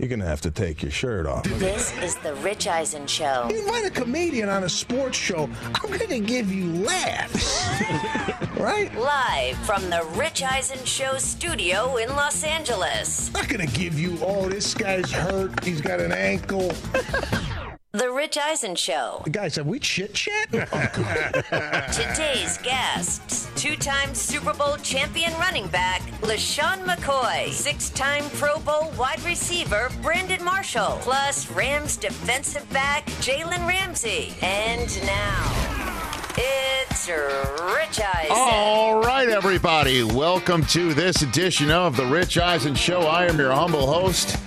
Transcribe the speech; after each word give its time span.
you're 0.00 0.08
gonna 0.08 0.24
have 0.24 0.40
to 0.40 0.50
take 0.50 0.82
your 0.82 0.90
shirt 0.90 1.26
off. 1.26 1.44
This 1.44 1.94
is 1.98 2.16
the 2.16 2.34
Rich 2.36 2.66
Eisen 2.66 3.06
Show. 3.06 3.48
You 3.50 3.60
invite 3.60 3.84
a 3.84 3.90
comedian 3.90 4.48
on 4.48 4.64
a 4.64 4.68
sports 4.68 5.18
show, 5.18 5.50
I'm 5.74 5.90
gonna 5.90 6.20
give 6.20 6.50
you 6.50 6.72
laughs. 6.72 7.68
right? 8.58 8.90
Live 8.96 9.58
from 9.58 9.90
the 9.90 10.02
Rich 10.14 10.42
Eisen 10.42 10.82
Show 10.86 11.18
studio 11.18 11.98
in 11.98 12.08
Los 12.08 12.42
Angeles. 12.44 13.28
I'm 13.34 13.42
not 13.42 13.50
gonna 13.50 13.66
give 13.66 14.00
you, 14.00 14.16
oh, 14.22 14.48
this 14.48 14.72
guy's 14.72 15.12
hurt, 15.12 15.62
he's 15.62 15.82
got 15.82 16.00
an 16.00 16.12
ankle. 16.12 16.72
The 17.92 18.08
Rich 18.08 18.38
Eisen 18.38 18.76
Show. 18.76 19.24
Guys, 19.32 19.56
have 19.56 19.66
we 19.66 19.80
chit 19.80 20.14
chat? 20.14 20.46
Oh, 20.52 21.86
Today's 21.92 22.56
guests 22.58 23.39
two 23.60 23.76
time 23.76 24.14
Super 24.14 24.54
Bowl 24.54 24.76
champion 24.78 25.30
running 25.34 25.66
back, 25.66 26.00
LeSean 26.22 26.82
McCoy, 26.86 27.50
six 27.50 27.90
time 27.90 28.24
Pro 28.30 28.58
Bowl 28.60 28.90
wide 28.96 29.22
receiver, 29.22 29.90
Brandon 30.00 30.42
Marshall, 30.42 30.96
plus 31.02 31.50
Rams 31.50 31.98
defensive 31.98 32.66
back, 32.72 33.04
Jalen 33.20 33.68
Ramsey. 33.68 34.32
And 34.40 34.88
now, 35.04 35.92
it's 36.38 37.06
Rich 37.06 38.00
Eisen. 38.00 38.30
All 38.30 39.02
right, 39.02 39.28
everybody. 39.28 40.04
Welcome 40.04 40.64
to 40.68 40.94
this 40.94 41.20
edition 41.20 41.70
of 41.70 41.98
the 41.98 42.06
Rich 42.06 42.38
Eisen 42.38 42.74
Show. 42.74 43.02
I 43.02 43.26
am 43.26 43.38
your 43.38 43.52
humble 43.52 43.86
host, 43.86 44.38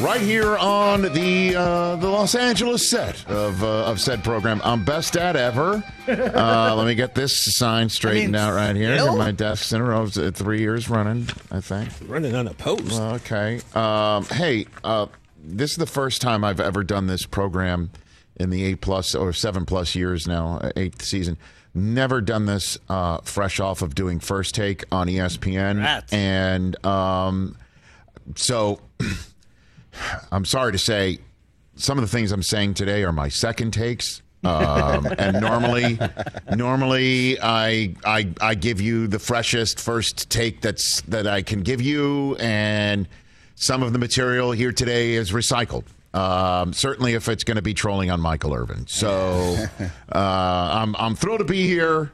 right 0.00 0.20
here 0.20 0.56
on 0.56 1.02
the 1.02 1.54
uh, 1.56 1.96
the 1.96 2.08
Los 2.08 2.34
Angeles 2.34 2.88
set 2.88 3.28
of 3.28 3.62
uh, 3.62 3.84
of 3.84 4.00
said 4.00 4.24
program. 4.24 4.60
I'm 4.64 4.84
best 4.84 5.16
at 5.16 5.36
ever. 5.36 5.82
Uh, 6.02 6.74
let 6.76 6.86
me 6.88 6.96
get 6.96 7.14
this 7.14 7.54
sign 7.54 7.88
straightened 7.88 8.34
out 8.34 8.52
right 8.54 8.74
here 8.74 8.92
in 8.94 9.16
my 9.18 9.30
desk 9.30 9.62
center. 9.62 9.94
I 9.94 10.00
was 10.00 10.18
uh, 10.18 10.32
three 10.34 10.58
years 10.58 10.88
running, 10.90 11.28
I 11.52 11.60
think. 11.60 11.90
Running 12.08 12.34
on 12.34 12.48
a 12.48 12.54
post. 12.54 13.00
Okay. 13.00 13.60
Um, 13.72 14.24
hey, 14.24 14.66
uh, 14.82 15.06
this 15.40 15.70
is 15.70 15.76
the 15.76 15.86
first 15.86 16.20
time 16.20 16.42
I've 16.42 16.58
ever 16.58 16.82
done 16.82 17.06
this 17.06 17.24
program 17.24 17.92
in 18.34 18.50
the 18.50 18.64
eight 18.64 18.80
plus 18.80 19.14
or 19.14 19.32
seven 19.32 19.64
plus 19.64 19.94
years 19.94 20.26
now, 20.26 20.58
uh, 20.58 20.72
eighth 20.74 21.02
season. 21.04 21.38
Never 21.72 22.20
done 22.20 22.46
this 22.46 22.78
uh, 22.88 23.18
fresh 23.18 23.60
off 23.60 23.80
of 23.80 23.94
doing 23.94 24.18
first 24.18 24.56
take 24.56 24.82
on 24.90 25.06
ESPN, 25.06 25.78
Rats. 25.78 26.12
and 26.12 26.84
um, 26.84 27.56
so 28.34 28.80
I'm 30.30 30.44
sorry 30.44 30.72
to 30.72 30.78
say 30.78 31.18
some 31.76 31.98
of 31.98 32.02
the 32.02 32.08
things 32.08 32.32
I'm 32.32 32.42
saying 32.42 32.74
today 32.74 33.04
are 33.04 33.12
my 33.12 33.28
second 33.28 33.72
takes. 33.72 34.22
um, 34.44 35.06
and 35.18 35.40
normally, 35.40 35.98
normally 36.56 37.38
I, 37.40 37.94
I 38.04 38.28
I 38.40 38.56
give 38.56 38.80
you 38.80 39.06
the 39.06 39.20
freshest 39.20 39.78
first 39.78 40.30
take 40.30 40.60
that's 40.60 41.00
that 41.02 41.28
I 41.28 41.42
can 41.42 41.60
give 41.60 41.80
you, 41.80 42.34
and 42.40 43.08
some 43.54 43.84
of 43.84 43.92
the 43.92 44.00
material 44.00 44.50
here 44.50 44.72
today 44.72 45.12
is 45.12 45.30
recycled. 45.30 45.84
Um, 46.12 46.72
certainly, 46.72 47.14
if 47.14 47.28
it's 47.28 47.44
going 47.44 47.54
to 47.56 47.62
be 47.62 47.72
trolling 47.72 48.10
on 48.10 48.20
Michael 48.20 48.52
Irvin, 48.52 48.88
so 48.88 49.56
uh, 50.12 50.18
I'm 50.18 50.96
I'm 50.96 51.14
thrilled 51.14 51.38
to 51.38 51.44
be 51.44 51.68
here. 51.68 52.10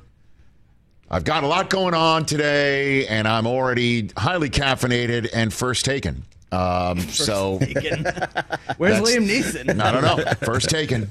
I've 1.11 1.25
got 1.25 1.45
a 1.45 1.47
lot 1.47 1.71
going 1.71 1.95
on 1.95 2.27
today, 2.27 3.07
and 3.07 3.27
I'm 3.27 3.47
already 3.47 4.11
highly 4.19 4.51
caffeinated 4.51 5.31
and 5.33 5.51
first 5.51 5.87
taken. 5.87 6.25
Um, 6.51 6.99
so 7.01 7.59
Where's 8.79 9.01
That's- 9.01 9.17
Liam 9.17 9.29
Neeson? 9.29 9.81
I 9.83 9.93
don't 9.93 10.03
know. 10.03 10.25
First 10.47 10.71
taken. 10.71 11.11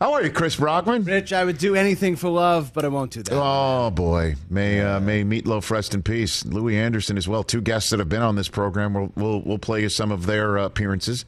How 0.00 0.12
are 0.12 0.22
you, 0.22 0.30
Chris 0.30 0.56
Brockman? 0.56 1.04
Rich, 1.04 1.32
I 1.32 1.44
would 1.44 1.56
do 1.56 1.74
anything 1.74 2.16
for 2.16 2.28
love, 2.28 2.72
but 2.74 2.84
I 2.84 2.88
won't 2.88 3.12
do 3.12 3.22
that. 3.22 3.34
Oh 3.34 3.90
boy, 3.90 4.34
may 4.50 4.80
uh, 4.82 5.00
may 5.00 5.24
Meatloaf 5.24 5.70
rest 5.70 5.94
in 5.94 6.02
peace. 6.02 6.44
Louie 6.44 6.76
Anderson 6.76 7.16
as 7.16 7.26
well. 7.26 7.42
Two 7.42 7.62
guests 7.62 7.90
that 7.90 7.98
have 7.98 8.08
been 8.10 8.20
on 8.22 8.36
this 8.36 8.48
program. 8.48 8.92
We'll 8.92 9.12
we'll, 9.16 9.40
we'll 9.40 9.58
play 9.58 9.80
you 9.82 9.88
some 9.88 10.12
of 10.12 10.26
their 10.26 10.58
uh, 10.58 10.66
appearances. 10.66 11.24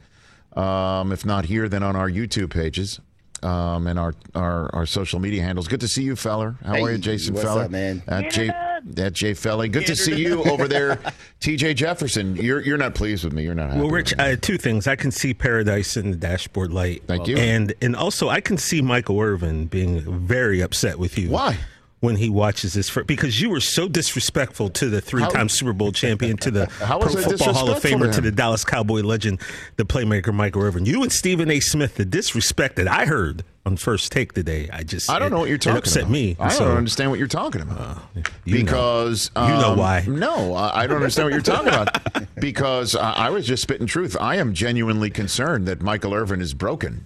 Um, 0.55 1.11
if 1.11 1.25
not 1.25 1.45
here, 1.45 1.67
then 1.67 1.81
on 1.83 1.95
our 1.95 2.09
YouTube 2.09 2.51
pages 2.51 2.99
um, 3.41 3.87
and 3.87 3.97
our, 3.97 4.13
our 4.35 4.69
our 4.75 4.85
social 4.85 5.19
media 5.19 5.41
handles. 5.41 5.67
Good 5.67 5.81
to 5.81 5.87
see 5.87 6.03
you, 6.03 6.15
feller. 6.15 6.55
How 6.63 6.83
are 6.83 6.91
you, 6.91 6.97
Jason 6.99 7.33
what's 7.33 7.45
Feller? 7.47 7.63
up, 7.63 7.71
man? 7.71 8.03
At 8.07 8.31
J 8.31 8.51
at 8.97 9.13
Jay 9.13 9.33
Felly. 9.33 9.69
Good 9.69 9.85
to 9.87 9.95
see 9.95 10.15
you 10.15 10.43
over 10.43 10.67
there, 10.67 10.99
T.J. 11.39 11.73
Jefferson. 11.73 12.35
You're 12.35 12.61
you're 12.61 12.77
not 12.77 12.95
pleased 12.95 13.23
with 13.23 13.33
me. 13.33 13.43
You're 13.43 13.55
not 13.55 13.69
happy. 13.69 13.81
Well, 13.81 13.89
Rich, 13.89 14.11
had 14.11 14.19
uh, 14.19 14.35
two 14.41 14.57
things. 14.57 14.87
I 14.87 14.95
can 14.95 15.11
see 15.11 15.33
paradise 15.33 15.97
in 15.97 16.11
the 16.11 16.17
dashboard 16.17 16.71
light. 16.71 17.03
Thank 17.07 17.27
you. 17.27 17.37
And 17.37 17.73
and 17.81 17.95
also 17.95 18.29
I 18.29 18.41
can 18.41 18.57
see 18.57 18.81
Michael 18.81 19.19
Irvin 19.19 19.65
being 19.65 20.01
very 20.25 20.61
upset 20.61 20.97
with 20.97 21.17
you. 21.17 21.29
Why? 21.29 21.57
When 22.01 22.15
he 22.15 22.29
watches 22.29 22.73
this, 22.75 22.87
for, 22.87 23.03
because 23.03 23.41
you 23.41 23.49
were 23.49 23.59
so 23.59 23.89
disrespectful 23.89 24.69
to 24.69 24.87
the 24.89 25.01
three-time 25.01 25.49
Super 25.49 25.73
Bowl 25.73 25.91
champion, 25.91 26.37
to 26.37 26.49
the 26.49 26.65
How 26.79 26.97
Pro 26.97 27.09
Football 27.09 27.53
Hall 27.53 27.69
of 27.71 27.75
disrespectful 27.75 27.75
to 27.75 28.07
Famer, 28.07 28.15
to 28.15 28.21
the 28.21 28.31
Dallas 28.31 28.63
Cowboy 28.63 29.01
legend, 29.01 29.41
the 29.75 29.83
playmaker 29.83 30.33
Michael 30.33 30.61
Irvin. 30.61 30.85
You 30.85 31.03
and 31.03 31.11
Stephen 31.11 31.51
A. 31.51 31.59
Smith, 31.59 31.95
the 31.95 32.05
disrespect 32.05 32.77
that 32.77 32.87
I 32.87 33.05
heard 33.05 33.43
on 33.65 33.75
first 33.75 34.13
take 34.13 34.31
today, 34.31 34.69
I 34.71 34.83
just 34.83 35.09
I 35.09 35.19
don't 35.19 35.27
it- 35.27 35.31
know 35.31 35.39
what 35.39 35.49
you're 35.49 35.57
talking 35.57 35.75
It 35.75 35.79
upset 35.79 36.03
about. 36.03 36.11
me. 36.13 36.37
I 36.39 36.57
don't 36.57 36.77
understand 36.77 37.09
what 37.09 37.19
you're 37.19 37.27
talking 37.27 37.61
about. 37.61 37.97
you 38.15 38.21
know. 38.23 38.29
because 38.45 39.29
You 39.35 39.41
know 39.41 39.71
um, 39.73 39.77
why. 39.77 40.05
No, 40.07 40.53
I 40.55 40.83
I 40.83 40.87
don't 40.87 40.95
understand 40.95 41.25
what 41.25 41.33
you're 41.33 41.41
talking 41.41 41.67
about. 41.67 42.27
Because 42.39 42.95
I 42.95 43.11
I 43.11 43.29
was 43.29 43.45
just 43.45 43.61
spitting 43.61 43.87
truth. 43.87 44.15
I 44.21 44.35
am 44.37 44.53
genuinely 44.53 45.09
concerned 45.09 45.67
that 45.67 45.81
Michael 45.81 46.13
Irvin 46.13 46.39
is 46.39 46.53
broken. 46.53 47.03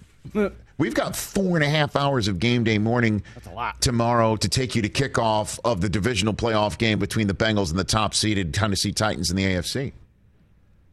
We've 0.76 0.94
got 0.94 1.14
four 1.14 1.56
and 1.56 1.62
a 1.62 1.68
half 1.68 1.94
hours 1.94 2.26
of 2.26 2.40
game 2.40 2.64
day 2.64 2.78
morning 2.78 3.22
tomorrow 3.80 4.34
to 4.36 4.48
take 4.48 4.74
you 4.74 4.82
to 4.82 4.88
kickoff 4.88 5.60
of 5.64 5.80
the 5.80 5.88
divisional 5.88 6.34
playoff 6.34 6.78
game 6.78 6.98
between 6.98 7.28
the 7.28 7.34
Bengals 7.34 7.70
and 7.70 7.78
the 7.78 7.84
top 7.84 8.12
seeded 8.12 8.52
Tennessee 8.52 8.90
Titans 8.90 9.30
in 9.30 9.36
the 9.36 9.44
AFC. 9.44 9.92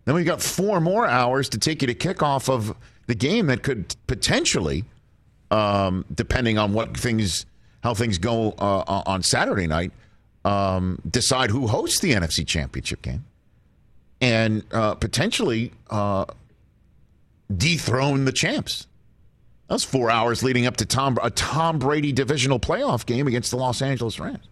Then 0.05 0.15
we've 0.15 0.25
got 0.25 0.41
four 0.41 0.79
more 0.81 1.07
hours 1.07 1.49
to 1.49 1.57
take 1.57 1.81
you 1.81 1.87
to 1.87 1.95
kickoff 1.95 2.47
of 2.47 2.75
the 3.07 3.15
game 3.15 3.47
that 3.47 3.63
could 3.63 3.95
potentially, 4.05 4.83
um, 5.49 6.05
depending 6.13 6.59
on 6.59 6.73
what 6.73 6.95
things, 6.95 7.47
how 7.83 7.95
things 7.95 8.19
go 8.19 8.51
uh, 8.59 9.03
on 9.07 9.23
Saturday 9.23 9.65
night, 9.65 9.91
um, 10.45 10.99
decide 11.09 11.49
who 11.49 11.65
hosts 11.67 11.99
the 11.99 12.13
NFC 12.13 12.45
Championship 12.45 13.01
game, 13.01 13.25
and 14.21 14.63
uh, 14.71 14.93
potentially 14.95 15.71
uh, 15.89 16.25
dethrone 17.55 18.25
the 18.25 18.31
champs. 18.31 18.87
That 19.71 19.75
was 19.75 19.83
four 19.85 20.11
hours 20.11 20.43
leading 20.43 20.65
up 20.65 20.75
to 20.77 20.85
Tom 20.85 21.17
a 21.23 21.29
Tom 21.29 21.79
Brady 21.79 22.11
divisional 22.11 22.59
playoff 22.59 23.05
game 23.05 23.25
against 23.25 23.51
the 23.51 23.55
Los 23.55 23.81
Angeles 23.81 24.19
Rams. 24.19 24.43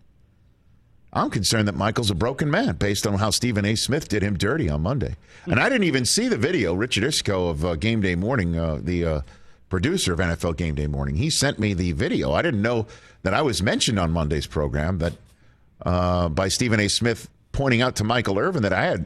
I'm 1.12 1.30
concerned 1.30 1.68
that 1.68 1.76
Michael's 1.76 2.10
a 2.10 2.16
broken 2.16 2.50
man 2.50 2.78
based 2.78 3.06
on 3.06 3.16
how 3.16 3.30
Stephen 3.30 3.66
A. 3.66 3.76
Smith 3.76 4.08
did 4.08 4.24
him 4.24 4.38
dirty 4.38 4.70
on 4.70 4.80
Monday. 4.80 5.18
And 5.46 5.60
I 5.60 5.68
didn't 5.68 5.84
even 5.84 6.06
see 6.06 6.30
the 6.30 6.38
video. 6.38 6.74
Richard 6.74 7.04
Isco 7.04 7.50
of 7.50 7.66
uh, 7.66 7.76
Game 7.76 8.00
Day 8.00 8.16
Morning, 8.16 8.58
uh, 8.58 8.80
the 8.82 9.04
uh, 9.04 9.22
producer 9.68 10.14
of 10.14 10.20
NFL 10.20 10.56
Game 10.56 10.76
Day 10.76 10.88
Morning, 10.88 11.18
he 11.18 11.30
sent 11.30 11.60
me 11.60 11.74
the 11.74 11.92
video. 11.92 12.32
I 12.32 12.42
didn't 12.42 12.62
know 12.62 12.88
that 13.24 13.34
I 13.34 13.42
was 13.42 13.62
mentioned 13.62 14.00
on 14.00 14.12
Monday's 14.12 14.48
program 14.48 15.00
that 15.00 15.14
uh, 15.86 16.30
by 16.30 16.48
Stephen 16.48 16.80
A. 16.80 16.88
Smith 16.88 17.30
pointing 17.52 17.82
out 17.82 17.98
to 17.98 18.06
Michael 18.06 18.40
Irvin 18.40 18.64
that 18.64 18.72
I 18.72 18.86
had 18.86 19.06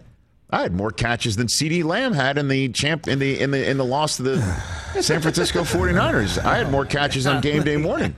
I 0.54 0.62
had 0.62 0.74
more 0.76 0.92
catches 0.92 1.36
than 1.36 1.48
CeeDee 1.48 1.84
Lamb 1.84 2.14
had 2.14 2.38
in 2.38 2.48
the 2.48 2.70
champ 2.70 3.08
in 3.08 3.18
the 3.18 3.40
in 3.40 3.50
the 3.50 3.68
in 3.68 3.78
the 3.78 3.84
loss 3.86 4.18
to 4.18 4.24
the 4.24 4.42
San 5.02 5.20
Francisco 5.20 5.64
49ers. 5.64 6.38
I 6.38 6.58
had 6.58 6.70
more 6.70 6.86
catches 6.86 7.26
on 7.26 7.42
game 7.42 7.64
day 7.64 7.76
morning. 7.78 8.16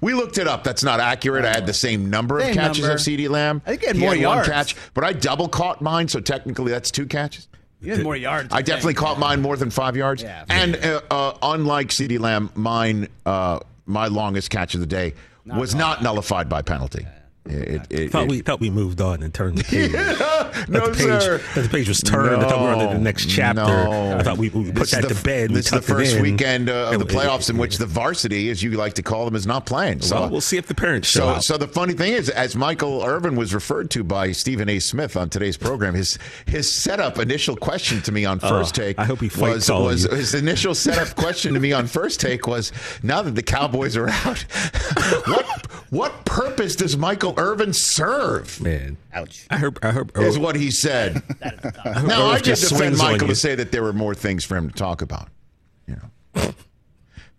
We 0.00 0.12
looked 0.12 0.36
it 0.36 0.48
up. 0.48 0.64
That's 0.64 0.82
not 0.82 0.98
accurate. 0.98 1.44
I 1.44 1.52
had 1.52 1.64
the 1.64 1.72
same 1.72 2.10
number 2.10 2.40
of 2.40 2.52
catches 2.52 2.82
number. 2.82 2.94
of 2.96 3.00
CeeDee 3.00 3.28
Lamb. 3.30 3.62
I 3.64 3.70
think 3.70 3.82
he 3.82 3.86
had 3.86 3.96
He 3.96 4.02
more 4.02 4.10
one 4.10 4.18
yards. 4.18 4.48
catch, 4.48 4.76
but 4.94 5.04
I 5.04 5.12
double 5.12 5.48
caught 5.48 5.80
mine, 5.80 6.08
so 6.08 6.18
technically 6.20 6.72
that's 6.72 6.90
two 6.90 7.06
catches. 7.06 7.46
You 7.80 7.92
had 7.92 8.02
more 8.02 8.16
yards. 8.16 8.52
I 8.52 8.62
definitely 8.62 8.94
caught 8.94 9.20
mine 9.20 9.40
more 9.40 9.56
than 9.56 9.70
five 9.70 9.96
yards. 9.96 10.22
Yeah. 10.22 10.44
and 10.48 10.74
uh, 10.76 11.00
uh, 11.08 11.38
unlike 11.40 11.88
CeeDee 11.88 12.18
Lamb, 12.18 12.50
mine 12.56 13.06
uh, 13.24 13.60
my 13.86 14.08
longest 14.08 14.50
catch 14.50 14.74
of 14.74 14.80
the 14.80 14.86
day 14.86 15.14
was 15.46 15.74
not 15.76 16.02
nullified 16.02 16.48
by 16.48 16.62
penalty. 16.62 17.06
It, 17.48 17.82
it, 17.90 18.10
thought 18.12 18.24
it- 18.24 18.28
we 18.30 18.40
thought 18.40 18.60
we 18.60 18.70
moved 18.70 19.00
on 19.00 19.22
and 19.22 19.32
turned 19.32 19.58
the 19.58 19.64
page. 19.64 19.92
no, 20.68 20.86
the 20.88 20.94
page, 20.94 21.22
sir. 21.22 21.40
that 21.54 21.62
the 21.62 21.68
page 21.68 21.88
was 21.88 22.00
turned. 22.00 22.42
I 22.42 22.48
thought 22.48 22.58
we 22.60 22.64
were 22.66 22.72
on 22.74 22.88
to 22.88 22.94
the 22.94 23.00
next 23.00 23.28
chapter. 23.28 23.62
No. 23.62 24.16
I 24.18 24.22
thought 24.22 24.38
we, 24.38 24.48
we 24.50 24.72
put 24.72 24.90
that 24.90 25.02
the- 25.02 25.14
to 25.14 25.22
bed. 25.24 25.50
This 25.50 25.66
is 25.66 25.70
the 25.72 25.82
first 25.82 26.20
weekend 26.20 26.68
uh, 26.68 26.90
of 26.92 26.98
the 26.98 27.04
playoffs 27.06 27.50
in 27.50 27.58
which 27.58 27.78
the 27.78 27.86
varsity, 27.86 28.50
as 28.50 28.62
you 28.62 28.72
like 28.72 28.94
to 28.94 29.02
call 29.02 29.24
them, 29.24 29.34
is 29.34 29.46
not 29.46 29.66
playing. 29.66 30.00
So 30.00 30.20
well, 30.20 30.30
we'll 30.30 30.40
see 30.40 30.56
if 30.56 30.66
the 30.66 30.74
parents 30.74 31.08
show 31.08 31.20
So, 31.20 31.28
up. 31.28 31.42
so 31.42 31.56
the 31.58 31.68
funny 31.68 31.92
thing 31.92 32.12
is, 32.12 32.28
as 32.30 32.56
Michael 32.56 33.02
Irvin 33.04 33.36
was 33.36 33.54
referred 33.54 33.90
to 33.92 34.04
by 34.04 34.32
Stephen 34.32 34.68
A. 34.68 34.78
Smith 34.78 35.16
on 35.16 35.28
today's 35.30 35.56
program, 35.56 35.94
his 35.94 36.18
his 36.46 36.70
setup 36.72 37.18
initial 37.18 37.56
question 37.56 38.00
to 38.02 38.12
me 38.12 38.24
on 38.24 38.38
first 38.38 38.78
Oh, 38.78 38.82
take 38.82 38.98
I 38.98 39.04
hope 39.04 39.20
he 39.20 39.30
was 39.40 39.68
was 39.70 40.02
his 40.04 40.34
initial 40.34 40.74
setup 40.74 41.14
question 41.16 41.54
to 41.54 41.60
me 41.60 41.72
on 41.72 41.86
first 41.86 42.20
take 42.20 42.46
was 42.46 42.72
now 43.02 43.22
that 43.22 43.34
the 43.34 43.42
Cowboys 43.42 43.96
are 43.96 44.08
out, 44.08 44.38
what 45.26 45.66
what 45.90 46.24
purpose 46.24 46.74
does 46.76 46.96
Michael 46.96 47.34
Irvin 47.36 47.72
serve? 47.72 48.60
Man, 48.60 48.96
Ouch. 49.12 49.46
I 49.50 49.58
heard. 49.58 49.78
I 49.82 49.90
heard. 49.92 50.10
Is 50.16 50.38
what 50.38 50.56
he 50.56 50.70
said. 50.70 51.22
Now 51.84 52.26
I 52.26 52.34
Irv 52.34 52.42
did 52.42 52.44
just 52.56 52.68
defend 52.70 52.96
Michael 52.98 53.28
to 53.28 53.34
say 53.34 53.54
that 53.54 53.72
there 53.72 53.82
were 53.82 53.92
more 53.92 54.14
things 54.14 54.44
for 54.44 54.56
him 54.56 54.68
to 54.70 54.74
talk 54.74 55.02
about. 55.02 55.28
You 55.86 55.96
know. 56.34 56.52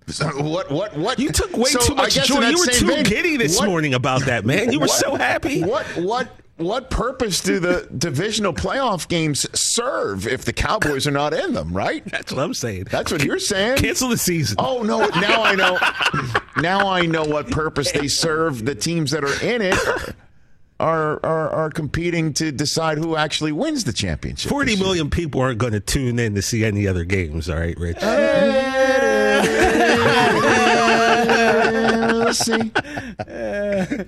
So 0.07 0.27
what? 0.41 0.71
What? 0.71 0.95
What? 0.95 1.19
You 1.19 1.31
took 1.31 1.55
way 1.57 1.69
so 1.69 1.79
too 1.79 1.95
much 1.95 2.13
joy. 2.25 2.39
You 2.47 2.57
were 2.57 2.65
too 2.67 2.88
vain, 2.88 3.03
giddy 3.03 3.35
this 3.38 3.57
what- 3.59 3.67
morning 3.67 3.94
about 3.94 4.21
that, 4.25 4.45
man. 4.45 4.71
You 4.71 4.79
were 4.79 4.88
what- 4.88 4.99
so 4.99 5.15
happy. 5.15 5.63
What? 5.63 5.85
What? 5.97 6.29
What 6.57 6.89
purpose 6.89 7.42
do 7.42 7.59
the 7.59 7.88
divisional 7.98 8.54
playoff 8.54 9.07
games 9.07 9.48
serve 9.57 10.27
if 10.27 10.44
the 10.44 10.54
Cowboys 10.54 11.07
are 11.07 11.12
not 11.12 11.33
in 11.33 11.54
them? 11.54 11.71
Right? 11.71 12.04
That's 12.06 12.31
what 12.31 12.42
I'm 12.42 12.54
saying. 12.54 12.86
That's 12.89 13.12
what 13.12 13.24
you're 13.24 13.39
saying. 13.39 13.77
Cancel 13.77 14.09
the 14.09 14.18
season. 14.18 14.57
Oh 14.59 14.83
no! 14.83 15.07
Now 15.19 15.44
I 15.44 15.56
know. 15.56 15.77
now 16.62 16.89
I 16.89 17.06
know 17.06 17.24
what 17.24 17.50
purpose 17.50 17.92
they 17.92 18.07
serve. 18.07 18.65
The 18.65 18.75
teams 18.75 19.12
that 19.12 19.24
are 19.24 19.44
in 19.45 19.62
it 19.62 19.77
are 20.80 21.24
are, 21.24 21.50
are 21.50 21.69
competing 21.69 22.33
to 22.33 22.51
decide 22.51 22.98
who 22.98 23.15
actually 23.15 23.51
wins 23.51 23.83
the 23.83 23.94
championship. 23.94 24.50
Forty 24.50 24.75
million 24.75 25.09
people 25.09 25.42
aren't 25.42 25.59
going 25.59 25.74
to 25.74 25.80
tune 25.80 26.18
in 26.19 26.36
to 26.36 26.42
see 26.42 26.65
any 26.65 26.88
other 26.88 27.04
games. 27.04 27.50
All 27.50 27.59
right, 27.59 27.77
Rich. 27.77 27.98
we'll 32.12 32.33
see. 32.33 32.71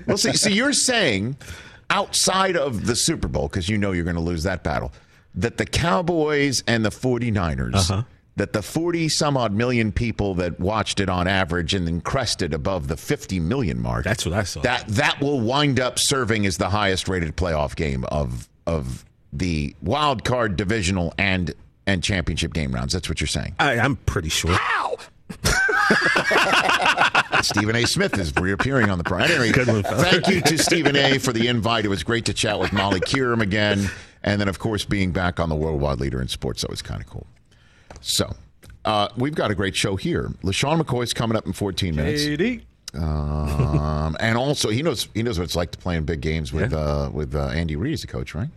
We'll 0.08 0.18
see. 0.18 0.34
So 0.34 0.50
you're 0.50 0.74
saying 0.74 1.38
outside 1.90 2.56
of 2.58 2.86
the 2.86 2.96
Super 2.96 3.28
Bowl, 3.28 3.48
because 3.48 3.70
you 3.70 3.78
know 3.78 3.92
you're 3.92 4.04
going 4.04 4.16
to 4.16 4.22
lose 4.22 4.44
that 4.44 4.64
battle, 4.64 4.92
that 5.36 5.58
the 5.58 5.66
Cowboys 5.66 6.64
and 6.68 6.84
the 6.86 6.90
49ers, 6.90 7.76
Uh-huh. 7.92 8.04
that 8.36 8.54
the 8.54 8.62
40 8.62 9.10
some 9.10 9.38
odd 9.38 9.54
million 9.54 9.92
people 9.92 10.36
that 10.36 10.60
watched 10.60 11.00
it 11.00 11.10
on 11.10 11.28
average 11.28 11.74
and 11.74 11.86
then 11.88 12.02
crested 12.02 12.54
above 12.54 12.88
the 12.88 12.98
50 12.98 13.40
million 13.40 13.82
mark. 13.82 14.04
That's 14.06 14.26
what 14.26 14.34
I 14.34 14.44
saw. 14.44 14.62
That 14.62 14.88
that 14.88 15.20
will 15.22 15.40
wind 15.42 15.80
up 15.80 16.00
serving 16.00 16.46
as 16.46 16.58
the 16.58 16.70
highest 16.70 17.08
rated 17.10 17.36
playoff 17.36 17.76
game 17.76 18.06
of 18.06 18.48
of 18.66 19.04
the 19.34 19.76
wild 19.82 20.24
card 20.24 20.56
divisional 20.56 21.14
and 21.18 21.54
and 21.86 22.04
championship 22.04 22.54
game 22.54 22.72
rounds. 22.72 22.94
That's 22.94 23.10
what 23.10 23.20
you're 23.20 23.28
saying. 23.28 23.56
I, 23.60 23.80
I'm 23.80 23.96
pretty 23.96 24.30
sure. 24.30 24.58
Stephen 27.42 27.76
A. 27.76 27.86
Smith 27.86 28.18
is 28.18 28.34
reappearing 28.36 28.90
on 28.90 28.98
the 28.98 29.04
program. 29.04 29.32
Anyway, 29.32 29.52
Good 29.52 29.68
one, 29.68 29.84
thank 29.84 30.28
you 30.28 30.42
to 30.42 30.58
Stephen 30.58 30.96
A. 30.96 31.18
for 31.18 31.32
the 31.34 31.48
invite. 31.48 31.86
It 31.86 31.90
was 31.90 32.04
great 32.04 32.26
to 32.26 32.34
chat 32.34 32.60
with 32.60 32.72
Molly 32.74 33.00
Qerim 33.00 33.42
again. 33.42 33.90
And 34.24 34.40
then, 34.42 34.48
of 34.50 34.60
course, 34.60 34.84
being 34.86 35.12
back 35.12 35.40
on 35.40 35.48
the 35.50 35.56
worldwide 35.56 36.00
leader 36.00 36.22
in 36.22 36.28
sports. 36.28 36.62
That 36.62 36.70
was 36.70 36.82
kind 36.82 37.02
of 37.02 37.08
cool. 37.08 37.26
So, 38.02 38.36
uh, 38.86 39.08
we've 39.18 39.36
got 39.36 39.50
a 39.52 39.56
great 39.56 39.76
show 39.76 39.96
here. 39.96 40.30
LeSean 40.44 40.82
McCoy 40.82 41.04
is 41.04 41.14
coming 41.14 41.38
up 41.38 41.46
in 41.46 41.54
14 41.54 41.96
minutes. 41.96 42.26
AD. 42.26 42.62
Um, 43.02 44.18
and 44.20 44.38
also, 44.38 44.70
he 44.70 44.82
knows 44.84 45.08
he 45.14 45.22
knows 45.24 45.38
what 45.38 45.46
it's 45.46 45.56
like 45.56 45.72
to 45.72 45.78
play 45.78 45.96
in 45.96 46.04
big 46.06 46.22
games 46.22 46.52
with 46.52 46.72
Yeah. 46.72 46.78
uh, 46.80 47.10
with 47.14 47.36
uh, 47.36 47.48
Andy 47.50 47.76
Reid 47.76 47.94
as 47.94 48.02
the 48.02 48.08
coach, 48.08 48.34
right? 48.36 48.50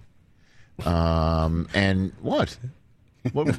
Um, 0.87 1.69
and 1.75 2.13
what? 2.23 2.57
what 3.33 3.47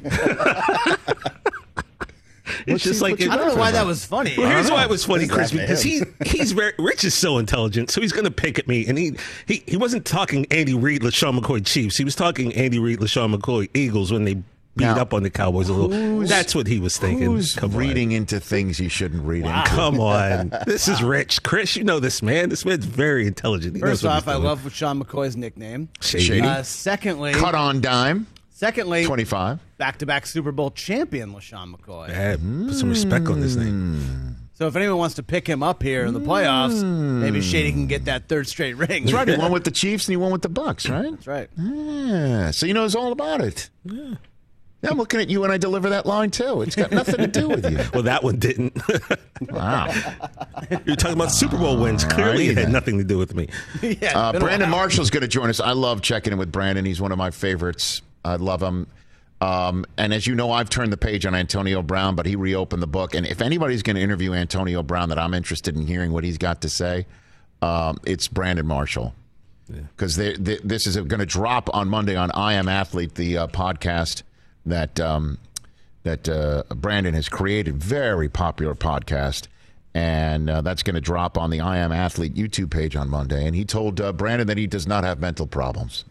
It's 2.66 2.84
just 2.84 3.02
like 3.02 3.20
I 3.20 3.36
don't 3.36 3.48
know 3.48 3.56
why 3.56 3.70
that 3.72 3.86
was 3.86 4.04
funny. 4.04 4.34
Well, 4.36 4.48
here's 4.48 4.70
why 4.70 4.82
it 4.84 4.90
was 4.90 5.04
funny, 5.04 5.26
Chris, 5.26 5.50
because 5.50 5.82
he 5.82 6.02
he's 6.24 6.52
very 6.52 6.72
Rich 6.78 7.04
is 7.04 7.14
so 7.14 7.38
intelligent, 7.38 7.90
so 7.90 8.00
he's 8.00 8.12
going 8.12 8.24
to 8.24 8.30
pick 8.30 8.58
at 8.58 8.66
me, 8.68 8.86
and 8.86 8.96
he 8.98 9.16
he 9.46 9.62
he 9.66 9.76
wasn't 9.76 10.04
talking 10.04 10.46
Andy 10.50 10.74
Reid, 10.74 11.02
LeSean 11.02 11.38
McCoy 11.38 11.64
Chiefs. 11.64 11.96
He 11.96 12.04
was 12.04 12.14
talking 12.14 12.52
Andy 12.54 12.78
Reid, 12.78 13.00
LeSean 13.00 13.34
McCoy 13.34 13.68
Eagles 13.74 14.12
when 14.12 14.24
they 14.24 14.34
beat 14.76 14.86
Now, 14.86 14.98
up 15.00 15.14
on 15.14 15.22
the 15.22 15.30
Cowboys 15.30 15.68
a 15.68 15.72
little. 15.72 16.26
That's 16.26 16.52
what 16.52 16.66
he 16.66 16.80
was 16.80 16.96
thinking. 16.98 17.26
Who's 17.26 17.54
Come 17.54 17.76
reading 17.76 18.10
into 18.10 18.40
things 18.40 18.80
you 18.80 18.88
shouldn't 18.88 19.24
read 19.24 19.44
On. 19.44 19.56
into? 19.60 19.70
Come 19.70 20.00
on, 20.00 20.52
this 20.66 20.88
is 20.88 21.00
Rich, 21.02 21.44
Chris. 21.44 21.76
You 21.76 21.84
know 21.84 22.00
this 22.00 22.22
man. 22.22 22.48
This 22.48 22.64
man's 22.64 22.84
very 22.84 23.26
intelligent. 23.28 23.76
He 23.76 23.80
First 23.80 24.04
off, 24.04 24.26
I 24.26 24.34
love 24.34 24.72
Sean 24.74 25.00
McCoy's 25.02 25.36
nickname. 25.36 25.88
Shady. 26.00 26.40
Uh, 26.40 26.62
secondly, 26.64 27.32
Cut 27.34 27.54
on 27.54 27.80
dime, 27.80 28.26
secondly, 28.64 29.04
25. 29.04 29.60
back-to-back 29.78 30.26
Super 30.26 30.52
Bowl 30.52 30.70
champion 30.70 31.32
LeSean 31.34 31.74
McCoy. 31.74 32.08
Yeah, 32.08 32.36
put 32.68 32.74
some 32.76 32.88
respect 32.90 33.26
on 33.28 33.38
his 33.38 33.56
name. 33.56 34.36
So 34.54 34.68
if 34.68 34.76
anyone 34.76 34.98
wants 34.98 35.16
to 35.16 35.22
pick 35.24 35.46
him 35.48 35.62
up 35.64 35.82
here 35.82 36.04
in 36.06 36.14
the 36.14 36.20
playoffs, 36.20 36.82
maybe 36.84 37.40
Shady 37.40 37.72
can 37.72 37.86
get 37.88 38.04
that 38.04 38.28
third 38.28 38.46
straight 38.48 38.74
ring. 38.74 39.02
That's 39.04 39.12
right. 39.12 39.28
He 39.28 39.36
won 39.36 39.50
with 39.56 39.64
the 39.64 39.70
Chiefs 39.72 40.06
and 40.06 40.12
he 40.12 40.16
won 40.16 40.30
with 40.32 40.42
the 40.42 40.48
Bucs, 40.50 40.88
right? 40.88 41.10
That's 41.10 41.26
right. 41.26 41.48
Yeah. 41.58 42.52
So 42.52 42.66
he 42.66 42.72
knows 42.72 42.94
all 42.94 43.10
about 43.12 43.40
it. 43.40 43.68
Yeah. 43.84 44.14
I'm 44.88 44.98
looking 44.98 45.18
at 45.18 45.30
you 45.30 45.40
when 45.40 45.50
I 45.50 45.56
deliver 45.56 45.88
that 45.90 46.04
line 46.04 46.30
too. 46.30 46.60
It's 46.60 46.76
got 46.76 46.90
nothing 46.92 47.16
to 47.16 47.26
do 47.26 47.48
with 47.48 47.68
you. 47.70 47.78
Well, 47.94 48.02
that 48.04 48.22
one 48.22 48.38
didn't. 48.38 48.76
Wow. 49.50 49.92
You're 50.86 50.94
talking 50.96 51.16
about 51.16 51.32
Super 51.32 51.58
Bowl 51.58 51.76
wins. 51.78 52.04
Clearly, 52.04 52.48
it 52.48 52.56
had 52.56 52.70
nothing 52.70 52.98
to 52.98 53.04
do 53.04 53.18
with 53.18 53.34
me. 53.34 53.48
yeah, 53.82 54.16
Uh, 54.16 54.38
Brandon 54.38 54.70
while. 54.70 54.80
Marshall's 54.82 55.10
going 55.10 55.22
to 55.22 55.28
join 55.28 55.50
us. 55.50 55.58
I 55.58 55.72
love 55.72 56.02
checking 56.02 56.32
in 56.32 56.38
with 56.38 56.52
Brandon. 56.52 56.84
He's 56.84 57.00
one 57.00 57.10
of 57.12 57.18
my 57.18 57.30
favorites. 57.30 58.00
I 58.24 58.36
love 58.36 58.62
him. 58.62 58.86
Um, 59.40 59.84
and 59.98 60.14
as 60.14 60.26
you 60.26 60.34
know, 60.34 60.50
I've 60.52 60.70
turned 60.70 60.92
the 60.92 60.96
page 60.96 61.26
on 61.26 61.34
Antonio 61.34 61.82
Brown, 61.82 62.14
but 62.14 62.24
he 62.24 62.34
reopened 62.34 62.82
the 62.82 62.86
book. 62.86 63.14
And 63.14 63.26
if 63.26 63.42
anybody's 63.42 63.82
going 63.82 63.96
to 63.96 64.02
interview 64.02 64.32
Antonio 64.32 64.82
Brown 64.82 65.10
that 65.10 65.18
I'm 65.18 65.34
interested 65.34 65.76
in 65.76 65.86
hearing 65.86 66.12
what 66.12 66.24
he's 66.24 66.38
got 66.38 66.62
to 66.62 66.68
say, 66.68 67.06
um, 67.60 67.98
it's 68.06 68.28
Brandon 68.28 68.66
Marshall. 68.66 69.14
Because 69.66 70.16
this 70.16 70.86
is 70.86 70.96
going 70.96 71.20
to 71.20 71.26
drop 71.26 71.74
on 71.74 71.88
Monday 71.88 72.16
on 72.16 72.30
I 72.32 72.54
Am 72.54 72.68
Athlete, 72.68 73.14
the 73.14 73.38
uh, 73.38 73.46
podcast 73.46 74.22
that 74.66 75.00
um, 75.00 75.38
that 76.02 76.28
uh, 76.28 76.64
Brandon 76.74 77.14
has 77.14 77.30
created. 77.30 77.76
Very 77.76 78.28
popular 78.28 78.74
podcast. 78.74 79.48
And 79.94 80.50
uh, 80.50 80.60
that's 80.60 80.82
going 80.82 80.96
to 80.96 81.00
drop 81.00 81.38
on 81.38 81.50
the 81.50 81.60
I 81.60 81.78
Am 81.78 81.92
Athlete 81.92 82.34
YouTube 82.34 82.70
page 82.70 82.94
on 82.94 83.08
Monday. 83.08 83.46
And 83.46 83.56
he 83.56 83.64
told 83.64 84.00
uh, 84.00 84.12
Brandon 84.12 84.46
that 84.48 84.58
he 84.58 84.66
does 84.66 84.86
not 84.86 85.04
have 85.04 85.18
mental 85.18 85.46
problems. 85.46 86.04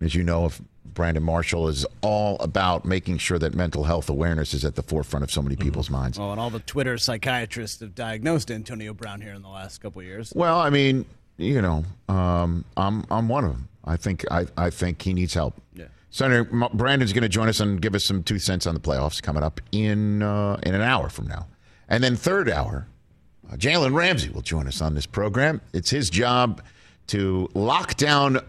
As 0.00 0.14
you 0.14 0.24
know, 0.24 0.46
if 0.46 0.60
Brandon 0.98 1.22
Marshall 1.22 1.68
is 1.68 1.86
all 2.00 2.36
about 2.40 2.84
making 2.84 3.18
sure 3.18 3.38
that 3.38 3.54
mental 3.54 3.84
health 3.84 4.10
awareness 4.10 4.52
is 4.52 4.64
at 4.64 4.74
the 4.74 4.82
forefront 4.82 5.22
of 5.22 5.30
so 5.30 5.40
many 5.40 5.54
people's 5.54 5.90
minds. 5.90 6.18
Oh, 6.18 6.32
and 6.32 6.40
all 6.40 6.50
the 6.50 6.58
Twitter 6.58 6.98
psychiatrists 6.98 7.78
have 7.78 7.94
diagnosed 7.94 8.50
Antonio 8.50 8.92
Brown 8.92 9.20
here 9.20 9.32
in 9.32 9.42
the 9.42 9.48
last 9.48 9.78
couple 9.78 10.00
of 10.00 10.06
years. 10.06 10.32
Well, 10.34 10.58
I 10.58 10.70
mean, 10.70 11.04
you 11.36 11.62
know, 11.62 11.84
um, 12.08 12.64
I'm 12.76 13.04
I'm 13.12 13.28
one 13.28 13.44
of 13.44 13.52
them. 13.52 13.68
I 13.84 13.96
think 13.96 14.24
I, 14.28 14.46
I 14.56 14.70
think 14.70 15.00
he 15.00 15.14
needs 15.14 15.34
help. 15.34 15.54
Yeah. 15.72 15.84
Senator 16.10 16.48
M- 16.50 16.68
Brandon's 16.74 17.12
going 17.12 17.22
to 17.22 17.28
join 17.28 17.48
us 17.48 17.60
and 17.60 17.80
give 17.80 17.94
us 17.94 18.02
some 18.02 18.24
two 18.24 18.40
cents 18.40 18.66
on 18.66 18.74
the 18.74 18.80
playoffs 18.80 19.22
coming 19.22 19.44
up 19.44 19.60
in 19.70 20.20
uh, 20.20 20.58
in 20.64 20.74
an 20.74 20.82
hour 20.82 21.08
from 21.08 21.28
now, 21.28 21.46
and 21.88 22.02
then 22.02 22.16
third 22.16 22.50
hour, 22.50 22.88
uh, 23.48 23.54
Jalen 23.54 23.94
Ramsey 23.94 24.30
will 24.30 24.42
join 24.42 24.66
us 24.66 24.82
on 24.82 24.96
this 24.96 25.06
program. 25.06 25.60
It's 25.72 25.90
his 25.90 26.10
job 26.10 26.60
to 27.06 27.48
lock 27.54 27.94
down 27.94 28.40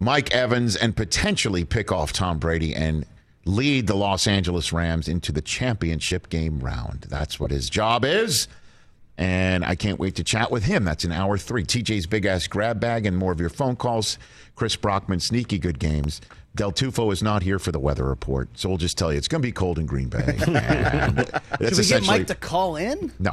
Mike 0.00 0.32
Evans 0.32 0.76
and 0.76 0.94
potentially 0.96 1.64
pick 1.64 1.90
off 1.90 2.12
Tom 2.12 2.38
Brady 2.38 2.74
and 2.74 3.04
lead 3.44 3.86
the 3.86 3.96
Los 3.96 4.26
Angeles 4.26 4.72
Rams 4.72 5.08
into 5.08 5.32
the 5.32 5.40
championship 5.40 6.28
game 6.28 6.60
round. 6.60 7.06
That's 7.08 7.40
what 7.40 7.50
his 7.50 7.68
job 7.68 8.04
is. 8.04 8.46
And 9.16 9.64
I 9.64 9.74
can't 9.74 9.98
wait 9.98 10.14
to 10.16 10.24
chat 10.24 10.50
with 10.52 10.64
him. 10.64 10.84
That's 10.84 11.04
in 11.04 11.10
hour 11.10 11.36
three. 11.36 11.64
TJ's 11.64 12.06
big 12.06 12.24
ass 12.24 12.46
grab 12.46 12.78
bag 12.78 13.04
and 13.04 13.16
more 13.16 13.32
of 13.32 13.40
your 13.40 13.50
phone 13.50 13.74
calls. 13.74 14.18
Chris 14.54 14.76
Brockman, 14.76 15.18
sneaky 15.18 15.58
good 15.58 15.80
games. 15.80 16.20
Del 16.54 16.72
Tufo 16.72 17.12
is 17.12 17.22
not 17.22 17.42
here 17.42 17.58
for 17.58 17.72
the 17.72 17.78
weather 17.78 18.04
report, 18.04 18.48
so 18.54 18.68
we'll 18.68 18.78
just 18.78 18.98
tell 18.98 19.12
you 19.12 19.18
it's 19.18 19.28
going 19.28 19.42
to 19.42 19.46
be 19.46 19.52
cold 19.52 19.78
in 19.78 19.86
Green 19.86 20.08
Bay. 20.08 20.36
Should 21.60 21.78
we 21.78 21.84
get 21.84 22.06
Mike 22.06 22.26
to 22.28 22.34
call 22.34 22.76
in? 22.76 23.12
No. 23.18 23.32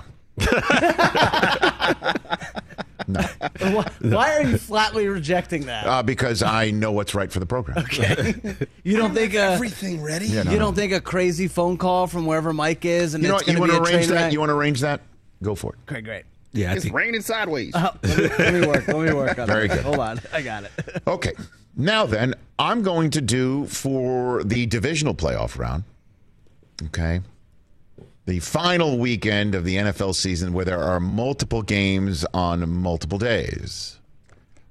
Why, 3.08 3.86
why 4.02 4.38
are 4.38 4.44
you 4.44 4.58
flatly 4.58 5.08
rejecting 5.08 5.68
that? 5.68 5.86
Uh, 5.86 6.04
because 6.04 6.42
I 6.42 6.72
know 6.72 6.92
what's 6.92 7.14
right 7.14 7.32
for 7.32 7.40
the 7.40 7.46
program. 7.46 7.78
Okay. 7.80 8.34
you 8.84 8.98
don't 8.98 9.14
think 9.14 9.34
a 9.36 9.40
Everything 9.40 10.02
ready? 10.02 10.26
Yeah, 10.28 10.44
no, 10.44 10.52
you 10.52 10.60
don't 10.60 10.74
think 10.76 10.92
a 10.92 11.00
crazy 11.02 11.48
phone 11.48 11.78
call 11.78 12.08
from 12.08 12.26
wherever 12.26 12.52
Mike 12.52 12.84
is 12.86 13.14
and 13.14 13.24
You 13.24 13.30
know 13.30 13.38
it's? 13.38 13.48
You 13.48 13.60
want 13.60 13.72
to 13.72 13.78
to 13.78 13.84
be 13.84 13.92
a 13.92 13.96
arrange 13.96 14.08
that? 14.08 14.14
wreck? 14.16 14.34
You 14.34 14.40
want 14.40 14.50
to 14.50 14.56
arrange 14.56 14.82
that? 14.82 15.02
Go 15.44 15.54
for 15.56 15.74
it. 15.74 15.80
Okay, 15.92 16.02
great. 16.02 16.24
Yeah, 16.54 16.74
It's 16.74 16.84
think 16.84 16.96
raining 16.96 17.22
sideways. 17.22 17.74
Let 17.74 18.02
me, 18.04 18.10
let 18.40 18.54
me 18.54 18.66
work. 18.68 18.88
Let 18.88 18.98
me 19.00 19.14
work 19.14 19.38
on 19.38 19.48
Very 19.48 19.66
it. 19.66 19.70
good. 19.70 19.84
Hold 19.84 20.00
on, 20.00 20.20
I 20.34 20.42
got 20.42 20.64
it. 20.64 20.72
Okay. 21.08 21.34
Now 21.78 22.06
then, 22.06 22.34
I'm 22.58 22.82
going 22.82 23.10
to 23.12 23.22
do 23.22 23.66
for 23.68 24.42
the 24.46 24.66
divisional 24.66 25.14
playoff 25.14 25.60
round. 25.60 25.84
Okay. 26.86 27.20
The 28.26 28.40
final 28.40 28.98
weekend 28.98 29.54
of 29.54 29.66
the 29.66 29.76
NFL 29.76 30.16
season 30.16 30.52
where 30.52 30.66
there 30.66 30.82
are 30.82 31.00
multiple 31.00 31.62
games 31.62 32.26
on 32.34 32.68
multiple 32.68 33.20
days. 33.20 34.00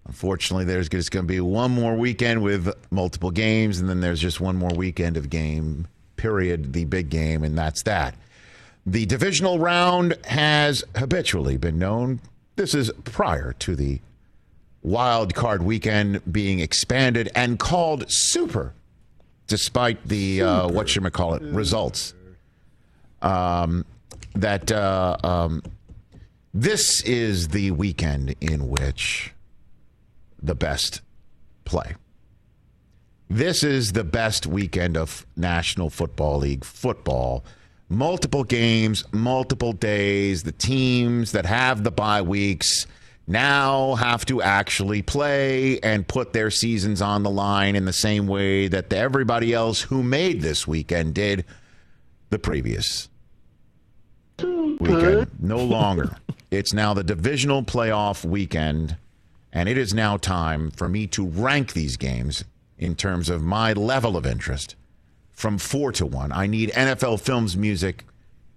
Unfortunately, 0.07 0.65
there's 0.65 0.89
just 0.89 1.13
going 1.13 1.25
to 1.25 1.33
be 1.33 1.41
one 1.41 1.71
more 1.71 1.95
weekend 1.95 2.43
with 2.43 2.75
multiple 2.91 3.31
games, 3.31 3.79
and 3.79 3.89
then 3.89 4.01
there's 4.01 4.21
just 4.21 4.41
one 4.41 4.57
more 4.57 4.73
weekend 4.75 5.17
of 5.17 5.31
game, 5.31 5.87
period, 6.17 6.73
the 6.73 6.85
big 6.85 7.11
game, 7.11 7.45
and 7.45 7.57
that's 7.57 7.83
that. 7.83 8.17
The 8.85 9.07
divisional 9.07 9.61
round 9.61 10.17
has 10.25 10.83
habitually 10.97 11.57
been 11.57 11.79
known. 11.79 12.21
This 12.57 12.75
is 12.75 12.91
prior 13.05 13.55
to 13.61 13.77
the 13.77 14.01
wild 14.83 15.35
card 15.35 15.63
weekend 15.63 16.21
being 16.31 16.59
expanded 16.59 17.31
and 17.37 17.59
called 17.59 18.11
super, 18.11 18.75
despite 19.47 20.07
the 20.09 20.43
uh, 20.43 20.69
what 20.69 20.95
you 20.95 21.01
call 21.03 21.35
it 21.35 21.43
results. 21.43 22.15
Um, 23.25 23.85
that 24.35 24.71
uh, 24.71 25.17
um, 25.25 25.63
this 26.53 27.01
is 27.03 27.49
the 27.49 27.71
weekend 27.73 28.35
in 28.41 28.69
which 28.69 29.33
the 30.43 30.55
best 30.55 31.01
play. 31.65 31.95
This 33.31 33.65
is 33.65 33.93
the 33.93 34.05
best 34.05 34.47
weekend 34.47 34.97
of 34.97 35.27
National 35.37 35.91
Football 35.91 36.39
League 36.39 36.65
football. 36.65 37.45
Multiple 37.89 38.45
games, 38.45 39.05
multiple 39.13 39.73
days. 39.73 40.43
The 40.43 40.53
teams 40.53 41.33
that 41.33 41.47
have 41.47 41.83
the 41.83 41.91
bye 41.91 42.23
weeks 42.23 42.87
now 43.27 43.95
have 43.95 44.27
to 44.27 44.43
actually 44.43 45.01
play 45.01 45.81
and 45.81 46.07
put 46.07 46.35
their 46.35 46.51
seasons 46.51 47.01
on 47.01 47.23
the 47.23 47.31
line 47.31 47.75
in 47.75 47.87
the 47.87 47.93
same 47.93 48.27
way 48.27 48.69
that 48.69 48.93
everybody 48.93 49.55
else 49.55 49.81
who 49.81 50.03
made 50.03 50.43
this 50.43 50.67
weekend 50.67 51.15
did 51.15 51.45
the 52.29 52.39
previous 52.39 53.09
weekend. 54.43 55.31
No 55.41 55.59
longer. 55.59 56.17
It's 56.51 56.73
now 56.73 56.95
the 56.95 57.05
divisional 57.05 57.63
playoff 57.63 58.25
weekend, 58.25 58.97
and 59.53 59.69
it 59.69 59.77
is 59.77 59.93
now 59.93 60.17
time 60.17 60.71
for 60.71 60.89
me 60.89 61.07
to 61.09 61.27
rank 61.27 61.73
these 61.73 61.97
games 61.97 62.45
in 62.79 62.95
terms 62.95 63.29
of 63.29 63.43
my 63.43 63.73
level 63.73 64.17
of 64.17 64.25
interest 64.27 64.77
from 65.33 65.59
four 65.59 65.93
to 65.93 66.07
one. 66.07 66.33
I 66.33 66.47
need 66.47 66.71
NFL 66.71 67.21
Films 67.21 67.57
music, 67.57 68.05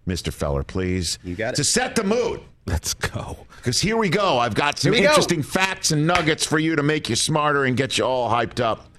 Mr. 0.07 0.31
Feller, 0.31 0.63
please. 0.63 1.17
You 1.23 1.35
got 1.35 1.53
it. 1.53 1.57
To 1.57 1.63
set 1.63 1.95
the 1.95 2.03
mood. 2.03 2.41
Let's 2.65 2.93
go. 2.93 3.45
Because 3.57 3.79
here 3.81 3.97
we 3.97 4.09
go. 4.09 4.37
I've 4.39 4.53
got 4.55 4.77
some 4.77 4.91
Here 4.91 5.01
we 5.01 5.05
go. 5.05 5.11
interesting 5.11 5.41
facts 5.41 5.91
and 5.91 6.05
nuggets 6.05 6.45
for 6.45 6.59
you 6.59 6.75
to 6.75 6.83
make 6.83 7.09
you 7.09 7.15
smarter 7.15 7.63
and 7.65 7.77
get 7.77 7.97
you 7.97 8.03
all 8.03 8.29
hyped 8.29 8.59
up. 8.59 8.89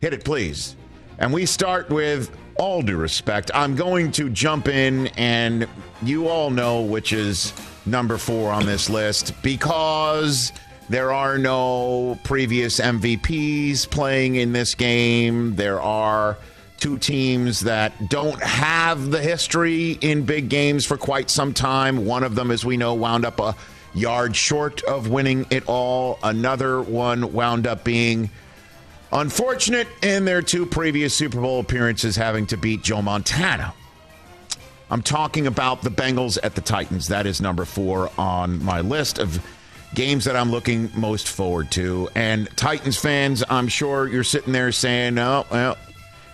Hit 0.00 0.14
it, 0.14 0.24
please. 0.24 0.76
And 1.18 1.32
we 1.32 1.44
start 1.44 1.90
with 1.90 2.30
all 2.58 2.82
due 2.82 2.96
respect. 2.96 3.50
I'm 3.54 3.74
going 3.74 4.12
to 4.12 4.28
jump 4.28 4.68
in, 4.68 5.06
and 5.16 5.66
you 6.02 6.28
all 6.28 6.50
know 6.50 6.82
which 6.82 7.12
is 7.12 7.52
number 7.86 8.18
four 8.18 8.52
on 8.52 8.66
this 8.66 8.90
list 8.90 9.32
because 9.42 10.52
there 10.88 11.12
are 11.12 11.38
no 11.38 12.18
previous 12.24 12.80
MVPs 12.80 13.88
playing 13.88 14.36
in 14.36 14.52
this 14.52 14.74
game. 14.74 15.54
There 15.54 15.80
are 15.80 16.36
two 16.78 16.98
teams 16.98 17.60
that 17.60 18.08
don't 18.08 18.40
have 18.42 19.10
the 19.10 19.20
history 19.20 19.92
in 20.00 20.24
big 20.24 20.48
games 20.48 20.84
for 20.84 20.96
quite 20.96 21.30
some 21.30 21.52
time. 21.52 22.04
One 22.04 22.24
of 22.24 22.34
them, 22.34 22.50
as 22.50 22.64
we 22.64 22.76
know, 22.76 22.94
wound 22.94 23.24
up 23.24 23.40
a 23.40 23.54
yard 23.94 24.36
short 24.36 24.82
of 24.84 25.08
winning 25.08 25.46
it 25.50 25.64
all. 25.66 26.18
Another 26.22 26.80
one 26.80 27.32
wound 27.32 27.66
up 27.66 27.84
being 27.84 28.30
unfortunate 29.12 29.88
in 30.02 30.24
their 30.24 30.42
two 30.42 30.66
previous 30.66 31.14
Super 31.14 31.40
Bowl 31.40 31.60
appearances, 31.60 32.16
having 32.16 32.46
to 32.46 32.56
beat 32.56 32.82
Joe 32.82 33.02
Montana. 33.02 33.74
I'm 34.90 35.02
talking 35.02 35.46
about 35.46 35.82
the 35.82 35.90
Bengals 35.90 36.38
at 36.42 36.54
the 36.54 36.60
Titans. 36.60 37.08
That 37.08 37.26
is 37.26 37.40
number 37.40 37.64
four 37.64 38.10
on 38.18 38.62
my 38.64 38.80
list 38.80 39.18
of 39.18 39.44
games 39.94 40.24
that 40.24 40.36
I'm 40.36 40.50
looking 40.50 40.90
most 40.94 41.28
forward 41.28 41.70
to. 41.72 42.08
And 42.14 42.48
Titans 42.56 42.96
fans, 42.96 43.44
I'm 43.48 43.68
sure 43.68 44.08
you're 44.08 44.24
sitting 44.24 44.52
there 44.52 44.72
saying, 44.72 45.18
oh, 45.18 45.44
well, 45.50 45.76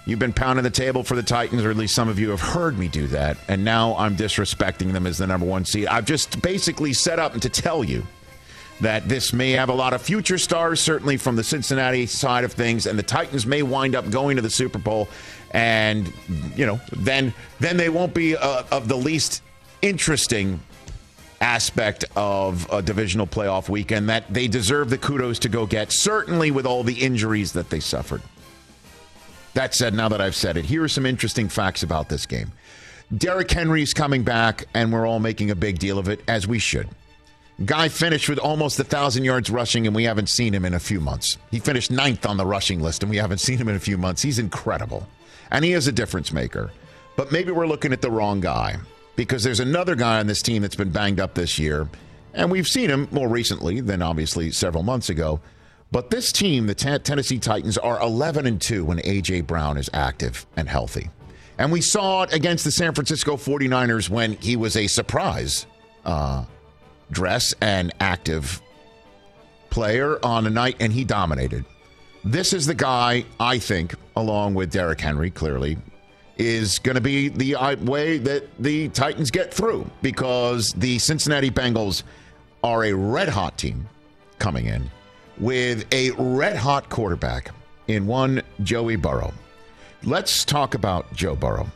you've 0.07 0.19
been 0.19 0.33
pounding 0.33 0.63
the 0.63 0.71
table 0.71 1.03
for 1.03 1.17
the 1.17 1.23
Titans, 1.23 1.65
or 1.65 1.71
at 1.71 1.77
least 1.77 1.95
some 1.95 2.09
of 2.09 2.19
you 2.19 2.31
have 2.31 2.41
heard 2.41 2.79
me 2.79 2.89
do 2.89 3.07
that. 3.09 3.37
And 3.49 3.65
now 3.65 3.97
I'm 3.97 4.17
disrespecting 4.17 4.93
them 4.93 5.07
as 5.07 5.19
the 5.19 5.27
number 5.27 5.47
one 5.47 5.65
seed. 5.65 5.87
I've 5.87 6.05
just 6.05 6.41
basically 6.43 6.93
set 6.93 7.19
up 7.19 7.35
to 7.41 7.49
tell 7.49 7.83
you 7.83 8.07
that 8.81 9.09
this 9.09 9.33
may 9.33 9.53
have 9.53 9.69
a 9.69 9.75
lot 9.75 9.93
of 9.93 10.03
future 10.03 10.39
stars, 10.39 10.81
certainly 10.81 11.17
from 11.17 11.37
the 11.37 11.45
Cincinnati 11.45 12.07
side 12.07 12.45
of 12.45 12.53
things, 12.53 12.87
and 12.87 12.99
the 12.99 13.03
Titans 13.03 13.47
may 13.47 13.63
wind 13.63 13.95
up 13.95 14.11
going 14.11 14.37
to 14.37 14.43
the 14.43 14.51
Super 14.51 14.79
Bowl, 14.79 15.09
and 15.53 16.13
you 16.57 16.67
know, 16.67 16.81
then 16.93 17.33
then 17.61 17.77
they 17.77 17.89
won't 17.89 18.15
be 18.15 18.37
uh, 18.37 18.65
of 18.71 18.89
the 18.89 18.97
least 18.97 19.43
interesting 19.83 20.61
aspect 21.41 22.05
of 22.17 22.67
a 22.73 22.81
divisional 22.83 23.27
playoff 23.27 23.69
weekend 23.69 24.09
that 24.09 24.33
they 24.33 24.49
deserve 24.49 24.91
the 24.91 24.99
kudos 24.99 25.39
to 25.41 25.49
go 25.49 25.67
get. 25.67 25.93
Certainly, 25.93 26.51
with 26.51 26.67
all 26.67 26.83
the 26.83 26.95
injuries 26.95 27.53
that 27.53 27.71
they 27.71 27.81
suffered. 27.81 28.23
That 29.55 29.73
said, 29.73 29.95
now 29.95 30.09
that 30.09 30.21
I've 30.21 30.35
said 30.35 30.57
it, 30.57 30.65
here 30.65 30.83
are 30.83 30.89
some 30.89 31.07
interesting 31.07 31.49
facts 31.49 31.85
about 31.85 32.09
this 32.09 32.27
game. 32.27 32.51
Derrick 33.17 33.51
Henry's 33.51 33.95
coming 33.95 34.25
back, 34.25 34.67
and 34.75 34.93
we're 34.93 35.07
all 35.07 35.21
making 35.21 35.53
a 35.53 35.55
big 35.55 35.79
deal 35.79 35.99
of 35.99 36.09
it, 36.09 36.21
as 36.27 36.49
we 36.49 36.59
should. 36.59 36.89
Guy 37.65 37.89
finished 37.89 38.29
with 38.29 38.39
almost 38.41 38.81
a 38.81 38.85
thousand 38.85 39.23
yards 39.25 39.49
rushing, 39.49 39.87
and 39.87 39.95
we 39.95 40.05
haven't 40.05 40.29
seen 40.29 40.53
him 40.53 40.65
in 40.65 40.75
a 40.75 40.81
few 40.81 41.01
months. 41.01 41.39
He 41.53 41.61
finished 41.61 41.91
ninth 41.91 42.27
on 42.27 42.37
the 42.37 42.45
rushing 42.45 42.81
list, 42.81 43.03
and 43.05 43.11
we 43.11 43.17
haven't 43.17 43.39
seen 43.39 43.59
him 43.59 43.69
in 43.69 43.77
a 43.77 43.81
few 43.81 43.97
months. 43.97 44.23
He's 44.23 44.41
incredible, 44.41 45.07
and 45.53 45.65
he 45.65 45.73
is 45.73 45.87
a 45.87 45.93
difference 45.93 46.33
maker. 46.33 46.73
But 47.17 47.31
maybe 47.31 47.53
we're 47.53 47.69
looking 47.69 47.93
at 47.93 48.03
the 48.03 48.11
wrong 48.11 48.41
guy 48.41 48.79
because 49.15 49.45
there's 49.45 49.61
another 49.61 49.95
guy 49.95 50.19
on 50.19 50.27
this 50.27 50.43
team 50.43 50.63
that's 50.63 50.75
been 50.75 50.91
banged 50.91 51.21
up 51.21 51.35
this 51.35 51.57
year, 51.57 51.89
and 52.33 52.51
we've 52.51 52.67
seen 52.67 52.91
him 52.91 53.07
more 53.13 53.29
recently 53.29 53.81
than 53.81 54.03
obviously 54.03 54.51
several 54.51 54.83
months 54.83 55.09
ago. 55.09 55.41
But 55.93 56.11
this 56.11 56.33
team, 56.33 56.67
the 56.67 56.75
Ten- 56.75 57.03
Tennessee 57.03 57.39
Titans, 57.39 57.79
are 57.79 58.01
11 58.01 58.49
and 58.49 58.61
2 58.61 58.85
when 58.85 59.01
A.J. 59.05 59.43
Brown 59.43 59.77
is 59.77 59.89
active 59.93 60.45
and 60.57 60.69
healthy. 60.69 61.09
And 61.57 61.71
we 61.71 61.81
saw 61.81 62.25
it 62.25 62.35
against 62.35 62.65
the 62.65 62.73
San 62.73 62.95
Francisco 62.95 63.37
49ers 63.37 64.11
when 64.11 64.33
he 64.33 64.57
was 64.57 64.77
a 64.77 64.89
surprise 64.89 65.67
uh, 66.05 66.45
dress 67.11 67.55
and 67.61 67.93
active 68.01 68.61
player 69.71 70.19
on 70.25 70.47
a 70.47 70.51
night, 70.51 70.77
and 70.81 70.93
he 70.93 71.05
dominated. 71.05 71.65
This 72.25 72.53
is 72.53 72.67
the 72.67 72.75
guy, 72.75 73.25
I 73.39 73.59
think, 73.59 73.95
along 74.17 74.55
with 74.55 74.71
Derrick 74.71 75.01
Henry, 75.01 75.31
clearly, 75.31 75.77
is 76.39 76.79
going 76.79 76.95
to 76.95 77.01
be 77.01 77.29
the 77.29 77.55
uh, 77.57 77.77
way 77.77 78.19
that 78.19 78.49
the 78.63 78.89
Titans 78.91 79.31
get 79.31 79.53
through 79.53 79.89
because 80.03 80.73
the 80.73 80.99
Cincinnati 80.99 81.51
Bengals 81.51 82.03
are 82.63 82.85
a 82.85 82.93
red 82.93 83.29
hot 83.29 83.59
team 83.59 83.89
coming 84.39 84.67
in 84.67 84.91
with 85.39 85.87
a 85.93 86.11
red 86.13 86.57
hot 86.57 86.89
quarterback 86.89 87.51
in 87.89 88.07
one 88.07 88.43
Joey 88.63 88.97
Burrow. 88.97 89.33
Let's 90.03 90.45
talk 90.45 90.75
about 90.75 91.13
Joe 91.15 91.37
Burrow. 91.37 91.67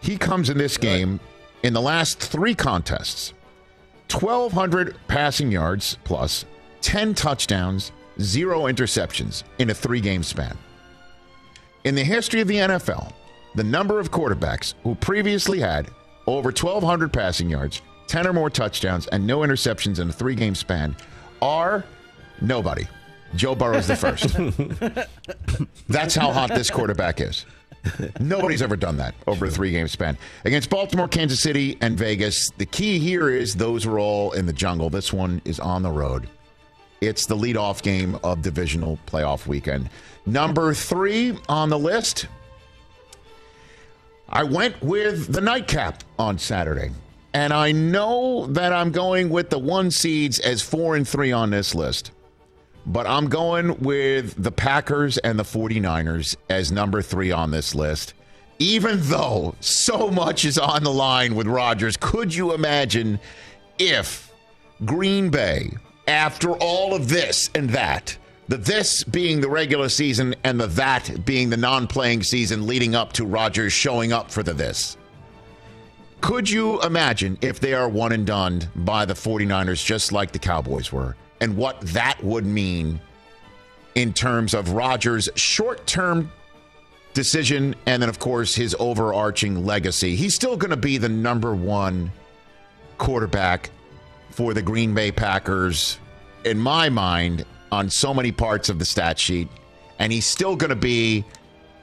He 0.00 0.16
comes 0.16 0.50
in 0.50 0.58
this 0.58 0.76
game 0.76 1.20
in 1.62 1.72
the 1.72 1.80
last 1.80 2.18
three 2.18 2.54
contests 2.54 3.32
1,200 4.10 4.96
passing 5.06 5.50
yards 5.50 5.98
plus, 6.04 6.44
10 6.80 7.14
touchdowns, 7.14 7.92
zero 8.20 8.62
interceptions 8.62 9.44
in 9.58 9.70
a 9.70 9.74
three 9.74 10.00
game 10.00 10.22
span. 10.22 10.56
In 11.84 11.94
the 11.94 12.04
history 12.04 12.40
of 12.40 12.48
the 12.48 12.56
NFL, 12.56 13.12
the 13.54 13.64
number 13.64 13.98
of 13.98 14.10
quarterbacks 14.10 14.74
who 14.82 14.94
previously 14.96 15.60
had 15.60 15.90
over 16.26 16.48
1,200 16.48 17.12
passing 17.12 17.48
yards, 17.48 17.82
10 18.08 18.26
or 18.26 18.32
more 18.32 18.50
touchdowns, 18.50 19.06
and 19.08 19.26
no 19.26 19.40
interceptions 19.40 19.98
in 19.98 20.08
a 20.08 20.12
three 20.12 20.34
game 20.34 20.54
span 20.54 20.96
are 21.40 21.84
nobody. 22.40 22.86
Joe 23.34 23.54
Burrow's 23.54 23.86
the 23.86 23.96
first. 23.96 24.36
That's 25.88 26.14
how 26.14 26.32
hot 26.32 26.50
this 26.50 26.70
quarterback 26.70 27.20
is. 27.20 27.44
Nobody's 28.20 28.62
ever 28.62 28.76
done 28.76 28.96
that 28.98 29.14
over 29.26 29.46
a 29.46 29.50
three 29.50 29.70
game 29.70 29.88
span. 29.88 30.16
Against 30.44 30.70
Baltimore, 30.70 31.08
Kansas 31.08 31.40
City, 31.40 31.78
and 31.80 31.96
Vegas, 31.98 32.50
the 32.58 32.66
key 32.66 32.98
here 32.98 33.30
is 33.30 33.54
those 33.54 33.86
were 33.86 33.98
all 33.98 34.32
in 34.32 34.46
the 34.46 34.52
jungle. 34.52 34.90
This 34.90 35.12
one 35.12 35.40
is 35.44 35.60
on 35.60 35.82
the 35.82 35.90
road. 35.90 36.28
It's 37.00 37.26
the 37.26 37.36
leadoff 37.36 37.82
game 37.82 38.18
of 38.24 38.42
divisional 38.42 38.98
playoff 39.06 39.46
weekend. 39.46 39.88
Number 40.26 40.74
three 40.74 41.38
on 41.48 41.68
the 41.68 41.78
list, 41.78 42.26
I 44.28 44.42
went 44.42 44.80
with 44.82 45.32
the 45.32 45.40
nightcap 45.40 46.02
on 46.18 46.38
Saturday. 46.38 46.90
And 47.34 47.52
I 47.52 47.72
know 47.72 48.46
that 48.48 48.72
I'm 48.72 48.90
going 48.90 49.28
with 49.28 49.50
the 49.50 49.58
one 49.58 49.90
seeds 49.90 50.38
as 50.40 50.62
four 50.62 50.96
and 50.96 51.06
three 51.06 51.30
on 51.30 51.50
this 51.50 51.74
list. 51.74 52.10
But 52.88 53.06
I'm 53.06 53.28
going 53.28 53.78
with 53.80 54.42
the 54.42 54.50
Packers 54.50 55.18
and 55.18 55.38
the 55.38 55.44
49ers 55.44 56.36
as 56.48 56.72
number 56.72 57.02
three 57.02 57.30
on 57.30 57.50
this 57.50 57.74
list. 57.74 58.14
Even 58.58 58.98
though 59.02 59.54
so 59.60 60.10
much 60.10 60.46
is 60.46 60.58
on 60.58 60.82
the 60.84 60.92
line 60.92 61.34
with 61.34 61.46
Rodgers, 61.46 61.98
could 61.98 62.34
you 62.34 62.54
imagine 62.54 63.20
if 63.78 64.32
Green 64.86 65.28
Bay, 65.28 65.70
after 66.08 66.52
all 66.52 66.94
of 66.94 67.10
this 67.10 67.50
and 67.54 67.68
that, 67.70 68.16
the 68.48 68.56
this 68.56 69.04
being 69.04 69.42
the 69.42 69.50
regular 69.50 69.90
season 69.90 70.34
and 70.42 70.58
the 70.58 70.66
that 70.68 71.26
being 71.26 71.50
the 71.50 71.58
non 71.58 71.86
playing 71.86 72.22
season 72.22 72.66
leading 72.66 72.94
up 72.94 73.12
to 73.12 73.26
Rodgers 73.26 73.74
showing 73.74 74.14
up 74.14 74.30
for 74.30 74.42
the 74.42 74.54
this, 74.54 74.96
could 76.22 76.48
you 76.48 76.80
imagine 76.80 77.36
if 77.42 77.60
they 77.60 77.74
are 77.74 77.88
one 77.88 78.12
and 78.12 78.26
done 78.26 78.62
by 78.74 79.04
the 79.04 79.12
49ers 79.14 79.84
just 79.84 80.10
like 80.10 80.32
the 80.32 80.38
Cowboys 80.38 80.90
were? 80.90 81.14
And 81.40 81.56
what 81.56 81.80
that 81.80 82.22
would 82.22 82.44
mean 82.46 83.00
in 83.94 84.12
terms 84.12 84.54
of 84.54 84.72
Rodgers' 84.72 85.28
short 85.34 85.86
term 85.86 86.30
decision 87.14 87.74
and 87.86 88.02
then, 88.02 88.08
of 88.08 88.18
course, 88.18 88.54
his 88.54 88.76
overarching 88.78 89.64
legacy. 89.64 90.14
He's 90.14 90.34
still 90.34 90.56
going 90.56 90.70
to 90.70 90.76
be 90.76 90.98
the 90.98 91.08
number 91.08 91.54
one 91.54 92.12
quarterback 92.98 93.70
for 94.30 94.54
the 94.54 94.62
Green 94.62 94.94
Bay 94.94 95.10
Packers, 95.10 95.98
in 96.44 96.58
my 96.58 96.88
mind, 96.88 97.44
on 97.72 97.90
so 97.90 98.14
many 98.14 98.30
parts 98.30 98.68
of 98.68 98.78
the 98.78 98.84
stat 98.84 99.18
sheet. 99.18 99.48
And 99.98 100.12
he's 100.12 100.26
still 100.26 100.54
going 100.54 100.70
to 100.70 100.76
be, 100.76 101.24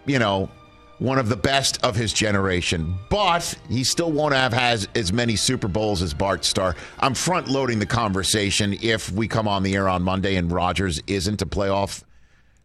you 0.05 0.19
know, 0.19 0.49
one 0.99 1.19
of 1.19 1.27
the 1.27 1.35
best 1.35 1.83
of 1.83 1.95
his 1.95 2.13
generation, 2.13 2.95
but 3.09 3.53
he 3.69 3.83
still 3.83 4.11
won't 4.11 4.33
have 4.33 4.53
has 4.53 4.87
as 4.95 5.11
many 5.11 5.35
Super 5.35 5.67
Bowls 5.67 6.01
as 6.01 6.13
Bart 6.13 6.45
Starr. 6.45 6.75
I'm 6.99 7.13
front 7.13 7.47
loading 7.47 7.79
the 7.79 7.85
conversation 7.85 8.77
if 8.81 9.11
we 9.11 9.27
come 9.27 9.47
on 9.47 9.63
the 9.63 9.75
air 9.75 9.89
on 9.89 10.01
Monday 10.03 10.35
and 10.35 10.51
Rodgers 10.51 11.01
isn't 11.07 11.41
a 11.41 11.45
playoff 11.45 12.03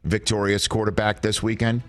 victorious 0.05 0.69
quarterback 0.69 1.23
this 1.23 1.43
weekend. 1.43 1.83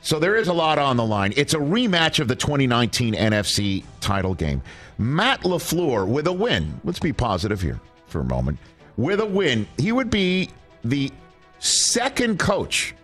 So 0.00 0.18
there 0.18 0.36
is 0.36 0.48
a 0.48 0.52
lot 0.52 0.78
on 0.78 0.96
the 0.96 1.04
line. 1.04 1.32
It's 1.36 1.54
a 1.54 1.58
rematch 1.58 2.20
of 2.20 2.28
the 2.28 2.36
2019 2.36 3.14
NFC 3.14 3.84
title 4.00 4.34
game. 4.34 4.62
Matt 4.96 5.42
LaFleur 5.42 6.06
with 6.06 6.26
a 6.28 6.32
win. 6.32 6.80
Let's 6.84 7.00
be 7.00 7.12
positive 7.12 7.60
here 7.60 7.80
for 8.06 8.20
a 8.20 8.24
moment. 8.24 8.58
with 8.96 9.20
a 9.20 9.26
win, 9.26 9.66
he 9.76 9.92
would 9.92 10.10
be 10.10 10.50
the 10.84 11.10
second 11.58 12.38
coach 12.38 12.94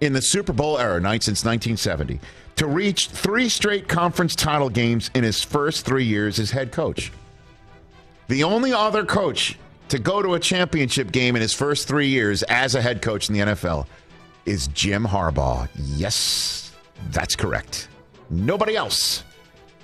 in 0.00 0.12
the 0.12 0.22
Super 0.22 0.52
Bowl 0.52 0.78
era, 0.78 1.00
night 1.00 1.22
since 1.22 1.44
1970, 1.44 2.20
to 2.56 2.66
reach 2.66 3.08
three 3.08 3.48
straight 3.48 3.88
conference 3.88 4.34
title 4.34 4.68
games 4.68 5.10
in 5.14 5.24
his 5.24 5.42
first 5.42 5.84
three 5.84 6.04
years 6.04 6.38
as 6.38 6.50
head 6.50 6.72
coach. 6.72 7.12
The 8.28 8.44
only 8.44 8.72
other 8.72 9.04
coach 9.04 9.58
to 9.88 9.98
go 9.98 10.22
to 10.22 10.34
a 10.34 10.40
championship 10.40 11.10
game 11.10 11.36
in 11.36 11.42
his 11.42 11.52
first 11.52 11.88
three 11.88 12.06
years 12.06 12.42
as 12.44 12.74
a 12.74 12.82
head 12.82 13.02
coach 13.02 13.28
in 13.28 13.34
the 13.34 13.40
NFL 13.40 13.86
is 14.46 14.68
Jim 14.68 15.04
Harbaugh. 15.04 15.68
Yes, 15.74 16.72
that's 17.10 17.34
correct. 17.34 17.88
Nobody 18.30 18.76
else 18.76 19.24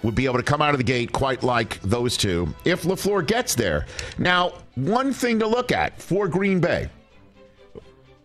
would 0.02 0.14
be 0.14 0.24
able 0.24 0.36
to 0.36 0.42
come 0.42 0.62
out 0.62 0.70
of 0.70 0.78
the 0.78 0.84
gate 0.84 1.12
quite 1.12 1.42
like 1.42 1.80
those 1.82 2.16
two 2.16 2.54
if 2.64 2.84
LaFleur 2.84 3.26
gets 3.26 3.54
there. 3.54 3.86
Now, 4.18 4.52
one 4.76 5.12
thing 5.12 5.38
to 5.40 5.46
look 5.46 5.72
at 5.72 6.00
for 6.00 6.28
Green 6.28 6.60
Bay, 6.60 6.88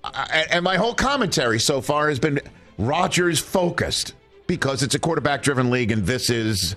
and 0.04 0.64
my 0.64 0.78
whole 0.78 0.94
commentary 0.94 1.60
so 1.60 1.82
far 1.82 2.10
has 2.10 2.20
been 2.20 2.40
Rodgers 2.78 3.40
focused 3.40 4.14
because 4.48 4.84
it's 4.84 4.96
a 4.96 5.00
quarterback 5.00 5.44
driven 5.44 5.70
league 5.70 5.92
and 5.92 6.06
this 6.06 6.30
is 6.30 6.76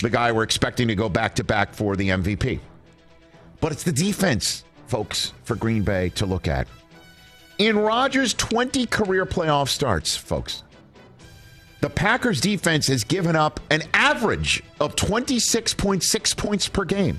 the 0.00 0.10
guy 0.10 0.30
we're 0.32 0.42
expecting 0.42 0.88
to 0.88 0.94
go 0.94 1.08
back 1.08 1.34
to 1.36 1.44
back 1.44 1.72
for 1.72 1.96
the 1.96 2.10
MVP. 2.10 2.60
But 3.60 3.72
it's 3.72 3.82
the 3.82 3.92
defense, 3.92 4.64
folks, 4.86 5.32
for 5.44 5.56
Green 5.56 5.82
Bay 5.82 6.10
to 6.10 6.26
look 6.26 6.46
at. 6.46 6.68
In 7.58 7.78
Rodgers' 7.78 8.34
20 8.34 8.84
career 8.86 9.24
playoff 9.24 9.68
starts, 9.68 10.14
folks, 10.14 10.62
the 11.80 11.88
Packers 11.88 12.40
defense 12.40 12.86
has 12.88 13.04
given 13.04 13.34
up 13.34 13.60
an 13.70 13.82
average 13.94 14.62
of 14.80 14.94
26.6 14.96 16.36
points 16.36 16.68
per 16.68 16.84
game. 16.84 17.18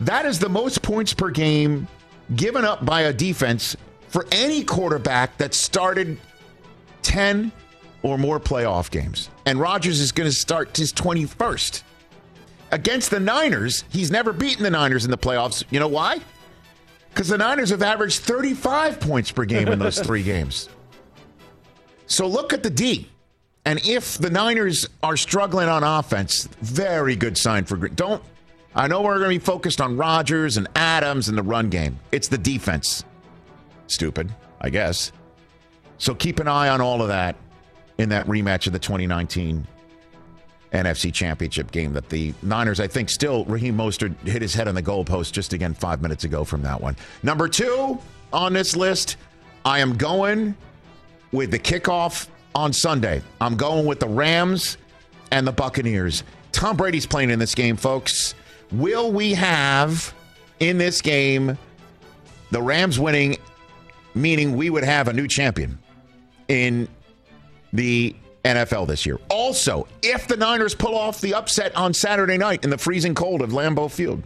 That 0.00 0.24
is 0.24 0.38
the 0.38 0.48
most 0.48 0.80
points 0.80 1.12
per 1.12 1.30
game 1.30 1.86
given 2.34 2.64
up 2.64 2.84
by 2.84 3.02
a 3.02 3.12
defense 3.12 3.76
for 4.10 4.26
any 4.32 4.62
quarterback 4.64 5.38
that 5.38 5.54
started 5.54 6.18
10 7.02 7.50
or 8.02 8.18
more 8.18 8.40
playoff 8.40 8.90
games. 8.90 9.30
And 9.46 9.58
Rodgers 9.58 10.00
is 10.00 10.12
going 10.12 10.28
to 10.28 10.34
start 10.34 10.76
his 10.76 10.92
21st. 10.92 11.82
Against 12.72 13.10
the 13.10 13.20
Niners, 13.20 13.84
he's 13.88 14.10
never 14.10 14.32
beaten 14.32 14.62
the 14.62 14.70
Niners 14.70 15.04
in 15.04 15.10
the 15.10 15.18
playoffs. 15.18 15.64
You 15.70 15.80
know 15.80 15.88
why? 15.88 16.20
Because 17.10 17.28
the 17.28 17.38
Niners 17.38 17.70
have 17.70 17.82
averaged 17.82 18.20
35 18.20 19.00
points 19.00 19.30
per 19.32 19.44
game 19.44 19.68
in 19.68 19.78
those 19.78 19.98
three 20.02 20.22
games. 20.22 20.68
So 22.06 22.26
look 22.26 22.52
at 22.52 22.62
the 22.62 22.70
D. 22.70 23.08
And 23.64 23.84
if 23.86 24.18
the 24.18 24.30
Niners 24.30 24.88
are 25.02 25.16
struggling 25.16 25.68
on 25.68 25.84
offense, 25.84 26.48
very 26.60 27.14
good 27.14 27.36
sign 27.36 27.64
for 27.64 27.76
Green. 27.76 27.94
Don't. 27.94 28.22
I 28.74 28.86
know 28.86 29.02
we're 29.02 29.18
going 29.18 29.34
to 29.34 29.38
be 29.38 29.44
focused 29.44 29.80
on 29.80 29.96
Rodgers 29.96 30.56
and 30.56 30.68
Adams 30.76 31.28
and 31.28 31.36
the 31.36 31.42
run 31.42 31.70
game. 31.70 31.98
It's 32.12 32.28
the 32.28 32.38
defense. 32.38 33.04
Stupid, 33.90 34.32
I 34.60 34.70
guess. 34.70 35.10
So 35.98 36.14
keep 36.14 36.38
an 36.38 36.48
eye 36.48 36.68
on 36.68 36.80
all 36.80 37.02
of 37.02 37.08
that 37.08 37.36
in 37.98 38.08
that 38.10 38.26
rematch 38.26 38.66
of 38.66 38.72
the 38.72 38.78
2019 38.78 39.66
NFC 40.72 41.12
Championship 41.12 41.72
game 41.72 41.92
that 41.94 42.08
the 42.08 42.32
Niners, 42.42 42.78
I 42.78 42.86
think, 42.86 43.10
still 43.10 43.44
Raheem 43.46 43.76
Mostert 43.76 44.14
hit 44.26 44.40
his 44.40 44.54
head 44.54 44.68
on 44.68 44.76
the 44.76 44.82
goalpost 44.82 45.32
just 45.32 45.52
again 45.52 45.74
five 45.74 46.00
minutes 46.00 46.22
ago 46.22 46.44
from 46.44 46.62
that 46.62 46.80
one. 46.80 46.96
Number 47.24 47.48
two 47.48 47.98
on 48.32 48.52
this 48.52 48.76
list, 48.76 49.16
I 49.64 49.80
am 49.80 49.96
going 49.96 50.56
with 51.32 51.50
the 51.50 51.58
kickoff 51.58 52.28
on 52.54 52.72
Sunday. 52.72 53.22
I'm 53.40 53.56
going 53.56 53.86
with 53.86 53.98
the 53.98 54.08
Rams 54.08 54.78
and 55.32 55.44
the 55.44 55.52
Buccaneers. 55.52 56.22
Tom 56.52 56.76
Brady's 56.76 57.06
playing 57.06 57.30
in 57.30 57.40
this 57.40 57.56
game, 57.56 57.76
folks. 57.76 58.36
Will 58.70 59.10
we 59.10 59.34
have 59.34 60.14
in 60.60 60.78
this 60.78 61.00
game 61.00 61.58
the 62.50 62.62
Rams 62.62 62.98
winning, 62.98 63.36
meaning 64.20 64.56
we 64.56 64.70
would 64.70 64.84
have 64.84 65.08
a 65.08 65.12
new 65.12 65.26
champion 65.26 65.78
in 66.48 66.88
the 67.72 68.14
NFL 68.44 68.86
this 68.86 69.04
year. 69.06 69.18
Also, 69.28 69.86
if 70.02 70.26
the 70.26 70.36
Niners 70.36 70.74
pull 70.74 70.96
off 70.96 71.20
the 71.20 71.34
upset 71.34 71.74
on 71.76 71.92
Saturday 71.92 72.38
night 72.38 72.64
in 72.64 72.70
the 72.70 72.78
freezing 72.78 73.14
cold 73.14 73.42
of 73.42 73.50
Lambeau 73.50 73.90
Field, 73.90 74.22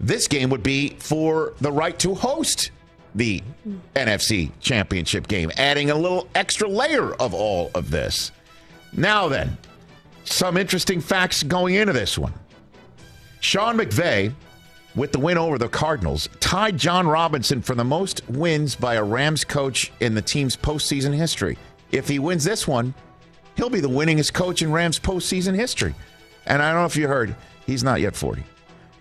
this 0.00 0.28
game 0.28 0.50
would 0.50 0.62
be 0.62 0.90
for 0.98 1.54
the 1.60 1.70
right 1.70 1.98
to 2.00 2.14
host 2.14 2.70
the 3.14 3.42
NFC 3.94 4.50
Championship 4.60 5.28
game, 5.28 5.50
adding 5.56 5.90
a 5.90 5.94
little 5.94 6.28
extra 6.34 6.68
layer 6.68 7.14
of 7.14 7.34
all 7.34 7.70
of 7.74 7.90
this. 7.90 8.32
Now, 8.92 9.28
then, 9.28 9.56
some 10.24 10.56
interesting 10.56 11.00
facts 11.00 11.42
going 11.42 11.74
into 11.74 11.92
this 11.92 12.16
one. 12.16 12.32
Sean 13.40 13.76
McVay, 13.76 14.32
with 14.94 15.12
the 15.12 15.18
win 15.18 15.38
over 15.38 15.58
the 15.58 15.68
Cardinals, 15.68 16.28
tied 16.40 16.76
John 16.76 17.06
Robinson 17.06 17.62
for 17.62 17.74
the 17.74 17.84
most 17.84 18.28
wins 18.28 18.74
by 18.74 18.94
a 18.94 19.02
Rams 19.02 19.44
coach 19.44 19.92
in 20.00 20.14
the 20.14 20.22
team's 20.22 20.56
postseason 20.56 21.14
history. 21.14 21.58
If 21.90 22.08
he 22.08 22.18
wins 22.18 22.44
this 22.44 22.66
one, 22.66 22.94
he'll 23.56 23.70
be 23.70 23.80
the 23.80 23.88
winningest 23.88 24.32
coach 24.32 24.62
in 24.62 24.72
Rams 24.72 24.98
postseason 24.98 25.54
history. 25.54 25.94
And 26.46 26.62
I 26.62 26.72
don't 26.72 26.80
know 26.80 26.86
if 26.86 26.96
you 26.96 27.08
heard, 27.08 27.34
he's 27.66 27.84
not 27.84 28.00
yet 28.00 28.16
40. 28.16 28.42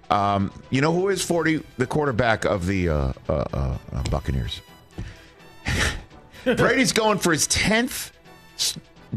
Um, 0.09 0.51
you 0.69 0.81
know 0.81 0.93
who 0.93 1.09
is 1.09 1.23
40? 1.23 1.63
The 1.77 1.87
quarterback 1.87 2.45
of 2.45 2.65
the 2.65 2.89
uh, 2.89 3.13
uh, 3.29 3.45
uh, 3.53 3.77
uh 3.93 4.03
Buccaneers. 4.09 4.61
Brady's 6.43 6.91
going 6.91 7.17
for 7.17 7.31
his 7.31 7.47
10th 7.47 8.11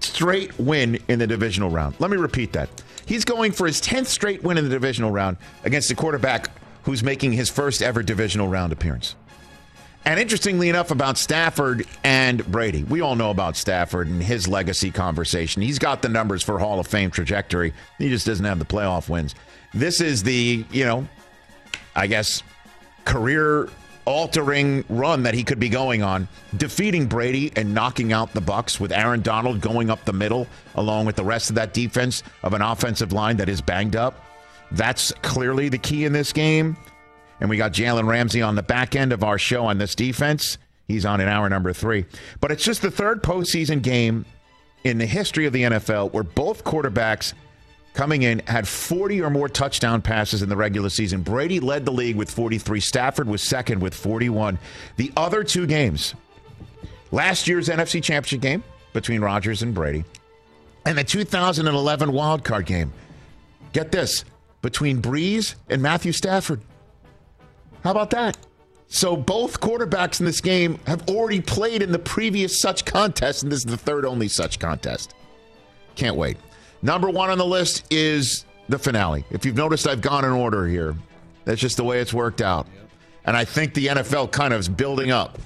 straight 0.00 0.58
win 0.58 0.98
in 1.08 1.18
the 1.18 1.26
divisional 1.26 1.70
round. 1.70 1.96
Let 1.98 2.10
me 2.10 2.16
repeat 2.16 2.52
that. 2.52 2.68
He's 3.06 3.24
going 3.24 3.52
for 3.52 3.66
his 3.66 3.80
10th 3.80 4.06
straight 4.06 4.42
win 4.42 4.56
in 4.56 4.64
the 4.64 4.70
divisional 4.70 5.10
round 5.10 5.36
against 5.64 5.88
the 5.88 5.94
quarterback 5.94 6.48
who's 6.84 7.02
making 7.02 7.32
his 7.32 7.50
first 7.50 7.82
ever 7.82 8.02
divisional 8.02 8.48
round 8.48 8.72
appearance. 8.72 9.16
And 10.06 10.20
interestingly 10.20 10.68
enough, 10.68 10.90
about 10.90 11.16
Stafford 11.16 11.86
and 12.02 12.46
Brady, 12.46 12.84
we 12.84 13.00
all 13.00 13.16
know 13.16 13.30
about 13.30 13.56
Stafford 13.56 14.06
and 14.06 14.22
his 14.22 14.46
legacy 14.46 14.90
conversation. 14.90 15.62
He's 15.62 15.78
got 15.78 16.02
the 16.02 16.10
numbers 16.10 16.42
for 16.42 16.58
Hall 16.58 16.78
of 16.78 16.86
Fame 16.86 17.10
trajectory. 17.10 17.72
He 17.98 18.10
just 18.10 18.26
doesn't 18.26 18.44
have 18.44 18.58
the 18.58 18.66
playoff 18.66 19.08
wins. 19.08 19.34
This 19.72 20.02
is 20.02 20.22
the, 20.22 20.64
you 20.70 20.84
know, 20.84 21.08
I 21.96 22.06
guess, 22.06 22.42
career 23.06 23.70
altering 24.04 24.84
run 24.90 25.22
that 25.22 25.32
he 25.32 25.42
could 25.42 25.58
be 25.58 25.70
going 25.70 26.02
on, 26.02 26.28
defeating 26.56 27.06
Brady 27.06 27.52
and 27.56 27.72
knocking 27.74 28.12
out 28.12 28.32
the 28.34 28.42
Bucs 28.42 28.78
with 28.78 28.92
Aaron 28.92 29.22
Donald 29.22 29.62
going 29.62 29.88
up 29.88 30.04
the 30.04 30.12
middle 30.12 30.46
along 30.74 31.06
with 31.06 31.16
the 31.16 31.24
rest 31.24 31.48
of 31.48 31.56
that 31.56 31.72
defense 31.72 32.22
of 32.42 32.52
an 32.52 32.60
offensive 32.60 33.12
line 33.12 33.38
that 33.38 33.48
is 33.48 33.62
banged 33.62 33.96
up. 33.96 34.23
That's 34.74 35.12
clearly 35.22 35.68
the 35.68 35.78
key 35.78 36.04
in 36.04 36.12
this 36.12 36.32
game. 36.32 36.76
And 37.40 37.48
we 37.48 37.56
got 37.56 37.72
Jalen 37.72 38.08
Ramsey 38.08 38.42
on 38.42 38.54
the 38.54 38.62
back 38.62 38.96
end 38.96 39.12
of 39.12 39.22
our 39.22 39.38
show 39.38 39.66
on 39.66 39.78
this 39.78 39.94
defense. 39.94 40.58
He's 40.88 41.06
on 41.06 41.20
in 41.20 41.28
hour 41.28 41.48
number 41.48 41.72
three. 41.72 42.06
But 42.40 42.50
it's 42.50 42.64
just 42.64 42.82
the 42.82 42.90
third 42.90 43.22
postseason 43.22 43.82
game 43.82 44.24
in 44.82 44.98
the 44.98 45.06
history 45.06 45.46
of 45.46 45.52
the 45.52 45.62
NFL 45.62 46.12
where 46.12 46.24
both 46.24 46.64
quarterbacks 46.64 47.34
coming 47.94 48.22
in 48.22 48.40
had 48.40 48.66
40 48.66 49.22
or 49.22 49.30
more 49.30 49.48
touchdown 49.48 50.02
passes 50.02 50.42
in 50.42 50.48
the 50.48 50.56
regular 50.56 50.90
season. 50.90 51.22
Brady 51.22 51.60
led 51.60 51.84
the 51.84 51.92
league 51.92 52.16
with 52.16 52.30
43. 52.30 52.80
Stafford 52.80 53.28
was 53.28 53.42
second 53.42 53.80
with 53.80 53.94
41. 53.94 54.58
The 54.96 55.12
other 55.16 55.44
two 55.44 55.66
games, 55.66 56.14
last 57.12 57.46
year's 57.46 57.68
NFC 57.68 58.02
Championship 58.02 58.40
game 58.40 58.64
between 58.92 59.20
Rodgers 59.20 59.62
and 59.62 59.72
Brady, 59.74 60.04
and 60.84 60.98
the 60.98 61.04
2011 61.04 62.12
wild 62.12 62.44
card 62.44 62.66
game. 62.66 62.92
Get 63.72 63.90
this 63.90 64.24
between 64.64 65.02
Brees 65.02 65.56
and 65.68 65.82
Matthew 65.82 66.10
Stafford. 66.10 66.58
How 67.84 67.90
about 67.90 68.08
that? 68.10 68.38
So 68.88 69.14
both 69.14 69.60
quarterbacks 69.60 70.20
in 70.20 70.26
this 70.26 70.40
game 70.40 70.78
have 70.86 71.06
already 71.08 71.42
played 71.42 71.82
in 71.82 71.92
the 71.92 71.98
previous 71.98 72.58
such 72.58 72.86
contest, 72.86 73.42
and 73.42 73.52
this 73.52 73.58
is 73.58 73.66
the 73.66 73.76
third 73.76 74.06
only 74.06 74.26
such 74.26 74.58
contest. 74.58 75.14
Can't 75.96 76.16
wait. 76.16 76.38
Number 76.80 77.10
one 77.10 77.28
on 77.28 77.36
the 77.36 77.44
list 77.44 77.84
is 77.92 78.46
the 78.70 78.78
finale. 78.78 79.22
If 79.30 79.44
you've 79.44 79.54
noticed, 79.56 79.86
I've 79.86 80.00
gone 80.00 80.24
in 80.24 80.32
order 80.32 80.66
here. 80.66 80.96
That's 81.44 81.60
just 81.60 81.76
the 81.76 81.84
way 81.84 82.00
it's 82.00 82.14
worked 82.14 82.40
out. 82.40 82.66
And 83.26 83.36
I 83.36 83.44
think 83.44 83.74
the 83.74 83.88
NFL 83.88 84.32
kind 84.32 84.54
of 84.54 84.60
is 84.60 84.68
building 84.68 85.10
up 85.10 85.38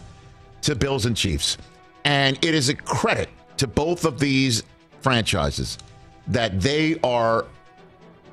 to 0.63 0.77
Bills 0.77 1.07
and 1.07 1.17
Chiefs. 1.17 1.59
And 2.05 2.39
it 2.45 2.55
is 2.55 2.69
a 2.69 2.75
credit 2.75 3.31
to 3.57 3.67
both 3.67 4.05
of 4.05 4.21
these 4.21 4.63
franchises 5.01 5.77
that 6.29 6.61
they 6.61 7.01
are 7.03 7.47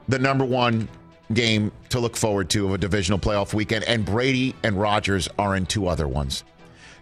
the 0.07 0.19
number 0.19 0.45
one 0.45 0.87
game 1.33 1.71
to 1.89 1.99
look 1.99 2.15
forward 2.15 2.49
to 2.51 2.65
of 2.65 2.73
a 2.73 2.77
divisional 2.77 3.19
playoff 3.19 3.53
weekend, 3.53 3.83
and 3.85 4.05
Brady 4.05 4.55
and 4.63 4.79
Rodgers 4.79 5.27
are 5.39 5.55
in 5.55 5.65
two 5.65 5.87
other 5.87 6.07
ones. 6.07 6.43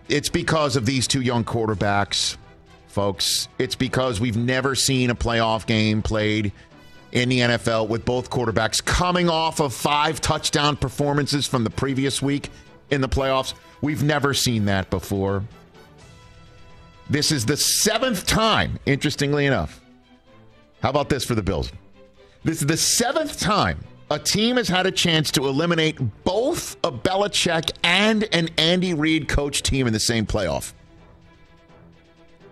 It's 0.09 0.29
because 0.29 0.75
of 0.75 0.85
these 0.85 1.07
two 1.07 1.21
young 1.21 1.43
quarterbacks, 1.43 2.37
folks. 2.87 3.47
It's 3.57 3.75
because 3.75 4.19
we've 4.19 4.37
never 4.37 4.75
seen 4.75 5.09
a 5.09 5.15
playoff 5.15 5.65
game 5.65 6.01
played 6.01 6.51
in 7.11 7.29
the 7.29 7.39
NFL 7.39 7.87
with 7.87 8.05
both 8.05 8.29
quarterbacks 8.29 8.83
coming 8.83 9.29
off 9.29 9.59
of 9.59 9.73
five 9.73 10.19
touchdown 10.19 10.75
performances 10.75 11.47
from 11.47 11.63
the 11.63 11.69
previous 11.69 12.21
week 12.21 12.49
in 12.89 13.01
the 13.01 13.09
playoffs. 13.09 13.53
We've 13.81 14.03
never 14.03 14.33
seen 14.33 14.65
that 14.65 14.89
before. 14.89 15.43
This 17.09 17.31
is 17.31 17.45
the 17.45 17.57
seventh 17.57 18.25
time, 18.25 18.79
interestingly 18.85 19.45
enough. 19.45 19.79
How 20.81 20.89
about 20.89 21.09
this 21.09 21.23
for 21.23 21.35
the 21.35 21.43
Bills? 21.43 21.71
This 22.43 22.61
is 22.61 22.67
the 22.67 22.77
seventh 22.77 23.39
time 23.39 23.79
a 24.11 24.19
team 24.19 24.57
has 24.57 24.67
had 24.67 24.85
a 24.85 24.91
chance 24.91 25.31
to 25.31 25.47
eliminate 25.47 25.97
both 26.23 26.75
a 26.83 26.91
Belichick 26.91 27.71
and 27.83 28.27
an 28.33 28.49
Andy 28.57 28.93
Reid 28.93 29.27
coach 29.27 29.63
team 29.63 29.87
in 29.87 29.93
the 29.93 29.99
same 29.99 30.25
playoff. 30.25 30.73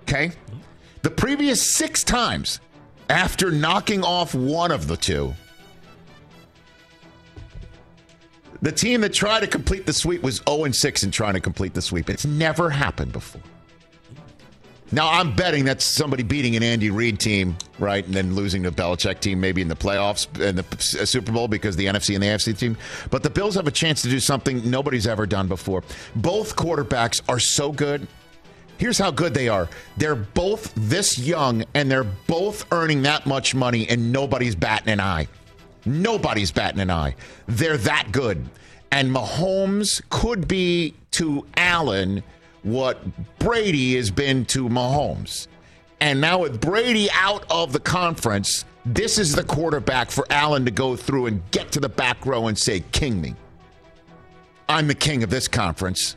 Okay? 0.04 0.32
The 1.04 1.12
previous 1.12 1.62
six 1.62 2.04
times, 2.04 2.62
after 3.10 3.52
knocking 3.52 4.04
off 4.04 4.34
one 4.34 4.72
of 4.72 4.88
the 4.88 4.98
two, 4.98 5.34
the 8.62 8.72
team 8.72 9.02
that 9.02 9.14
tried 9.14 9.42
to 9.42 9.48
complete 9.48 9.86
the 9.86 9.94
sweep 9.94 10.24
was 10.24 10.42
0 10.50 10.72
6 10.72 11.04
in 11.04 11.12
trying 11.12 11.34
to 11.34 11.40
complete 11.40 11.74
the 11.74 11.82
sweep. 11.82 12.10
It's 12.10 12.26
never 12.26 12.70
happened 12.70 13.12
before. 13.12 13.42
Now 14.94 15.10
I'm 15.10 15.34
betting 15.34 15.64
that's 15.64 15.86
somebody 15.86 16.24
beating 16.24 16.56
an 16.58 16.64
Andy 16.64 16.90
Reid 16.90 17.20
team, 17.20 17.58
right, 17.80 18.06
and 18.06 18.14
then 18.14 18.36
losing 18.36 18.64
to 18.64 18.72
Belichick 18.72 19.22
team 19.22 19.40
maybe 19.40 19.62
in 19.62 19.70
the 19.70 19.76
playoffs 19.76 20.28
and 20.40 20.58
the 20.58 21.02
uh, 21.02 21.06
Super 21.06 21.32
Bowl 21.32 21.48
because 21.48 21.78
the 21.78 21.86
NFC 21.86 22.14
and 22.14 22.22
the 22.22 22.28
AFC 22.28 22.58
team. 22.58 22.78
But 23.10 23.24
the 23.24 23.30
Bills 23.30 23.56
have 23.56 23.68
a 23.68 23.72
chance 23.72 24.02
to 24.02 24.10
do 24.10 24.20
something 24.20 24.70
nobody's 24.70 25.08
ever 25.08 25.26
done 25.26 25.48
before. 25.48 25.84
Both 26.16 26.58
quarterbacks 26.58 27.22
are 27.30 27.40
so 27.40 27.72
good. 27.72 28.06
Here's 28.78 28.98
how 28.98 29.12
good 29.12 29.34
they 29.34 29.48
are. 29.48 29.70
They're 29.96 30.16
both 30.16 30.74
this 30.76 31.18
young 31.18 31.64
and 31.74 31.90
they're 31.90 32.04
both 32.04 32.66
earning 32.74 33.04
that 33.04 33.26
much 33.26 33.56
money 33.56 33.88
and 33.88 34.12
nobody's 34.12 34.56
batting 34.56 34.90
an 34.90 35.00
eye. 35.00 35.28
Nobody's 35.86 36.52
batting 36.52 36.82
an 36.82 36.92
eye. 36.92 37.16
They're 37.48 37.78
that 37.78 38.12
good. 38.12 38.44
And 38.92 39.16
Mahomes 39.16 40.02
could 40.10 40.48
be 40.48 40.96
to 41.12 41.46
Allen 41.56 42.24
what 42.64 43.00
Brady 43.40 43.96
has 43.96 44.12
been 44.12 44.46
to 44.46 44.70
Mahomes. 44.70 45.48
And 46.00 46.20
now 46.20 46.40
with 46.40 46.60
Brady 46.60 47.10
out 47.12 47.46
of 47.50 47.74
the 47.74 47.80
conference, 47.80 48.66
this 48.86 49.18
is 49.18 49.36
the 49.36 49.44
quarterback 49.44 50.10
for 50.10 50.26
Allen 50.30 50.66
to 50.66 50.72
go 50.72 50.96
through 50.96 51.28
and 51.28 51.42
get 51.52 51.72
to 51.74 51.80
the 51.80 51.90
back 51.90 52.26
row 52.26 52.48
and 52.48 52.58
say, 52.58 52.82
King 52.92 53.22
me. 53.22 53.36
I'm 54.68 54.88
the 54.88 54.96
king 54.96 55.22
of 55.22 55.30
this 55.30 55.48
conference 55.48 56.16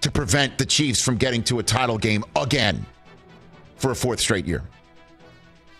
to 0.00 0.10
prevent 0.10 0.58
the 0.58 0.64
Chiefs 0.64 1.02
from 1.02 1.16
getting 1.16 1.42
to 1.44 1.58
a 1.58 1.62
title 1.62 1.98
game 1.98 2.24
again 2.36 2.86
for 3.76 3.90
a 3.90 3.96
fourth 3.96 4.20
straight 4.20 4.46
year. 4.46 4.62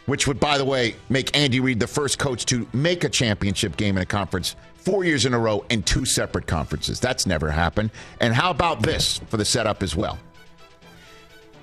Which 0.07 0.27
would, 0.27 0.39
by 0.39 0.59
the 0.59 0.65
way, 0.65 0.97
make 1.09 1.37
Andy 1.37 1.61
Reid 1.61 1.81
the 1.81 1.87
first 1.87 2.19
coach 2.19 2.45
to 2.47 2.67
make 2.73 3.05
a 3.05 3.09
championship 3.09 3.77
game 3.77 3.97
in 3.97 4.03
a 4.03 4.07
conference 4.07 4.57
four 4.87 5.03
years 5.03 5.27
in 5.27 5.35
a 5.35 5.39
row 5.39 5.65
in 5.69 5.83
two 5.83 6.05
separate 6.05 6.47
conferences. 6.47 7.01
That's 7.01 7.27
never 7.27 7.51
happened. 7.51 7.91
And 8.21 8.33
how 8.33 8.51
about 8.51 8.83
this 8.83 9.21
for 9.27 9.37
the 9.37 9.45
setup 9.45 9.83
as 9.83 9.97
well? 9.97 10.17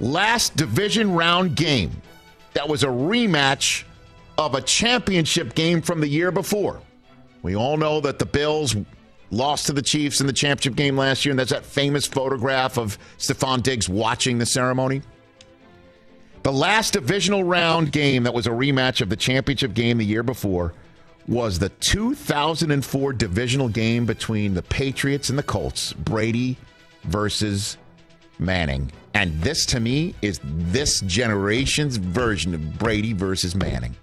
Last 0.01 0.57
division 0.57 1.13
round 1.13 1.55
game, 1.55 2.01
that 2.51 2.67
was 2.67 2.83
a 2.83 2.87
rematch 2.87 3.85
of 4.37 4.55
a 4.55 4.61
championship 4.61 5.55
game 5.55 5.81
from 5.81 6.01
the 6.01 6.07
year 6.07 6.33
before. 6.33 6.81
We 7.43 7.55
all 7.55 7.77
know 7.77 8.01
that 8.01 8.19
the 8.19 8.25
Bills 8.25 8.75
lost 9.31 9.67
to 9.67 9.73
the 9.73 9.81
Chiefs 9.81 10.19
in 10.19 10.27
the 10.27 10.33
championship 10.33 10.75
game 10.75 10.97
last 10.97 11.23
year, 11.23 11.31
and 11.31 11.39
there's 11.39 11.49
that 11.49 11.65
famous 11.65 12.05
photograph 12.05 12.77
of 12.77 12.99
Stefon 13.19 13.63
Diggs 13.63 13.87
watching 13.87 14.37
the 14.37 14.45
ceremony. 14.45 15.01
The 16.43 16.51
last 16.51 16.91
divisional 16.91 17.45
round 17.45 17.93
game 17.93 18.23
that 18.23 18.33
was 18.33 18.47
a 18.47 18.51
rematch 18.51 18.99
of 18.99 19.07
the 19.07 19.15
championship 19.15 19.73
game 19.73 19.97
the 19.97 20.05
year 20.05 20.23
before 20.23 20.73
was 21.27 21.59
the 21.59 21.69
2004 21.69 23.13
divisional 23.13 23.69
game 23.69 24.05
between 24.05 24.53
the 24.53 24.61
Patriots 24.63 25.29
and 25.29 25.39
the 25.39 25.43
Colts, 25.43 25.93
Brady 25.93 26.57
versus 27.03 27.77
Manning. 28.39 28.91
And 29.13 29.39
this 29.41 29.65
to 29.67 29.79
me 29.79 30.15
is 30.21 30.39
this 30.43 31.01
generation's 31.01 31.97
version 31.97 32.53
of 32.53 32.77
Brady 32.77 33.13
versus 33.13 33.55
Manning. 33.55 33.95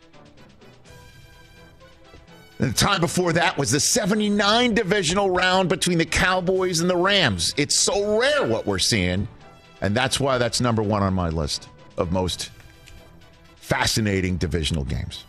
And 2.58 2.70
the 2.70 2.76
time 2.76 3.00
before 3.00 3.32
that 3.32 3.56
was 3.56 3.70
the 3.70 3.80
79 3.80 4.74
divisional 4.74 5.30
round 5.30 5.68
between 5.68 5.98
the 5.98 6.04
Cowboys 6.04 6.80
and 6.80 6.90
the 6.90 6.96
Rams. 6.96 7.54
It's 7.56 7.74
so 7.74 8.18
rare 8.18 8.46
what 8.46 8.66
we're 8.66 8.78
seeing. 8.78 9.26
And 9.80 9.96
that's 9.96 10.20
why 10.20 10.36
that's 10.36 10.60
number 10.60 10.82
one 10.82 11.02
on 11.02 11.14
my 11.14 11.30
list 11.30 11.68
of 11.96 12.12
most 12.12 12.50
fascinating 13.56 14.36
divisional 14.36 14.84
games. 14.84 15.24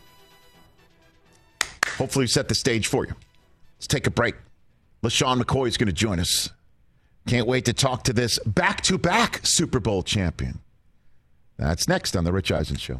Hopefully, 2.02 2.26
set 2.26 2.48
the 2.48 2.56
stage 2.56 2.88
for 2.88 3.06
you. 3.06 3.14
Let's 3.78 3.86
take 3.86 4.08
a 4.08 4.10
break. 4.10 4.34
LeSean 5.04 5.40
McCoy 5.40 5.68
is 5.68 5.78
going 5.78 5.86
to 5.86 5.94
join 5.94 6.20
us. 6.20 6.50
Can't 7.28 7.46
wait 7.46 7.66
to 7.66 7.74
talk 7.74 8.06
to 8.06 8.12
this 8.12 8.40
back 8.40 8.82
to 8.86 8.98
back 8.98 9.42
Super 9.44 9.80
Bowl 9.80 10.02
champion. 10.02 10.62
That's 11.58 11.88
next 11.88 12.16
on 12.18 12.24
The 12.24 12.34
Rich 12.34 12.52
Eisen 12.52 12.78
Show. 12.78 13.00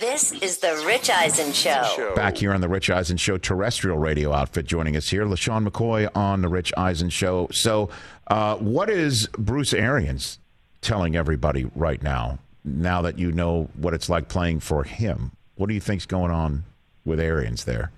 This 0.00 0.32
is 0.32 0.58
the 0.58 0.82
Rich 0.86 1.10
Eisen 1.10 1.52
Show. 1.52 2.14
Back 2.16 2.38
here 2.38 2.54
on 2.54 2.62
the 2.62 2.68
Rich 2.68 2.88
Eisen 2.88 3.18
Show 3.18 3.36
terrestrial 3.36 3.98
radio 3.98 4.32
outfit 4.32 4.64
joining 4.64 4.96
us 4.96 5.10
here, 5.10 5.26
LeSean 5.26 5.68
McCoy 5.68 6.08
on 6.16 6.40
the 6.40 6.48
Rich 6.48 6.72
Eisen 6.76 7.10
Show. 7.10 7.48
So, 7.52 7.90
uh, 8.28 8.56
what 8.56 8.88
is 8.88 9.28
Bruce 9.38 9.74
Arians 9.74 10.38
telling 10.80 11.16
everybody 11.16 11.70
right 11.76 12.02
now, 12.02 12.38
now 12.64 13.02
that 13.02 13.18
you 13.18 13.30
know 13.30 13.68
what 13.76 13.92
it's 13.92 14.08
like 14.08 14.28
playing 14.28 14.60
for 14.60 14.84
him? 14.84 15.32
What 15.56 15.68
do 15.68 15.74
you 15.74 15.80
think's 15.80 16.06
going 16.06 16.30
on 16.30 16.64
with 17.04 17.20
Arians 17.20 17.64
there 17.64 17.92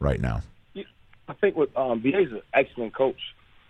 right 0.00 0.20
now? 0.20 0.42
I 0.76 1.34
think 1.40 1.56
with 1.56 1.74
um, 1.76 2.00
BA's 2.00 2.32
an 2.32 2.42
excellent 2.54 2.92
coach. 2.94 3.20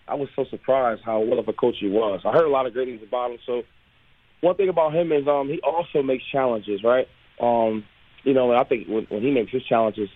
I 0.09 0.14
was 0.14 0.28
so 0.35 0.46
surprised 0.46 1.02
how 1.04 1.20
well 1.20 1.38
of 1.38 1.48
a 1.48 1.52
coach 1.52 1.76
he 1.78 1.88
was. 1.88 2.22
I 2.24 2.32
heard 2.32 2.46
a 2.46 2.50
lot 2.50 2.66
of 2.66 2.72
great 2.72 2.88
things 2.88 3.02
about 3.06 3.30
him. 3.32 3.38
So 3.44 3.62
one 4.40 4.56
thing 4.56 4.68
about 4.68 4.94
him 4.94 5.12
is 5.12 5.28
um, 5.28 5.48
he 5.48 5.61
also 5.61 6.02
makes 6.02 6.24
challenges, 6.32 6.82
right? 6.82 7.06
Um, 7.40 7.85
you 8.25 8.35
know, 8.35 8.51
and 8.51 8.61
I 8.61 8.64
think 8.64 8.88
when, 8.88 9.05
when 9.09 9.22
he 9.22 9.31
makes 9.31 9.53
his 9.53 9.64
challenges, 9.64 10.09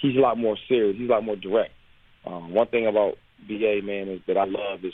he's 0.00 0.16
a 0.16 0.20
lot 0.20 0.38
more 0.38 0.56
serious. 0.68 0.96
He's 0.98 1.08
a 1.08 1.12
lot 1.12 1.24
more 1.24 1.36
direct. 1.36 1.72
Um, 2.26 2.52
one 2.52 2.66
thing 2.68 2.86
about 2.86 3.14
BA 3.46 3.80
man 3.82 4.08
is 4.08 4.20
that 4.26 4.36
I 4.36 4.44
love 4.44 4.84
is 4.84 4.92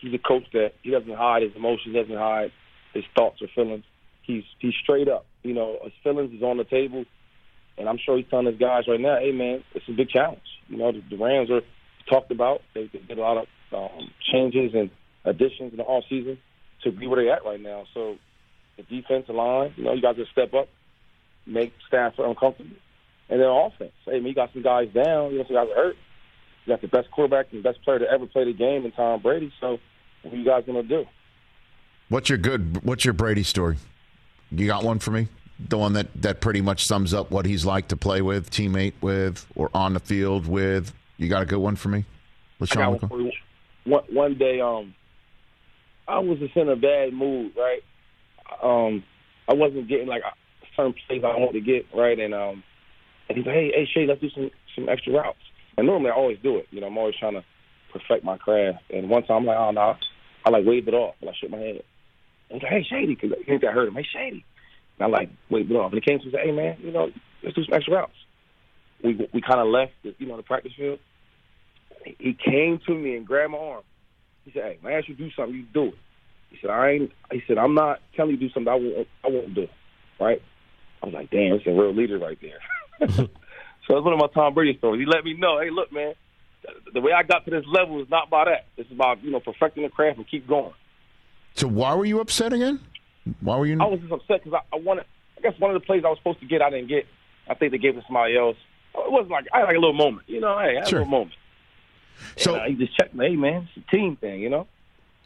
he's 0.00 0.14
a 0.14 0.18
coach 0.18 0.44
that 0.52 0.72
he 0.82 0.90
doesn't 0.90 1.14
hide 1.14 1.42
his 1.42 1.52
emotions, 1.56 1.94
doesn't 1.94 2.16
hide 2.16 2.52
his 2.94 3.04
thoughts 3.16 3.40
or 3.42 3.48
feelings. 3.54 3.84
He's 4.22 4.44
he's 4.58 4.74
straight 4.82 5.08
up. 5.08 5.24
You 5.42 5.54
know, 5.54 5.78
his 5.82 5.92
feelings 6.02 6.32
is 6.34 6.42
on 6.42 6.58
the 6.58 6.64
table, 6.64 7.04
and 7.78 7.88
I'm 7.88 7.98
sure 8.04 8.16
he's 8.16 8.26
telling 8.28 8.46
his 8.46 8.58
guys 8.58 8.84
right 8.86 9.00
now, 9.00 9.18
"Hey, 9.18 9.32
man, 9.32 9.64
it's 9.74 9.88
a 9.88 9.92
big 9.92 10.10
challenge." 10.10 10.42
You 10.68 10.76
know, 10.76 10.92
the, 10.92 11.02
the 11.08 11.16
Rams 11.16 11.50
are 11.50 11.62
talked 12.08 12.30
about. 12.30 12.60
They, 12.74 12.90
they 12.92 12.98
did 12.98 13.18
a 13.18 13.22
lot 13.22 13.38
of 13.38 13.46
um, 13.72 14.10
changes 14.32 14.72
and 14.74 14.90
additions 15.24 15.72
in 15.72 15.78
the 15.78 15.84
off 15.84 16.04
season 16.08 16.38
to 16.84 16.92
be 16.92 17.06
where 17.06 17.22
they're 17.22 17.34
at 17.34 17.44
right 17.44 17.60
now. 17.60 17.84
So 17.94 18.16
the 18.76 18.82
defensive 18.82 19.34
line, 19.34 19.74
you 19.76 19.84
know, 19.84 19.94
you 19.94 20.02
got 20.02 20.16
to 20.16 20.24
step 20.32 20.54
up, 20.54 20.68
make 21.48 21.72
Stafford 21.86 22.26
uncomfortable, 22.26 22.76
and 23.28 23.40
then 23.40 23.48
offense. 23.48 23.92
Hey, 24.04 24.20
man, 24.20 24.26
you 24.26 24.34
got 24.34 24.52
some 24.52 24.62
guys 24.62 24.88
down. 24.90 25.32
You 25.32 25.38
know, 25.38 25.44
some 25.44 25.56
guys 25.56 25.68
hurt. 25.74 25.96
You 26.64 26.72
got 26.72 26.80
the 26.82 26.88
best 26.88 27.10
quarterback 27.10 27.46
and 27.52 27.64
the 27.64 27.68
best 27.68 27.82
player 27.82 27.98
to 27.98 28.10
ever 28.10 28.26
play 28.26 28.44
the 28.44 28.52
game 28.52 28.84
in 28.84 28.92
Tom 28.92 29.20
Brady. 29.20 29.52
So 29.60 29.78
what 30.22 30.34
are 30.34 30.36
you 30.36 30.44
guys 30.44 30.64
going 30.66 30.82
to 30.82 30.88
do? 30.88 31.06
What's 32.08 32.28
your 32.28 32.38
good? 32.38 32.84
What's 32.84 33.04
your 33.04 33.14
Brady 33.14 33.42
story? 33.42 33.76
You 34.50 34.66
got 34.66 34.84
one 34.84 34.98
for 34.98 35.10
me? 35.10 35.28
The 35.68 35.76
one 35.76 35.94
that, 35.94 36.08
that 36.22 36.40
pretty 36.40 36.60
much 36.60 36.86
sums 36.86 37.12
up 37.12 37.30
what 37.30 37.44
he's 37.44 37.64
like 37.64 37.88
to 37.88 37.96
play 37.96 38.22
with, 38.22 38.50
teammate 38.50 38.94
with, 39.00 39.44
or 39.56 39.70
on 39.74 39.94
the 39.94 40.00
field 40.00 40.46
with. 40.46 40.92
You 41.16 41.28
got 41.28 41.42
a 41.42 41.46
good 41.46 41.58
one 41.58 41.76
for 41.76 41.88
me? 41.88 42.04
LeSean 42.60 42.76
I 42.76 42.98
got 42.98 43.10
one, 43.10 43.32
one, 43.84 44.04
one 44.10 44.34
day, 44.38 44.60
um, 44.60 44.94
I 46.06 46.20
was 46.20 46.38
just 46.38 46.56
in 46.56 46.68
a 46.68 46.76
bad 46.76 47.12
mood, 47.12 47.52
right? 47.56 47.82
Um, 48.62 49.04
I 49.48 49.54
wasn't 49.54 49.88
getting 49.88 50.06
like 50.06 50.22
certain 50.78 50.94
plays 51.06 51.22
I 51.24 51.36
wanted 51.36 51.58
to 51.58 51.60
get, 51.60 51.86
right? 51.94 52.18
And 52.18 52.32
um, 52.32 52.62
and 53.28 53.36
he's 53.36 53.46
like, 53.46 53.54
hey, 53.54 53.72
hey, 53.74 53.88
Shay, 53.92 54.06
let's 54.06 54.20
do 54.20 54.30
some 54.30 54.50
some 54.74 54.88
extra 54.88 55.12
routes. 55.12 55.38
And 55.76 55.86
normally 55.86 56.10
I 56.10 56.14
always 56.14 56.38
do 56.42 56.56
it. 56.56 56.66
You 56.70 56.80
know, 56.80 56.86
I'm 56.86 56.98
always 56.98 57.16
trying 57.18 57.34
to 57.34 57.44
perfect 57.92 58.24
my 58.24 58.38
craft. 58.38 58.84
And 58.90 59.10
one 59.10 59.24
time 59.24 59.38
I'm 59.38 59.46
like, 59.46 59.58
oh 59.58 59.70
no, 59.72 59.96
I 60.46 60.50
like 60.50 60.64
waved 60.64 60.88
it 60.88 60.94
off, 60.94 61.16
and 61.20 61.28
I 61.28 61.34
shook 61.38 61.50
my 61.50 61.58
head. 61.58 61.82
And 62.50 62.60
he's 62.60 62.62
like, 62.62 62.72
hey, 62.72 62.86
Shady, 62.88 63.14
because 63.14 63.32
I 63.38 63.44
think 63.44 63.64
I 63.64 63.72
heard 63.72 63.88
him. 63.88 63.94
Hey, 63.94 64.06
Shady. 64.10 64.44
And 64.98 65.06
I 65.06 65.18
like 65.18 65.30
waved 65.50 65.70
it 65.70 65.74
off. 65.74 65.92
And 65.92 66.02
he 66.02 66.08
came 66.08 66.20
to 66.20 66.30
said, 66.30 66.40
hey, 66.42 66.52
man, 66.52 66.78
you 66.80 66.92
know, 66.92 67.10
let's 67.42 67.54
do 67.54 67.64
some 67.64 67.74
extra 67.74 67.94
routes. 67.94 68.12
We 69.02 69.28
we 69.32 69.40
kind 69.40 69.60
of 69.60 69.68
left, 69.68 69.92
the, 70.02 70.14
you 70.18 70.26
know, 70.26 70.36
the 70.36 70.42
practice 70.42 70.72
field. 70.76 70.98
He 72.04 72.34
came 72.34 72.80
to 72.86 72.94
me 72.94 73.16
and 73.16 73.26
grabbed 73.26 73.52
my 73.52 73.58
arm. 73.58 73.82
He 74.44 74.52
said, 74.52 74.62
"Hey, 74.64 74.78
when 74.80 74.94
I 74.94 74.98
ask 74.98 75.08
you 75.08 75.14
to 75.14 75.24
do 75.24 75.30
something, 75.36 75.54
you 75.54 75.64
do 75.74 75.84
it." 75.88 75.94
He 76.50 76.58
said, 76.60 76.70
"I 76.70 76.90
ain't." 76.90 77.12
He 77.30 77.42
said, 77.46 77.58
"I'm 77.58 77.74
not 77.74 78.00
telling 78.16 78.32
you 78.32 78.38
to 78.38 78.48
do 78.48 78.52
something 78.52 78.72
I 78.72 78.76
won't. 78.76 79.08
I 79.24 79.28
won't 79.28 79.54
do." 79.54 79.68
Right? 80.18 80.40
I 81.02 81.06
was 81.06 81.14
like, 81.14 81.30
"Damn, 81.30 81.54
it's 81.54 81.66
a 81.66 81.70
real 81.70 81.92
leader 81.94 82.18
right 82.18 82.38
there." 82.40 82.58
so 83.16 83.28
that's 83.88 84.04
one 84.04 84.12
of 84.12 84.18
my 84.18 84.28
Tom 84.34 84.54
Brady 84.54 84.76
stories. 84.78 85.00
He 85.00 85.06
let 85.06 85.24
me 85.24 85.34
know, 85.34 85.60
"Hey, 85.60 85.70
look, 85.70 85.92
man, 85.92 86.14
the 86.92 87.00
way 87.00 87.12
I 87.12 87.22
got 87.22 87.44
to 87.44 87.50
this 87.50 87.64
level 87.66 88.02
is 88.02 88.10
not 88.10 88.30
by 88.30 88.44
that. 88.46 88.66
It's 88.76 88.90
about 88.90 89.22
you 89.22 89.30
know 89.30 89.40
perfecting 89.40 89.82
the 89.84 89.88
craft 89.90 90.18
and 90.18 90.28
keep 90.28 90.46
going." 90.46 90.72
So 91.54 91.66
why 91.66 91.94
were 91.94 92.04
you 92.04 92.20
upset 92.20 92.52
again? 92.52 92.80
Why 93.40 93.56
were 93.56 93.66
you? 93.66 93.80
I 93.80 93.86
was 93.86 94.00
just 94.00 94.12
upset 94.12 94.44
because 94.44 94.60
I, 94.72 94.76
I 94.76 94.80
wanted. 94.80 95.04
I 95.36 95.40
guess 95.40 95.58
one 95.60 95.70
of 95.74 95.80
the 95.80 95.84
plays 95.86 96.02
I 96.04 96.08
was 96.08 96.18
supposed 96.18 96.40
to 96.40 96.46
get, 96.46 96.62
I 96.62 96.70
didn't 96.70 96.88
get. 96.88 97.06
I 97.48 97.54
think 97.54 97.72
they 97.72 97.78
gave 97.78 97.96
it 97.96 98.00
to 98.00 98.06
somebody 98.06 98.36
else. 98.36 98.56
It 98.94 99.10
wasn't 99.12 99.30
like 99.30 99.46
I 99.52 99.58
had 99.60 99.64
like 99.66 99.76
a 99.76 99.80
little 99.80 99.92
moment, 99.92 100.28
you 100.28 100.40
know. 100.40 100.58
Hey, 100.58 100.76
I 100.76 100.80
had 100.80 100.88
Sure. 100.88 100.98
a 101.00 101.02
little 101.02 101.10
moment. 101.18 101.34
So- 102.36 102.54
and, 102.54 102.62
uh, 102.62 102.66
he 102.66 102.74
just 102.74 102.96
checked 102.96 103.14
me. 103.14 103.28
Hey, 103.28 103.36
man, 103.36 103.68
it's 103.74 103.86
a 103.86 103.90
team 103.96 104.16
thing, 104.16 104.40
you 104.40 104.50
know. 104.50 104.66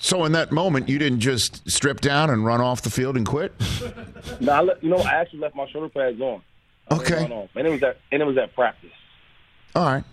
So 0.04 0.24
in 0.24 0.32
that 0.32 0.50
moment, 0.50 0.88
you 0.88 0.98
didn't 0.98 1.20
just 1.20 1.70
strip 1.70 2.00
down 2.00 2.28
and 2.28 2.44
run 2.44 2.60
off 2.60 2.82
the 2.82 2.90
field 2.90 3.16
and 3.16 3.24
quit. 3.24 3.52
No, 4.40 4.52
I 4.52 4.60
let, 4.60 4.82
you 4.82 4.90
know, 4.90 4.96
I 4.98 5.14
actually 5.14 5.40
left 5.40 5.54
my 5.56 5.68
shoulder 5.68 5.88
pads 5.88 6.20
on. 6.20 6.42
I 6.90 6.94
Okay. 6.96 7.24
and 7.54 7.66
it 7.66 7.70
was 7.70 7.82
at 7.82 7.98
and 8.10 8.22
it 8.22 8.24
was 8.24 8.36
at 8.36 8.52
practice. 8.54 8.90
All 9.74 9.84
right, 9.84 10.04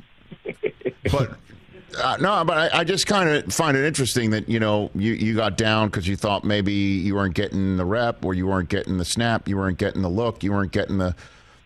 but 1.12 1.32
uh, 1.97 2.17
no, 2.19 2.43
but 2.43 2.73
I, 2.73 2.80
I 2.80 2.84
just 2.84 3.06
kind 3.08 3.30
of 3.30 3.54
find 3.54 3.75
it 3.78 3.86
interesting 3.86 4.30
that 4.32 4.47
you 4.49 4.60
know 4.60 4.89
you 4.95 5.13
you 5.13 5.36
got 5.36 5.58
down 5.58 5.88
because 5.89 6.08
you 6.08 6.15
thought 6.15 6.43
maybe 6.43 6.73
you 6.73 7.15
weren't 7.15 7.36
getting 7.36 7.78
the 7.78 7.86
rep 7.86 8.23
or 8.25 8.34
you 8.34 8.47
weren't 8.47 8.69
getting 8.69 8.97
the 8.97 9.06
snap, 9.06 9.47
you 9.47 9.58
weren't 9.58 9.78
getting 9.78 10.02
the 10.02 10.10
look, 10.10 10.43
you 10.43 10.52
weren't 10.52 10.71
getting 10.71 10.97
the 10.99 11.15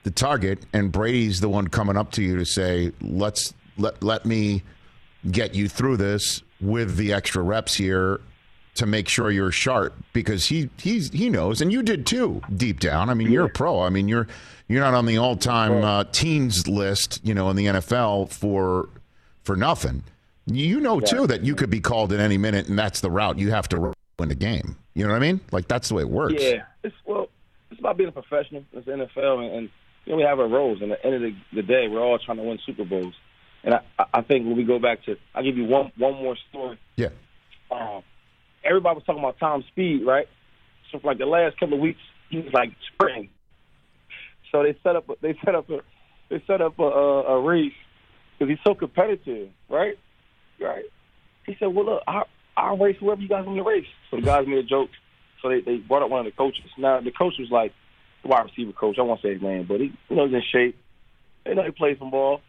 the 0.04 0.12
target, 0.12 0.60
and 0.74 0.92
Brady's 0.92 1.40
the 1.42 1.50
one 1.50 1.68
coming 1.68 1.96
up 1.98 2.12
to 2.14 2.22
you 2.24 2.38
to 2.38 2.46
say, 2.46 2.92
"Let's 3.02 3.54
let 3.78 4.02
let 4.04 4.26
me 4.26 4.64
get 5.32 5.56
you 5.56 5.68
through 5.70 5.98
this 5.98 6.42
with 6.64 6.98
the 6.98 7.14
extra 7.14 7.42
reps 7.42 7.76
here." 7.76 8.22
To 8.78 8.88
make 8.88 9.08
sure 9.08 9.30
you're 9.30 9.52
sharp, 9.52 9.94
because 10.14 10.48
he 10.48 10.68
he's 10.80 11.12
he 11.12 11.30
knows, 11.30 11.62
and 11.62 11.72
you 11.72 11.84
did 11.84 12.08
too, 12.08 12.42
deep 12.58 12.80
down. 12.80 13.08
I 13.08 13.14
mean, 13.14 13.32
you're 13.32 13.46
a 13.46 13.50
pro. 13.50 13.82
I 13.82 13.90
mean, 13.90 14.08
you're 14.08 14.28
you're 14.68 14.82
not 14.82 14.96
on 14.96 15.06
the 15.06 15.20
all-time 15.20 15.84
uh, 15.84 16.06
teens 16.12 16.68
list, 16.68 17.20
you 17.24 17.36
know, 17.36 17.52
in 17.52 17.56
the 17.56 17.68
NFL 17.68 18.32
for 18.32 18.90
for 19.44 19.56
nothing. 19.56 20.04
You 20.46 20.80
know 20.80 21.00
too 21.00 21.28
that 21.28 21.44
you 21.44 21.56
could 21.56 21.70
be 21.70 21.80
called 21.80 22.12
at 22.12 22.20
any 22.20 22.38
minute, 22.38 22.68
and 22.68 22.78
that's 22.78 23.00
the 23.00 23.12
route 23.12 23.38
you 23.38 23.52
have 23.52 23.70
to 23.70 23.94
win 24.20 24.30
the 24.30 24.36
game. 24.36 24.76
You 24.94 25.06
know 25.06 25.12
what 25.12 25.18
I 25.18 25.20
mean? 25.20 25.40
Like 25.52 25.68
that's 25.68 25.90
the 25.90 25.96
way 25.96 26.02
it 26.02 26.10
works. 26.10 26.42
Yeah, 26.42 26.64
it's 26.84 26.96
well, 27.06 27.30
it's 27.72 27.80
about 27.80 27.98
being 27.98 28.10
a 28.10 28.12
professional. 28.12 28.66
It's 28.74 28.86
the 28.86 28.92
NFL, 28.92 29.46
and, 29.46 29.56
and 29.56 29.70
you 30.06 30.12
know, 30.12 30.18
we 30.18 30.24
have 30.24 30.40
our 30.40 30.48
roles. 30.48 30.82
And 30.82 30.92
at 30.92 31.02
the 31.02 31.06
end 31.06 31.16
of 31.16 31.22
the, 31.22 31.36
the 31.54 31.64
day, 31.64 31.88
we're 31.88 32.02
all 32.02 32.18
trying 32.20 32.38
to 32.38 32.44
win 32.44 32.60
Super 32.66 32.84
Bowls. 32.86 33.14
And 33.64 33.74
I, 33.76 33.80
I- 34.00 34.06
I 34.16 34.22
think 34.22 34.46
when 34.46 34.56
we 34.58 34.64
go 34.64 34.80
back 34.80 35.04
to, 35.06 35.16
I'll 35.34 35.44
give 35.44 35.58
you 35.58 35.66
one 35.66 35.92
one 35.98 36.14
more 36.16 36.36
story. 36.50 36.78
Yeah. 36.98 37.10
Um, 37.72 38.04
everybody 38.64 38.96
was 38.96 39.04
talking 39.06 39.20
about 39.24 39.40
Tom 39.40 39.64
Speed, 39.72 40.06
right? 40.06 40.28
So 40.92 41.00
for 41.00 41.08
like 41.08 41.18
the 41.18 41.26
last 41.26 41.60
couple 41.60 41.76
of 41.76 41.80
weeks, 41.82 42.00
he 42.30 42.38
was 42.40 42.54
like 42.54 42.72
spring. 42.94 43.30
So 44.52 44.62
they 44.64 44.78
set 44.84 44.96
up, 44.96 45.10
they 45.22 45.36
set 45.44 45.56
up 45.56 45.70
a, 45.70 45.80
they 46.30 46.44
set 46.46 46.62
up 46.62 46.78
a, 46.80 46.84
a, 46.84 47.22
a 47.38 47.42
race 47.42 47.74
because 48.38 48.50
he's 48.50 48.64
so 48.64 48.76
competitive, 48.76 49.50
right? 49.70 49.98
Right. 50.60 50.86
He 51.46 51.56
said, 51.60 51.68
"Well, 51.74 51.86
look, 51.86 52.04
I 52.08 52.24
I'll 52.56 52.78
race 52.78 52.98
whoever 53.00 53.22
you 53.22 53.28
guys 53.28 53.46
want 53.46 53.58
to 53.58 53.64
race." 53.64 53.88
So 54.12 54.18
the 54.18 54.24
guys 54.24 54.46
made 54.48 54.60
a 54.60 54.64
joke. 54.64 54.90
So 55.42 55.50
they 55.50 55.62
they 55.62 55.78
brought 55.78 56.04
up 56.04 56.10
one 56.10 56.20
of 56.20 56.26
the 56.32 56.38
coaches. 56.38 56.70
Now 56.78 57.02
the 57.02 57.12
coach 57.12 57.34
was 57.40 57.50
like 57.52 57.74
the 58.22 58.30
wide 58.30 58.46
receiver 58.46 58.72
coach. 58.74 58.98
I 59.00 59.02
won't 59.02 59.22
say 59.22 59.34
his 59.34 59.42
name, 59.42 59.66
but 59.68 59.80
he 59.80 59.92
you 60.10 60.16
know 60.16 60.26
he's 60.28 60.36
in 60.36 60.44
shape. 60.52 60.78
You 61.48 61.56
know 61.56 61.64
he 61.64 61.72
plays 61.72 61.98
some 62.00 62.12
ball, 62.12 62.42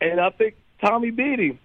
and 0.00 0.20
I 0.20 0.30
think 0.30 0.54
Tommy 0.80 1.10
beat 1.10 1.38
him 1.38 1.58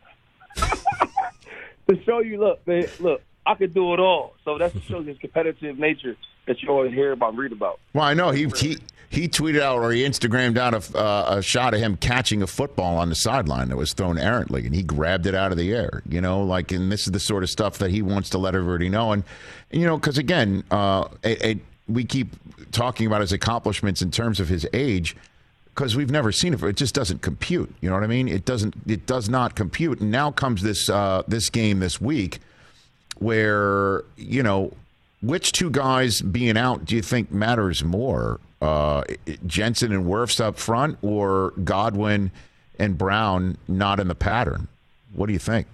to 0.55 2.03
show 2.03 2.19
you. 2.19 2.39
Look, 2.39 2.65
man, 2.67 2.87
look, 2.99 3.21
I 3.45 3.55
could 3.55 3.73
do 3.73 3.93
it 3.93 3.99
all. 3.99 4.33
So 4.45 4.57
that's 4.57 4.73
to 4.73 4.81
show 4.81 5.03
his 5.03 5.17
competitive 5.17 5.77
nature 5.77 6.15
that 6.47 6.61
you 6.61 6.69
always 6.69 6.93
hear 6.93 7.11
about 7.11 7.35
read 7.35 7.51
about. 7.51 7.79
Well, 7.93 8.05
I 8.05 8.13
know 8.13 8.31
he 8.31 8.47
he 8.55 8.77
he 9.11 9.27
tweeted 9.27 9.61
out 9.61 9.79
or 9.79 9.91
he 9.91 10.03
Instagrammed 10.03 10.57
out 10.57 10.73
a, 10.73 10.97
uh, 10.97 11.35
a 11.37 11.41
shot 11.41 11.73
of 11.73 11.81
him 11.81 11.97
catching 11.97 12.41
a 12.41 12.47
football 12.47 12.97
on 12.97 13.09
the 13.09 13.15
sideline 13.15 13.67
that 13.67 13.75
was 13.75 13.91
thrown 13.91 14.17
errantly, 14.17 14.65
and 14.65 14.73
he 14.73 14.83
grabbed 14.83 15.25
it 15.25 15.35
out 15.35 15.51
of 15.51 15.57
the 15.57 15.73
air. 15.73 16.01
You 16.07 16.21
know, 16.21 16.41
like, 16.43 16.71
and 16.71 16.89
this 16.89 17.07
is 17.07 17.11
the 17.11 17.19
sort 17.19 17.43
of 17.43 17.49
stuff 17.49 17.77
that 17.79 17.91
he 17.91 18.01
wants 18.01 18.29
to 18.29 18.37
let 18.37 18.55
everybody 18.55 18.87
know. 18.87 19.11
And, 19.11 19.23
you 19.69 19.85
know, 19.85 19.97
because 19.97 20.17
again, 20.17 20.63
uh, 20.71 21.09
it, 21.23 21.43
it, 21.43 21.59
we 21.89 22.05
keep 22.05 22.29
talking 22.71 23.05
about 23.05 23.19
his 23.19 23.33
accomplishments 23.33 24.01
in 24.01 24.11
terms 24.11 24.39
of 24.39 24.47
his 24.47 24.65
age. 24.71 25.17
Because 25.73 25.95
we've 25.95 26.11
never 26.11 26.31
seen 26.31 26.53
it, 26.53 26.61
it 26.61 26.75
just 26.75 26.93
doesn't 26.93 27.21
compute. 27.21 27.73
You 27.79 27.89
know 27.89 27.95
what 27.95 28.03
I 28.03 28.07
mean? 28.07 28.27
It 28.27 28.43
doesn't. 28.45 28.75
It 28.87 29.05
does 29.05 29.29
not 29.29 29.55
compute. 29.55 30.01
And 30.01 30.11
now 30.11 30.31
comes 30.31 30.61
this 30.61 30.89
uh, 30.89 31.23
this 31.27 31.49
game 31.49 31.79
this 31.79 32.01
week, 32.01 32.39
where 33.19 34.03
you 34.17 34.43
know 34.43 34.73
which 35.21 35.51
two 35.53 35.69
guys 35.69 36.21
being 36.21 36.57
out 36.57 36.85
do 36.85 36.95
you 36.95 37.01
think 37.01 37.31
matters 37.31 37.83
more? 37.83 38.39
Uh, 38.61 39.03
Jensen 39.47 39.91
and 39.91 40.05
Wirfs 40.05 40.39
up 40.39 40.57
front, 40.57 40.97
or 41.01 41.51
Godwin 41.63 42.31
and 42.77 42.97
Brown 42.97 43.57
not 43.67 43.99
in 43.99 44.07
the 44.07 44.15
pattern? 44.15 44.67
What 45.13 45.27
do 45.27 45.33
you 45.33 45.39
think, 45.39 45.67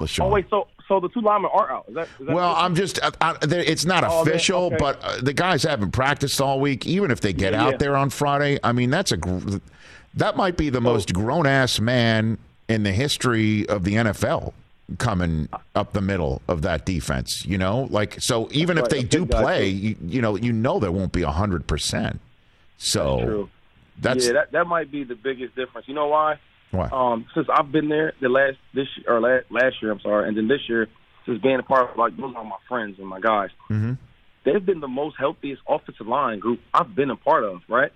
LeSean? 0.00 0.24
Oh 0.24 0.28
wait, 0.28 0.50
so 0.50 0.66
so 0.88 1.00
the 1.00 1.08
two 1.08 1.20
linemen 1.20 1.50
are 1.52 1.70
out. 1.70 1.84
Is 1.88 1.94
that, 1.94 2.08
is 2.20 2.26
that 2.26 2.34
well, 2.34 2.54
I'm 2.56 2.74
just 2.74 2.98
I, 3.02 3.10
I, 3.20 3.36
it's 3.42 3.84
not 3.84 4.04
Oh, 4.04 4.22
official, 4.22 4.64
okay. 4.66 4.76
but 4.78 5.02
uh, 5.02 5.20
the 5.20 5.32
guys 5.32 5.62
haven't 5.62 5.90
practiced 5.92 6.40
all 6.40 6.60
week. 6.60 6.86
Even 6.86 7.10
if 7.10 7.20
they 7.20 7.32
get 7.32 7.52
Yeah, 7.52 7.64
out 7.64 7.70
yeah. 7.72 7.76
there 7.78 7.96
on 7.96 8.10
Friday, 8.10 8.58
I 8.62 8.72
mean, 8.72 8.90
that's 8.90 9.12
a, 9.12 9.16
gr- 9.16 9.56
that 10.14 10.36
might 10.36 10.56
be 10.56 10.70
the 10.70 10.80
most 10.80 11.12
grown 11.12 11.46
ass 11.46 11.80
man 11.80 12.38
in 12.68 12.82
the 12.84 12.92
history 12.92 13.68
of 13.68 13.84
the 13.84 13.94
NFL 13.94 14.52
coming 14.98 15.48
up 15.74 15.92
the 15.92 16.00
middle 16.00 16.40
of 16.48 16.62
that 16.62 16.86
defense. 16.86 17.44
You 17.44 17.58
know, 17.58 17.88
like 17.90 18.20
so. 18.20 18.48
Even 18.52 18.78
if 18.78 18.88
they 18.88 19.02
do 19.02 19.26
play, 19.26 19.68
you, 19.68 19.96
you 20.06 20.22
know, 20.22 20.36
you 20.36 20.52
know 20.52 20.78
there 20.78 20.92
won't 20.92 21.12
be 21.12 21.22
hundred 21.22 21.66
percent. 21.66 22.20
So 22.78 23.20
True. 23.20 23.48
that's 23.98 24.26
yeah, 24.26 24.32
that 24.34 24.52
that 24.52 24.66
might 24.66 24.90
be 24.92 25.02
the 25.04 25.14
biggest 25.16 25.56
difference. 25.56 25.88
You 25.88 25.94
know 25.94 26.06
why? 26.08 26.38
Why. 26.70 26.88
Um, 26.92 27.26
since 27.34 27.46
I've 27.52 27.70
been 27.72 27.88
there 27.88 28.12
the 28.20 28.28
last 28.28 28.56
this 28.74 28.88
or 29.06 29.20
last, 29.20 29.46
last 29.50 29.76
year, 29.82 29.92
I'm 29.92 30.00
sorry, 30.00 30.28
and 30.28 30.36
then 30.36 30.48
this 30.48 30.60
year, 30.68 30.88
since 31.24 31.40
being 31.42 31.58
a 31.58 31.62
part 31.62 31.90
of 31.90 31.96
like 31.96 32.16
those 32.16 32.34
are 32.36 32.44
my 32.44 32.56
friends 32.68 32.98
and 32.98 33.06
my 33.08 33.20
guys, 33.20 33.50
Mm-hmm. 33.70 33.92
they've 34.44 34.64
been 34.64 34.80
the 34.80 34.88
most 34.88 35.16
healthiest 35.18 35.62
offensive 35.68 36.06
line 36.06 36.38
group 36.38 36.60
I've 36.72 36.94
been 36.94 37.10
a 37.10 37.16
part 37.16 37.44
of, 37.44 37.60
right? 37.68 37.92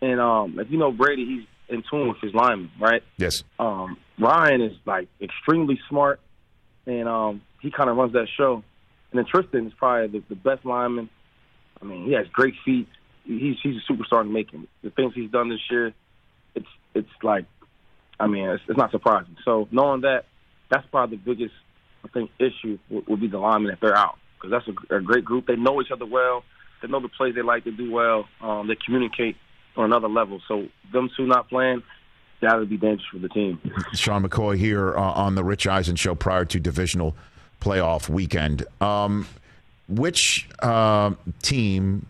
And 0.00 0.20
um, 0.20 0.58
if 0.58 0.70
you 0.70 0.78
know 0.78 0.90
Brady, 0.92 1.24
he's 1.24 1.46
in 1.76 1.82
tune 1.88 2.08
with 2.08 2.18
his 2.20 2.34
linemen, 2.34 2.70
right? 2.80 3.02
Yes. 3.18 3.44
Um, 3.58 3.96
Ryan 4.18 4.60
is 4.62 4.72
like 4.84 5.08
extremely 5.20 5.78
smart. 5.88 6.20
and 6.86 7.08
um, 7.08 7.42
he 7.60 7.70
kind 7.70 7.88
of 7.88 7.96
runs 7.96 8.12
that 8.14 8.26
show. 8.36 8.62
And 9.12 9.18
then 9.18 9.26
Tristan 9.26 9.66
is 9.68 9.72
probably 9.74 10.18
the, 10.20 10.24
the 10.30 10.34
best 10.34 10.64
lineman. 10.64 11.08
I 11.80 11.84
mean, 11.84 12.04
he 12.06 12.12
has 12.14 12.26
great 12.32 12.54
feet. 12.64 12.88
He's 13.24 13.56
he's 13.62 13.76
a 13.76 13.92
superstar 13.92 14.22
in 14.22 14.32
making. 14.32 14.66
The 14.82 14.90
things 14.90 15.12
he's 15.14 15.30
done 15.30 15.48
this 15.48 15.60
year, 15.70 15.92
it's 16.54 16.66
it's 16.94 17.08
like, 17.22 17.44
I 18.22 18.28
mean, 18.28 18.48
it's, 18.48 18.62
it's 18.68 18.78
not 18.78 18.92
surprising. 18.92 19.36
So 19.44 19.66
knowing 19.72 20.02
that, 20.02 20.26
that's 20.70 20.86
probably 20.92 21.16
the 21.16 21.22
biggest 21.24 21.54
I 22.04 22.08
think 22.08 22.30
issue 22.38 22.78
would, 22.88 23.20
be 23.20 23.26
the 23.26 23.38
linemen 23.38 23.72
if 23.72 23.80
they're 23.80 23.96
out 23.96 24.16
because 24.36 24.52
that's 24.52 24.78
a, 24.90 24.96
a 24.96 25.00
great 25.00 25.24
group. 25.24 25.46
They 25.46 25.56
know 25.56 25.82
each 25.82 25.90
other 25.90 26.06
well. 26.06 26.44
They 26.80 26.88
know 26.88 27.00
the 27.00 27.08
plays 27.08 27.34
they 27.34 27.42
like 27.42 27.64
to 27.64 27.72
do 27.72 27.90
well. 27.90 28.28
Um, 28.40 28.68
they 28.68 28.76
communicate 28.76 29.36
on 29.76 29.86
another 29.86 30.08
level. 30.08 30.40
So 30.46 30.68
them 30.92 31.10
two 31.16 31.26
not 31.26 31.48
playing, 31.48 31.82
that 32.42 32.56
would 32.56 32.70
be 32.70 32.76
dangerous 32.76 33.08
for 33.10 33.18
the 33.18 33.28
team. 33.28 33.60
Sean 33.94 34.24
McCoy 34.24 34.56
here 34.56 34.96
uh, 34.96 35.00
on 35.00 35.34
the 35.34 35.42
Rich 35.42 35.66
Eisen 35.66 35.96
show 35.96 36.14
prior 36.14 36.44
to 36.44 36.60
divisional 36.60 37.16
playoff 37.60 38.08
weekend. 38.08 38.64
Um, 38.80 39.26
which 39.88 40.48
uh, 40.60 41.12
team 41.42 42.06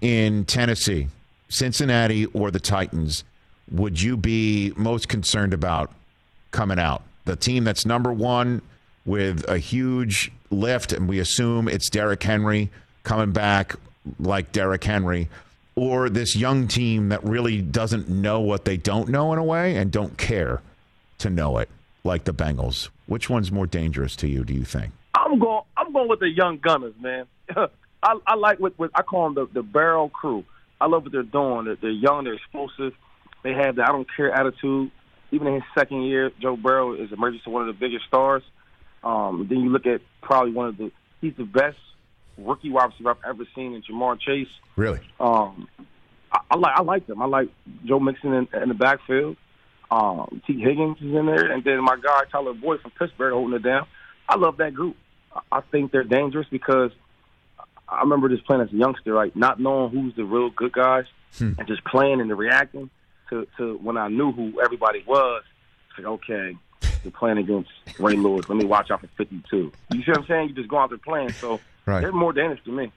in 0.00 0.46
Tennessee, 0.46 1.08
Cincinnati, 1.48 2.26
or 2.26 2.50
the 2.50 2.60
Titans 2.60 3.24
would 3.72 4.00
you 4.00 4.16
be 4.16 4.72
most 4.76 5.08
concerned 5.08 5.54
about 5.54 5.90
coming 6.50 6.78
out? 6.78 7.02
The 7.24 7.36
team 7.36 7.64
that's 7.64 7.86
number 7.86 8.12
one 8.12 8.62
with 9.04 9.48
a 9.48 9.58
huge 9.58 10.30
lift, 10.50 10.92
and 10.92 11.08
we 11.08 11.18
assume 11.18 11.68
it's 11.68 11.88
Derrick 11.90 12.22
Henry 12.22 12.70
coming 13.04 13.32
back 13.32 13.74
like 14.18 14.52
Derrick 14.52 14.84
Henry, 14.84 15.28
or 15.74 16.08
this 16.08 16.36
young 16.36 16.68
team 16.68 17.08
that 17.08 17.24
really 17.24 17.62
doesn't 17.62 18.08
know 18.08 18.40
what 18.40 18.64
they 18.64 18.76
don't 18.76 19.08
know 19.08 19.32
in 19.32 19.38
a 19.38 19.44
way 19.44 19.76
and 19.76 19.90
don't 19.90 20.18
care 20.18 20.60
to 21.18 21.30
know 21.30 21.58
it, 21.58 21.68
like 22.04 22.24
the 22.24 22.34
Bengals. 22.34 22.88
Which 23.06 23.30
one's 23.30 23.50
more 23.50 23.66
dangerous 23.66 24.16
to 24.16 24.28
you? 24.28 24.44
Do 24.44 24.54
you 24.54 24.64
think? 24.64 24.92
I'm 25.14 25.38
going. 25.38 25.62
I'm 25.76 25.92
going 25.92 26.08
with 26.08 26.20
the 26.20 26.28
young 26.28 26.58
gunners, 26.58 26.94
man. 27.00 27.26
I, 28.02 28.18
I 28.26 28.34
like 28.34 28.58
what, 28.58 28.78
what 28.78 28.90
I 28.94 29.02
call 29.02 29.30
them 29.30 29.34
the, 29.34 29.60
the 29.60 29.62
Burrow 29.62 30.08
crew. 30.08 30.44
I 30.80 30.86
love 30.86 31.04
what 31.04 31.12
they're 31.12 31.22
doing. 31.22 31.66
They're, 31.66 31.76
they're 31.76 31.90
young. 31.90 32.24
They're 32.24 32.34
explosive. 32.34 32.94
They 33.42 33.52
have 33.54 33.76
the 33.76 33.82
I 33.82 33.88
don't 33.88 34.06
care 34.16 34.32
attitude. 34.32 34.90
Even 35.30 35.46
in 35.48 35.54
his 35.54 35.62
second 35.76 36.02
year, 36.02 36.30
Joe 36.40 36.56
Burrow 36.56 36.94
is 36.94 37.10
emerging 37.12 37.40
to 37.44 37.50
one 37.50 37.62
of 37.62 37.68
the 37.68 37.78
biggest 37.78 38.04
stars. 38.06 38.42
Um, 39.02 39.46
then 39.48 39.60
you 39.60 39.70
look 39.70 39.86
at 39.86 40.00
probably 40.20 40.52
one 40.52 40.68
of 40.68 40.76
the 40.76 40.92
he's 41.20 41.34
the 41.36 41.44
best 41.44 41.78
rookie 42.38 42.70
wide 42.70 42.90
receiver 42.90 43.10
I've 43.10 43.30
ever 43.30 43.44
seen 43.54 43.74
in 43.74 43.82
Ja'Marr 43.82 44.20
Chase. 44.20 44.48
Really? 44.76 45.00
Um, 45.18 45.68
I, 46.30 46.40
I 46.50 46.56
like 46.56 46.72
I 46.78 46.82
like 46.82 47.06
them. 47.06 47.22
I 47.22 47.26
like 47.26 47.48
Joe 47.84 47.98
Mixon 48.00 48.32
in, 48.34 48.48
in 48.62 48.68
the 48.68 48.74
backfield. 48.74 49.36
Um, 49.90 50.40
Tee 50.46 50.60
Higgins 50.60 50.98
is 50.98 51.14
in 51.14 51.26
there, 51.26 51.50
and 51.50 51.62
then 51.64 51.82
my 51.82 51.96
guy 52.00 52.22
Tyler 52.30 52.54
Boyd 52.54 52.80
from 52.80 52.92
Pittsburgh 52.92 53.32
holding 53.32 53.56
it 53.56 53.62
down. 53.62 53.86
I 54.28 54.36
love 54.36 54.58
that 54.58 54.72
group. 54.74 54.96
I 55.50 55.60
think 55.70 55.92
they're 55.92 56.04
dangerous 56.04 56.46
because 56.50 56.90
I 57.88 58.00
remember 58.00 58.28
just 58.28 58.46
playing 58.46 58.62
as 58.62 58.72
a 58.72 58.76
youngster, 58.76 59.12
right, 59.12 59.34
not 59.34 59.60
knowing 59.60 59.90
who's 59.90 60.14
the 60.14 60.24
real 60.24 60.50
good 60.50 60.72
guys, 60.72 61.04
Hmm. 61.38 61.52
and 61.58 61.66
just 61.66 61.82
playing 61.84 62.20
and 62.20 62.30
reacting 62.38 62.90
to 63.32 63.46
to 63.56 63.78
when 63.78 63.96
I 63.96 64.08
knew 64.08 64.30
who 64.32 64.60
everybody 64.62 65.02
was. 65.06 65.42
It's 65.90 65.98
like 65.98 66.06
okay, 66.06 66.56
you're 67.02 67.12
playing 67.12 67.38
against 67.38 67.70
Ray 67.98 68.14
Lewis. 68.14 68.48
Let 68.48 68.56
me 68.58 68.64
watch 68.64 68.90
out 68.90 69.00
for 69.00 69.08
52. 69.16 69.72
You 69.92 70.02
see 70.02 70.10
what 70.10 70.18
I'm 70.20 70.26
saying? 70.26 70.48
You 70.50 70.54
just 70.54 70.68
go 70.68 70.78
out 70.78 70.90
there 70.90 70.98
playing, 70.98 71.32
so 71.32 71.58
Right. 71.84 72.00
they're 72.00 72.12
more 72.12 72.32
dangerous 72.32 72.60
to 72.66 72.70
me. 72.72 72.92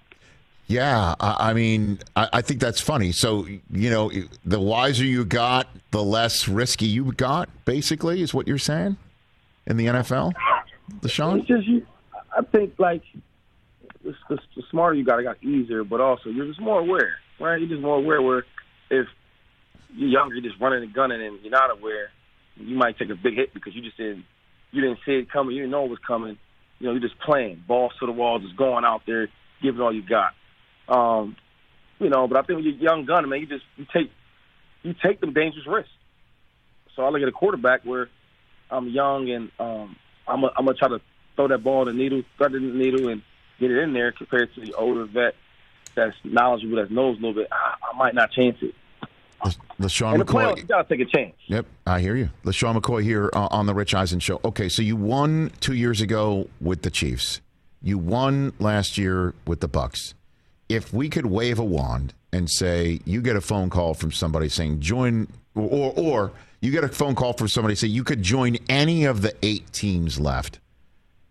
Yeah, 0.68 1.16
I, 1.20 1.50
I 1.50 1.54
mean, 1.54 2.00
I, 2.16 2.30
I 2.34 2.42
think 2.42 2.60
that's 2.60 2.80
funny. 2.82 3.12
So, 3.12 3.46
you 3.72 3.90
know, 3.90 4.12
the 4.46 4.60
wiser 4.60 5.04
you 5.04 5.26
got, 5.26 5.68
the 5.92 6.04
less 6.04 6.48
risky 6.48 6.86
you 6.86 7.12
got, 7.14 7.50
basically, 7.66 8.22
is 8.22 8.34
what 8.34 8.48
you're 8.48 8.58
saying 8.58 8.98
in 9.68 9.78
the 9.78 9.88
NFL? 9.88 10.34
Deshaun? 11.02 11.40
It's 11.40 11.48
just 11.48 11.68
you. 11.68 11.86
I 12.36 12.42
think 12.44 12.74
like 12.80 13.02
the, 14.04 14.16
the, 14.30 14.40
the 14.56 14.64
smarter 14.70 14.96
you 14.96 15.04
got, 15.04 15.20
it 15.20 15.24
got 15.24 15.44
easier, 15.44 15.84
but 15.84 16.00
also 16.02 16.30
you're 16.30 16.48
just 16.48 16.62
more 16.62 16.80
aware, 16.80 17.16
right? 17.40 17.60
You're 17.60 17.70
just 17.70 17.82
more 17.82 17.98
aware. 17.98 18.22
Where 18.22 18.46
if 18.90 19.08
you're 19.94 20.10
younger, 20.10 20.36
you're 20.36 20.50
just 20.50 20.62
running 20.62 20.84
and 20.84 20.94
gunning, 20.94 21.22
and 21.22 21.40
you're 21.42 21.52
not 21.52 21.72
aware, 21.72 22.10
you 22.58 22.76
might 22.76 22.98
take 22.98 23.10
a 23.10 23.16
big 23.16 23.36
hit 23.36 23.54
because 23.54 23.76
you 23.76 23.82
just 23.82 23.98
didn't 23.98 24.26
you 24.72 24.82
didn't 24.82 25.00
see 25.06 25.14
it 25.14 25.32
coming. 25.32 25.56
You 25.56 25.62
didn't 25.64 25.72
know 25.72 25.86
it 25.86 25.90
was 25.90 26.00
coming. 26.06 26.38
You 26.80 26.88
know, 26.88 26.94
you're 26.94 27.02
just 27.02 27.20
playing 27.20 27.64
balls 27.68 27.94
to 28.00 28.06
the 28.06 28.12
wall, 28.12 28.40
just 28.40 28.58
going 28.58 28.84
out 28.84 29.04
there, 29.08 29.30
giving 29.62 29.80
all 29.80 29.94
you 29.94 30.04
got. 30.04 30.34
Um, 30.90 31.38
you 32.00 32.10
know, 32.10 32.28
but 32.28 32.38
I 32.38 32.42
think 32.42 32.58
when 32.58 32.66
you're 32.66 32.74
young 32.76 33.06
gunner, 33.06 33.28
man, 33.28 33.40
you 33.40 33.48
just 33.48 33.64
you 33.78 33.86
take 33.94 34.12
you 34.84 34.94
take 34.94 35.22
them 35.22 35.34
dangerous 35.34 35.66
risks. 35.66 35.92
So 36.96 37.04
I 37.04 37.10
look 37.10 37.22
at 37.22 37.28
a 37.28 37.32
quarterback 37.32 37.84
where 37.84 38.10
I'm 38.70 38.90
young 38.90 39.30
and 39.30 39.52
um, 39.60 39.96
I'm 40.28 40.44
a, 40.44 40.52
I'm 40.56 40.66
gonna 40.66 40.78
try 40.78 40.90
to 40.90 41.02
throw 41.36 41.48
that 41.48 41.64
ball 41.64 41.88
in 41.88 41.96
the 41.96 42.04
needle, 42.04 42.24
thread 42.38 42.52
the 42.52 42.60
needle, 42.60 43.10
and 43.10 43.22
get 43.60 43.72
it 43.72 43.78
in 43.82 43.94
there. 43.94 44.12
Compared 44.12 44.54
to 44.56 44.62
the 44.62 44.74
older 44.74 45.06
vet 45.06 45.36
that's 45.96 46.16
knowledgeable, 46.24 46.78
that 46.78 46.92
knows 46.92 47.18
a 47.18 47.22
little 47.22 47.34
bit, 47.34 47.48
I, 47.52 47.76
I 47.92 47.98
might 47.98 48.14
not 48.14 48.32
chance 48.32 48.58
it. 48.62 48.76
In 49.46 49.52
the 49.80 49.88
playoffs, 49.88 50.54
McCoy. 50.54 50.58
you 50.58 50.64
gotta 50.64 50.88
take 50.90 51.00
a 51.00 51.06
chance. 51.06 51.36
Yep, 51.48 51.66
I 51.86 52.00
hear 52.00 52.16
you. 52.16 52.30
LeSean 52.44 52.76
McCoy 52.80 53.04
here 53.04 53.30
uh, 53.34 53.48
on 53.52 53.66
the 53.66 53.74
Rich 53.74 53.94
Eisen 53.94 54.20
Show. 54.20 54.40
Okay, 54.44 54.70
so 54.70 54.82
you 54.82 54.96
won 54.96 55.52
two 55.60 55.74
years 55.74 56.02
ago 56.02 56.50
with 56.62 56.82
the 56.82 56.90
Chiefs. 56.90 57.42
You 57.82 57.98
won 57.98 58.54
last 58.60 58.98
year 58.98 59.34
with 59.46 59.60
the 59.60 59.70
Bucs. 59.70 60.14
If 60.70 60.94
we 60.94 61.10
could 61.10 61.28
wave 61.28 61.60
a 61.60 61.64
wand 61.64 62.14
and 62.34 62.50
say 62.50 63.00
you 63.06 63.22
get 63.22 63.36
a 63.36 63.42
phone 63.42 63.70
call 63.70 63.94
from 63.94 64.12
somebody 64.12 64.50
saying 64.50 64.80
join, 64.80 65.28
or 65.54 65.94
or 65.96 66.32
you 66.62 66.72
get 66.72 66.84
a 66.84 66.88
phone 66.88 67.14
call 67.14 67.34
from 67.34 67.48
somebody 67.48 67.76
saying 67.76 67.94
you 67.94 68.04
could 68.04 68.24
join 68.24 68.58
any 68.68 69.06
of 69.06 69.22
the 69.22 69.36
eight 69.44 69.72
teams 69.72 70.20
left, 70.20 70.60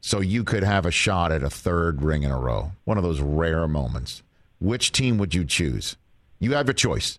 so 0.00 0.20
you 0.20 0.44
could 0.44 0.62
have 0.62 0.86
a 0.86 0.92
shot 0.92 1.32
at 1.32 1.42
a 1.42 1.50
third 1.50 2.02
ring 2.02 2.22
in 2.22 2.30
a 2.30 2.38
row. 2.38 2.72
One 2.84 2.96
of 2.98 3.02
those 3.02 3.20
rare 3.20 3.66
moments. 3.66 4.22
Which 4.60 4.92
team 4.92 5.18
would 5.18 5.34
you 5.34 5.44
choose? 5.44 5.96
You 6.38 6.52
have 6.52 6.68
a 6.68 6.74
choice. 6.74 7.18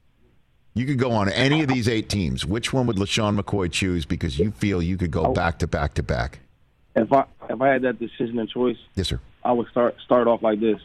You 0.76 0.86
could 0.86 1.00
go 1.00 1.12
on 1.12 1.30
any 1.30 1.62
of 1.62 1.70
these 1.70 1.88
eight 1.88 2.10
teams. 2.10 2.46
Which 2.46 2.74
one 2.74 2.86
would 2.88 2.98
LeSean 2.98 3.40
McCoy 3.40 3.72
choose 3.72 4.06
because 4.06 4.38
you 4.38 4.52
feel 4.52 4.82
you 4.82 4.98
could 4.98 5.10
go 5.10 5.32
back 5.32 5.58
to 5.60 5.68
back 5.68 5.94
to 5.96 6.04
back? 6.04 6.40
If 6.96 7.12
I 7.14 7.24
if 7.50 7.62
I 7.62 7.70
had 7.70 7.82
that 7.84 7.98
decision 7.98 8.38
and 8.40 8.50
choice, 8.50 8.78
Yes, 8.96 9.08
sir. 9.08 9.20
I 9.46 9.54
would 9.54 9.68
start 9.70 9.96
start 10.04 10.28
off 10.28 10.42
like 10.44 10.60
this, 10.60 10.80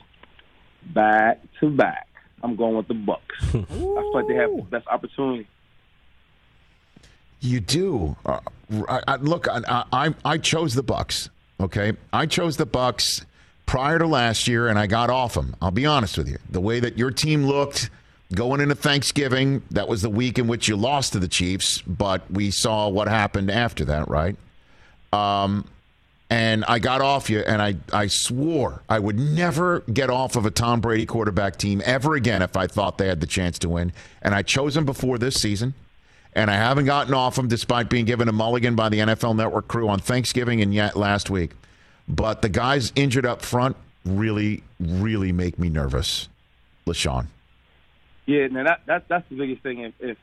back 0.94 1.40
to 1.59 1.70
back. 1.70 2.07
I'm 2.42 2.55
going 2.55 2.76
with 2.76 2.87
the 2.87 2.94
Bucs. 2.94 3.18
I 3.42 3.64
feel 3.64 4.14
like 4.14 4.29
they 4.29 4.35
have 4.35 4.55
the 4.55 4.62
best 4.62 4.87
opportunity. 4.87 5.48
You 7.40 7.61
do. 7.61 8.16
Uh, 8.24 8.40
I, 8.88 9.00
I, 9.09 9.16
look, 9.16 9.48
I, 9.48 9.85
I 9.92 10.14
I 10.24 10.38
chose 10.38 10.74
the 10.74 10.85
Bucs. 10.85 11.31
Okay, 11.59 11.94
I 12.12 12.26
chose 12.26 12.57
the 12.57 12.66
Bucs 12.66 13.24
prior 13.66 13.98
to 13.98 14.07
last 14.07 14.46
year, 14.46 14.68
and 14.68 14.79
I 14.79 14.87
got 14.87 15.11
off 15.11 15.35
them. 15.35 15.57
I'll 15.61 15.70
be 15.72 15.87
honest 15.87 16.16
with 16.16 16.29
you. 16.29 16.38
The 16.48 16.61
way 16.61 16.79
that 16.79 16.96
your 16.96 17.11
team 17.11 17.44
looked 17.44 17.90
going 18.34 18.60
into 18.60 18.74
Thanksgiving, 18.74 19.62
that 19.70 19.88
was 19.88 20.02
the 20.02 20.10
week 20.10 20.38
in 20.38 20.46
which 20.46 20.68
you 20.68 20.76
lost 20.76 21.12
to 21.14 21.18
the 21.18 21.28
Chiefs, 21.28 21.82
but 21.82 22.30
we 22.30 22.50
saw 22.50 22.88
what 22.88 23.08
happened 23.08 23.50
after 23.50 23.84
that, 23.86 24.08
right? 24.08 24.36
Um, 25.12 25.66
and 26.28 26.64
I 26.66 26.78
got 26.78 27.00
off 27.00 27.28
you, 27.28 27.40
and 27.40 27.60
I, 27.60 27.74
I 27.92 28.06
swore 28.06 28.82
I 28.88 29.00
would 29.00 29.18
never 29.18 29.80
get 29.92 30.10
off 30.10 30.36
of 30.36 30.46
a 30.46 30.50
Tom 30.50 30.80
Brady 30.80 31.04
quarterback 31.04 31.56
team 31.56 31.82
ever 31.84 32.14
again 32.14 32.40
if 32.40 32.56
I 32.56 32.68
thought 32.68 32.98
they 32.98 33.08
had 33.08 33.20
the 33.20 33.26
chance 33.26 33.58
to 33.60 33.68
win. 33.68 33.92
And 34.22 34.32
I 34.32 34.42
chose 34.42 34.74
them 34.74 34.84
before 34.84 35.18
this 35.18 35.34
season, 35.34 35.74
and 36.32 36.48
I 36.48 36.54
haven't 36.54 36.84
gotten 36.84 37.14
off 37.14 37.34
them 37.34 37.48
despite 37.48 37.90
being 37.90 38.04
given 38.04 38.28
a 38.28 38.32
mulligan 38.32 38.76
by 38.76 38.88
the 38.88 38.98
NFL 38.98 39.34
Network 39.34 39.66
crew 39.66 39.88
on 39.88 39.98
Thanksgiving 39.98 40.60
and 40.60 40.72
yet 40.72 40.94
last 40.94 41.30
week. 41.30 41.50
But 42.06 42.42
the 42.42 42.48
guys 42.48 42.92
injured 42.94 43.26
up 43.26 43.42
front 43.42 43.76
really, 44.04 44.62
really 44.78 45.32
make 45.32 45.58
me 45.58 45.68
nervous. 45.68 46.28
LeSean. 46.86 47.26
Yeah, 48.26 48.46
now 48.48 48.64
that, 48.64 48.80
that 48.87 49.04
that's 49.09 49.28
the 49.28 49.37
biggest 49.37 49.62
thing. 49.62 49.80
If, 49.80 49.94
if 50.00 50.18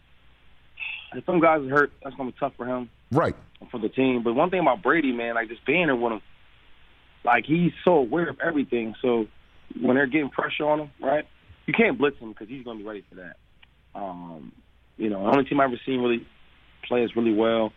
if 1.16 1.26
some 1.26 1.40
guys 1.40 1.62
are 1.62 1.70
hurt, 1.70 1.92
that's 2.04 2.16
gonna 2.16 2.32
be 2.32 2.38
tough 2.40 2.54
for 2.58 2.66
him. 2.66 2.90
Right. 3.12 3.36
for 3.72 3.80
the 3.80 3.88
team. 3.90 4.24
But 4.24 4.34
one 4.34 4.50
thing 4.50 4.60
about 4.60 4.84
Brady, 4.84 5.14
man, 5.14 5.36
like 5.36 5.48
just 5.48 5.66
being 5.66 5.86
there 5.88 5.96
with 5.96 6.14
him, 6.14 6.22
like 7.24 7.46
he's 7.46 7.72
so 7.86 7.94
aware 8.00 8.28
of 8.30 8.40
everything. 8.42 8.96
So 9.02 9.28
when 9.82 9.96
they're 9.96 10.08
getting 10.08 10.30
pressure 10.30 10.65
on 10.67 10.80
him, 10.82 10.92
right, 11.02 11.26
you 11.65 11.74
can't 11.74 11.98
blitz 11.98 12.17
him 12.19 12.30
because 12.34 12.50
he's 12.50 12.63
going 12.65 12.78
to 12.80 12.84
be 12.84 12.88
ready 12.88 13.06
for 13.10 13.15
that. 13.15 13.38
Um, 13.96 14.52
you 14.98 15.10
know, 15.10 15.24
the 15.24 15.30
only 15.38 15.46
team 15.46 15.60
I've 15.62 15.69
ever 15.69 15.80
seen 15.86 16.02
really 16.02 16.28
play 16.86 17.04
us 17.06 17.12
really 17.15 17.34
well 17.34 17.71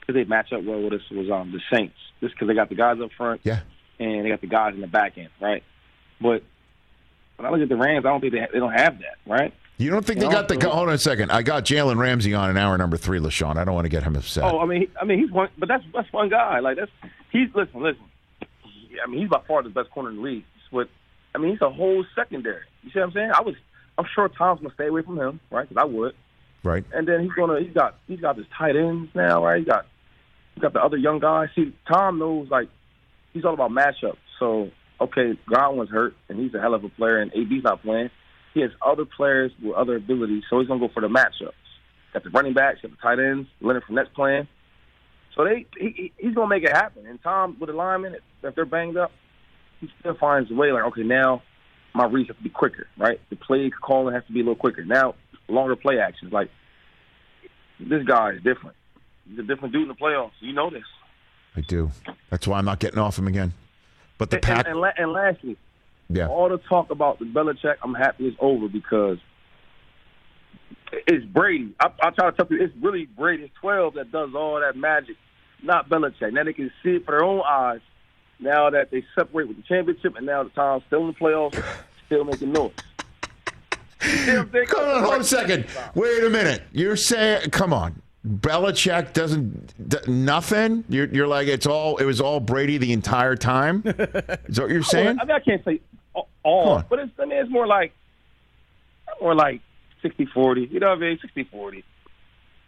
because 0.00 0.14
they 0.14 0.22
match 0.24 0.52
up 0.52 0.62
well 0.62 0.80
with 0.80 0.92
us 0.92 1.10
was 1.10 1.28
um, 1.30 1.50
the 1.52 1.60
Saints, 1.76 1.96
just 2.20 2.34
because 2.34 2.46
they 2.46 2.54
got 2.54 2.68
the 2.68 2.74
guys 2.76 2.98
up 3.02 3.10
front 3.16 3.40
Yeah. 3.42 3.60
and 3.98 4.24
they 4.24 4.28
got 4.28 4.40
the 4.40 4.46
guys 4.46 4.74
in 4.74 4.80
the 4.80 4.86
back 4.86 5.18
end, 5.18 5.30
right? 5.40 5.64
But 6.20 6.44
when 7.36 7.46
I 7.46 7.50
look 7.50 7.60
at 7.60 7.68
the 7.68 7.76
Rams, 7.76 8.06
I 8.06 8.10
don't 8.10 8.20
think 8.20 8.32
they 8.32 8.40
ha- 8.40 8.46
they 8.52 8.60
don't 8.60 8.72
have 8.72 9.00
that, 9.00 9.16
right? 9.26 9.52
You 9.78 9.90
don't 9.90 10.04
think 10.06 10.18
they 10.20 10.26
No, 10.26 10.32
got 10.32 10.48
the. 10.48 10.54
Hold 10.68 10.88
on 10.88 10.94
a 10.94 10.98
second. 10.98 11.30
I 11.30 11.42
got 11.42 11.64
Jalen 11.64 11.98
Ramsey 11.98 12.32
on 12.32 12.48
in 12.50 12.56
hour 12.56 12.78
number 12.78 12.96
three, 12.96 13.18
LeSean. 13.18 13.56
I 13.56 13.64
don't 13.64 13.74
want 13.74 13.84
to 13.84 13.90
get 13.90 14.02
him 14.02 14.16
upset. 14.16 14.44
Oh, 14.44 14.58
I 14.60 14.64
mean, 14.66 14.82
he- 14.82 14.90
I 15.00 15.04
mean, 15.04 15.18
he's 15.18 15.30
one, 15.30 15.48
but 15.58 15.68
that's 15.68 15.84
that's 15.92 16.10
one 16.12 16.30
guy. 16.30 16.60
Like 16.60 16.76
that's 16.78 16.90
he's 17.30 17.48
listen, 17.54 17.82
listen. 17.82 18.02
I 18.42 19.08
mean, 19.10 19.20
he's 19.20 19.28
by 19.28 19.40
far 19.46 19.62
the 19.62 19.68
best 19.68 19.90
corner 19.90 20.08
in 20.10 20.16
the 20.16 20.22
league. 20.22 20.44
But 20.72 20.88
I 21.34 21.38
mean, 21.38 21.50
he's 21.52 21.60
a 21.60 21.70
whole 21.70 22.04
secondary. 22.14 22.62
You 22.82 22.90
see 22.90 22.98
what 23.00 23.06
I'm 23.08 23.12
saying? 23.12 23.30
I 23.34 23.42
was, 23.42 23.54
I'm 23.98 24.06
sure 24.14 24.28
Tom's 24.28 24.60
gonna 24.62 24.72
stay 24.74 24.86
away 24.86 25.02
from 25.02 25.18
him, 25.18 25.40
right? 25.50 25.68
Because 25.68 25.82
I 25.82 25.84
would. 25.84 26.14
right. 26.64 26.84
And 26.94 27.06
then 27.06 27.20
he's 27.22 27.32
gonna, 27.32 27.60
he's 27.60 27.74
got, 27.74 27.96
he's 28.06 28.20
got 28.20 28.36
his 28.38 28.46
tight 28.56 28.76
ends 28.76 29.10
now, 29.14 29.44
right? 29.44 29.58
He 29.58 29.64
got, 29.66 29.84
he 30.54 30.60
got 30.62 30.72
the 30.72 30.82
other 30.82 30.96
young 30.96 31.18
guys. 31.18 31.48
See, 31.54 31.74
Tom 31.86 32.18
knows 32.18 32.48
like 32.50 32.68
he's 33.34 33.44
all 33.44 33.52
about 33.54 33.70
matchups. 33.70 34.16
So 34.38 34.70
okay, 35.00 35.38
Godwin's 35.52 35.90
hurt 35.90 36.14
and 36.30 36.38
he's 36.40 36.54
a 36.54 36.60
hell 36.60 36.72
of 36.72 36.82
a 36.84 36.88
player, 36.88 37.18
and 37.20 37.30
AB's 37.34 37.64
not 37.64 37.82
playing. 37.82 38.08
He 38.56 38.62
has 38.62 38.70
other 38.80 39.04
players 39.04 39.52
with 39.62 39.74
other 39.74 39.96
abilities, 39.96 40.44
so 40.48 40.58
he's 40.58 40.66
gonna 40.66 40.80
go 40.80 40.88
for 40.88 41.02
the 41.02 41.08
matchups. 41.08 41.52
Got 42.14 42.24
the 42.24 42.30
running 42.30 42.54
backs, 42.54 42.80
got 42.80 42.90
the 42.90 42.96
tight 42.96 43.18
ends, 43.18 43.46
Leonard 43.60 43.84
Fournette's 43.84 44.08
playing. 44.14 44.48
So 45.34 45.44
they 45.44 45.66
he, 45.78 46.10
he's 46.16 46.34
gonna 46.34 46.48
make 46.48 46.62
it 46.64 46.72
happen. 46.74 47.04
And 47.06 47.22
Tom 47.22 47.58
with 47.60 47.68
the 47.68 47.74
linemen, 47.76 48.16
if 48.42 48.54
they're 48.54 48.64
banged 48.64 48.96
up, 48.96 49.12
he 49.82 49.90
still 50.00 50.14
finds 50.14 50.50
a 50.50 50.54
way. 50.54 50.72
Like 50.72 50.84
okay, 50.84 51.02
now 51.02 51.42
my 51.94 52.06
reads 52.06 52.28
have 52.30 52.38
to 52.38 52.42
be 52.42 52.48
quicker, 52.48 52.86
right? 52.96 53.20
The 53.28 53.36
play 53.36 53.70
calling 53.70 54.14
has 54.14 54.24
to 54.26 54.32
be 54.32 54.40
a 54.40 54.42
little 54.42 54.54
quicker. 54.56 54.86
Now 54.86 55.16
longer 55.48 55.76
play 55.76 55.98
actions. 56.00 56.32
Like 56.32 56.48
this 57.78 58.04
guy 58.06 58.30
is 58.30 58.42
different. 58.42 58.74
He's 59.28 59.38
a 59.38 59.42
different 59.42 59.74
dude 59.74 59.82
in 59.82 59.88
the 59.88 59.94
playoffs. 59.94 60.30
You 60.40 60.54
know 60.54 60.70
this. 60.70 60.84
I 61.54 61.60
do. 61.60 61.90
That's 62.30 62.46
why 62.48 62.56
I'm 62.58 62.64
not 62.64 62.78
getting 62.78 62.98
off 62.98 63.18
him 63.18 63.26
again. 63.26 63.52
But 64.18 64.30
the 64.30 64.36
And, 64.36 64.42
pack, 64.42 64.66
and, 64.66 64.80
la- 64.80 64.92
and 64.96 65.12
lastly, 65.12 65.58
yeah, 66.08 66.28
all 66.28 66.48
the 66.48 66.58
talk 66.58 66.90
about 66.90 67.18
the 67.18 67.24
Belichick, 67.24 67.76
I'm 67.82 67.94
happy 67.94 68.28
it's 68.28 68.36
over 68.40 68.68
because 68.68 69.18
it's 70.92 71.24
Brady. 71.26 71.74
I, 71.80 71.90
I 72.00 72.10
try 72.10 72.30
to 72.30 72.36
tell 72.36 72.46
you, 72.50 72.62
it's 72.62 72.74
really 72.80 73.06
Brady. 73.06 73.44
It's 73.44 73.54
12 73.60 73.94
that 73.94 74.12
does 74.12 74.30
all 74.34 74.60
that 74.60 74.76
magic, 74.76 75.16
not 75.62 75.88
Belichick. 75.88 76.32
Now 76.32 76.44
they 76.44 76.52
can 76.52 76.70
see 76.82 76.96
it 76.96 77.04
for 77.04 77.12
their 77.12 77.24
own 77.24 77.42
eyes. 77.46 77.80
Now 78.38 78.68
that 78.70 78.90
they 78.90 79.02
separate 79.14 79.48
with 79.48 79.56
the 79.56 79.62
championship, 79.62 80.14
and 80.16 80.26
now 80.26 80.44
the 80.44 80.50
Tom's 80.50 80.82
still 80.86 81.00
in 81.00 81.06
the 81.08 81.12
playoffs, 81.14 81.62
still 82.04 82.24
making 82.24 82.52
noise. 82.52 82.72
You 84.02 84.08
see 84.10 84.30
what 84.30 84.38
I'm 84.38 84.52
saying? 84.52 84.66
Hold 84.70 84.88
on, 84.88 85.02
hold 85.02 85.20
a 85.20 85.24
second. 85.24 85.66
Wait 85.94 86.22
a 86.22 86.28
minute. 86.28 86.62
You're 86.72 86.96
saying, 86.96 87.50
come 87.50 87.72
on. 87.72 88.02
Belichick 88.26 89.12
doesn't 89.12 89.88
d- 89.88 89.98
nothing. 90.06 90.84
You're, 90.88 91.06
you're 91.06 91.26
like 91.28 91.48
it's 91.48 91.66
all. 91.66 91.96
It 91.96 92.04
was 92.04 92.20
all 92.20 92.40
Brady 92.40 92.76
the 92.76 92.92
entire 92.92 93.36
time. 93.36 93.82
Is 93.86 93.94
that 93.94 94.40
what 94.58 94.70
you're 94.70 94.82
saying? 94.82 95.18
I 95.20 95.24
mean, 95.24 95.30
I 95.30 95.40
can't 95.40 95.64
say 95.64 95.80
on. 96.46 96.84
but 96.88 96.98
it's, 97.00 97.12
I 97.18 97.24
mean, 97.24 97.38
it's 97.38 97.50
more 97.50 97.66
like 97.66 97.92
more 99.20 99.34
like 99.34 99.60
60-40. 100.02 100.70
You 100.70 100.80
know 100.80 100.90
what 100.90 100.98
I 100.98 101.00
mean? 101.00 101.18
60-40. 101.36 101.82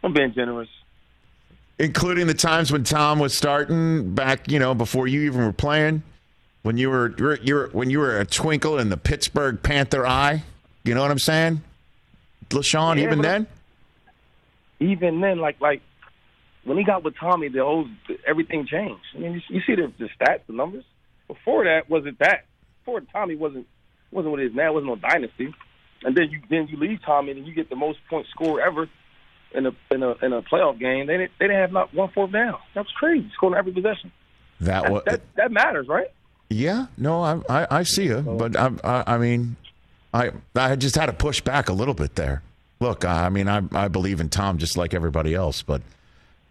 I'm 0.02 0.12
being 0.12 0.32
generous. 0.32 0.68
Including 1.78 2.26
the 2.26 2.34
times 2.34 2.72
when 2.72 2.84
Tom 2.84 3.18
was 3.18 3.34
starting 3.34 4.14
back, 4.14 4.50
you 4.50 4.58
know, 4.58 4.74
before 4.74 5.06
you 5.06 5.22
even 5.22 5.44
were 5.44 5.52
playing, 5.52 6.02
when 6.62 6.76
you 6.76 6.90
were 6.90 7.14
you're, 7.16 7.36
you're 7.36 7.68
when 7.68 7.88
you 7.88 8.00
were 8.00 8.18
a 8.18 8.26
twinkle 8.26 8.78
in 8.78 8.88
the 8.88 8.96
Pittsburgh 8.96 9.62
Panther 9.62 10.04
eye. 10.06 10.42
You 10.84 10.94
know 10.94 11.02
what 11.02 11.10
I'm 11.10 11.18
saying, 11.18 11.62
LeSean? 12.50 12.96
Yeah, 12.96 13.04
even 13.04 13.22
then, 13.22 13.46
even 14.80 15.20
then, 15.20 15.38
like 15.38 15.60
like 15.60 15.82
when 16.64 16.78
he 16.78 16.84
got 16.84 17.04
with 17.04 17.16
Tommy, 17.16 17.48
the 17.48 17.62
whole 17.62 17.86
everything 18.26 18.66
changed. 18.66 19.04
I 19.14 19.18
mean, 19.18 19.32
you, 19.34 19.40
you 19.48 19.60
see 19.66 19.76
the, 19.76 19.92
the 19.98 20.08
stats, 20.18 20.40
the 20.46 20.52
numbers. 20.52 20.84
Before 21.28 21.64
that, 21.64 21.88
wasn't 21.88 22.18
that? 22.18 22.44
Before 22.88 23.02
Tommy 23.12 23.36
wasn't 23.36 23.66
wasn't 24.10 24.30
what 24.30 24.40
it 24.40 24.46
is 24.46 24.54
now. 24.54 24.68
It 24.68 24.72
wasn't 24.72 24.86
no 24.86 24.96
dynasty. 24.96 25.54
And 26.04 26.16
then 26.16 26.30
you 26.30 26.40
then 26.48 26.68
you 26.68 26.78
leave 26.78 27.02
Tommy 27.04 27.32
and 27.32 27.46
you 27.46 27.52
get 27.52 27.68
the 27.68 27.76
most 27.76 27.98
point 28.08 28.26
score 28.30 28.62
ever 28.62 28.88
in 29.52 29.66
a 29.66 29.72
in 29.90 30.02
a 30.02 30.12
in 30.24 30.32
a 30.32 30.40
playoff 30.40 30.78
game. 30.78 31.06
They 31.06 31.18
didn't 31.18 31.32
they 31.38 31.48
didn't 31.48 31.60
have 31.60 31.72
not 31.72 31.92
one 31.92 32.08
fourth 32.12 32.32
down. 32.32 32.56
That 32.74 32.86
was 32.86 32.92
crazy. 32.96 33.30
Scoring 33.34 33.58
every 33.58 33.72
possession. 33.72 34.10
that 34.60 34.84
That 34.84 34.90
was 34.90 35.02
that, 35.04 35.20
that 35.34 35.52
matters, 35.52 35.86
right? 35.86 36.06
Yeah, 36.48 36.86
no, 36.96 37.22
I 37.22 37.42
I, 37.50 37.66
I 37.70 37.82
see 37.82 38.04
you, 38.04 38.22
but 38.22 38.56
I, 38.56 38.70
I 38.82 39.04
I 39.14 39.18
mean, 39.18 39.56
I 40.14 40.30
I 40.56 40.74
just 40.74 40.94
had 40.94 41.06
to 41.06 41.12
push 41.12 41.42
back 41.42 41.68
a 41.68 41.74
little 41.74 41.92
bit 41.92 42.14
there. 42.14 42.40
Look, 42.80 43.04
I 43.04 43.28
mean, 43.28 43.48
I 43.48 43.60
I 43.72 43.88
believe 43.88 44.18
in 44.18 44.30
Tom 44.30 44.56
just 44.56 44.78
like 44.78 44.94
everybody 44.94 45.34
else, 45.34 45.60
but 45.60 45.82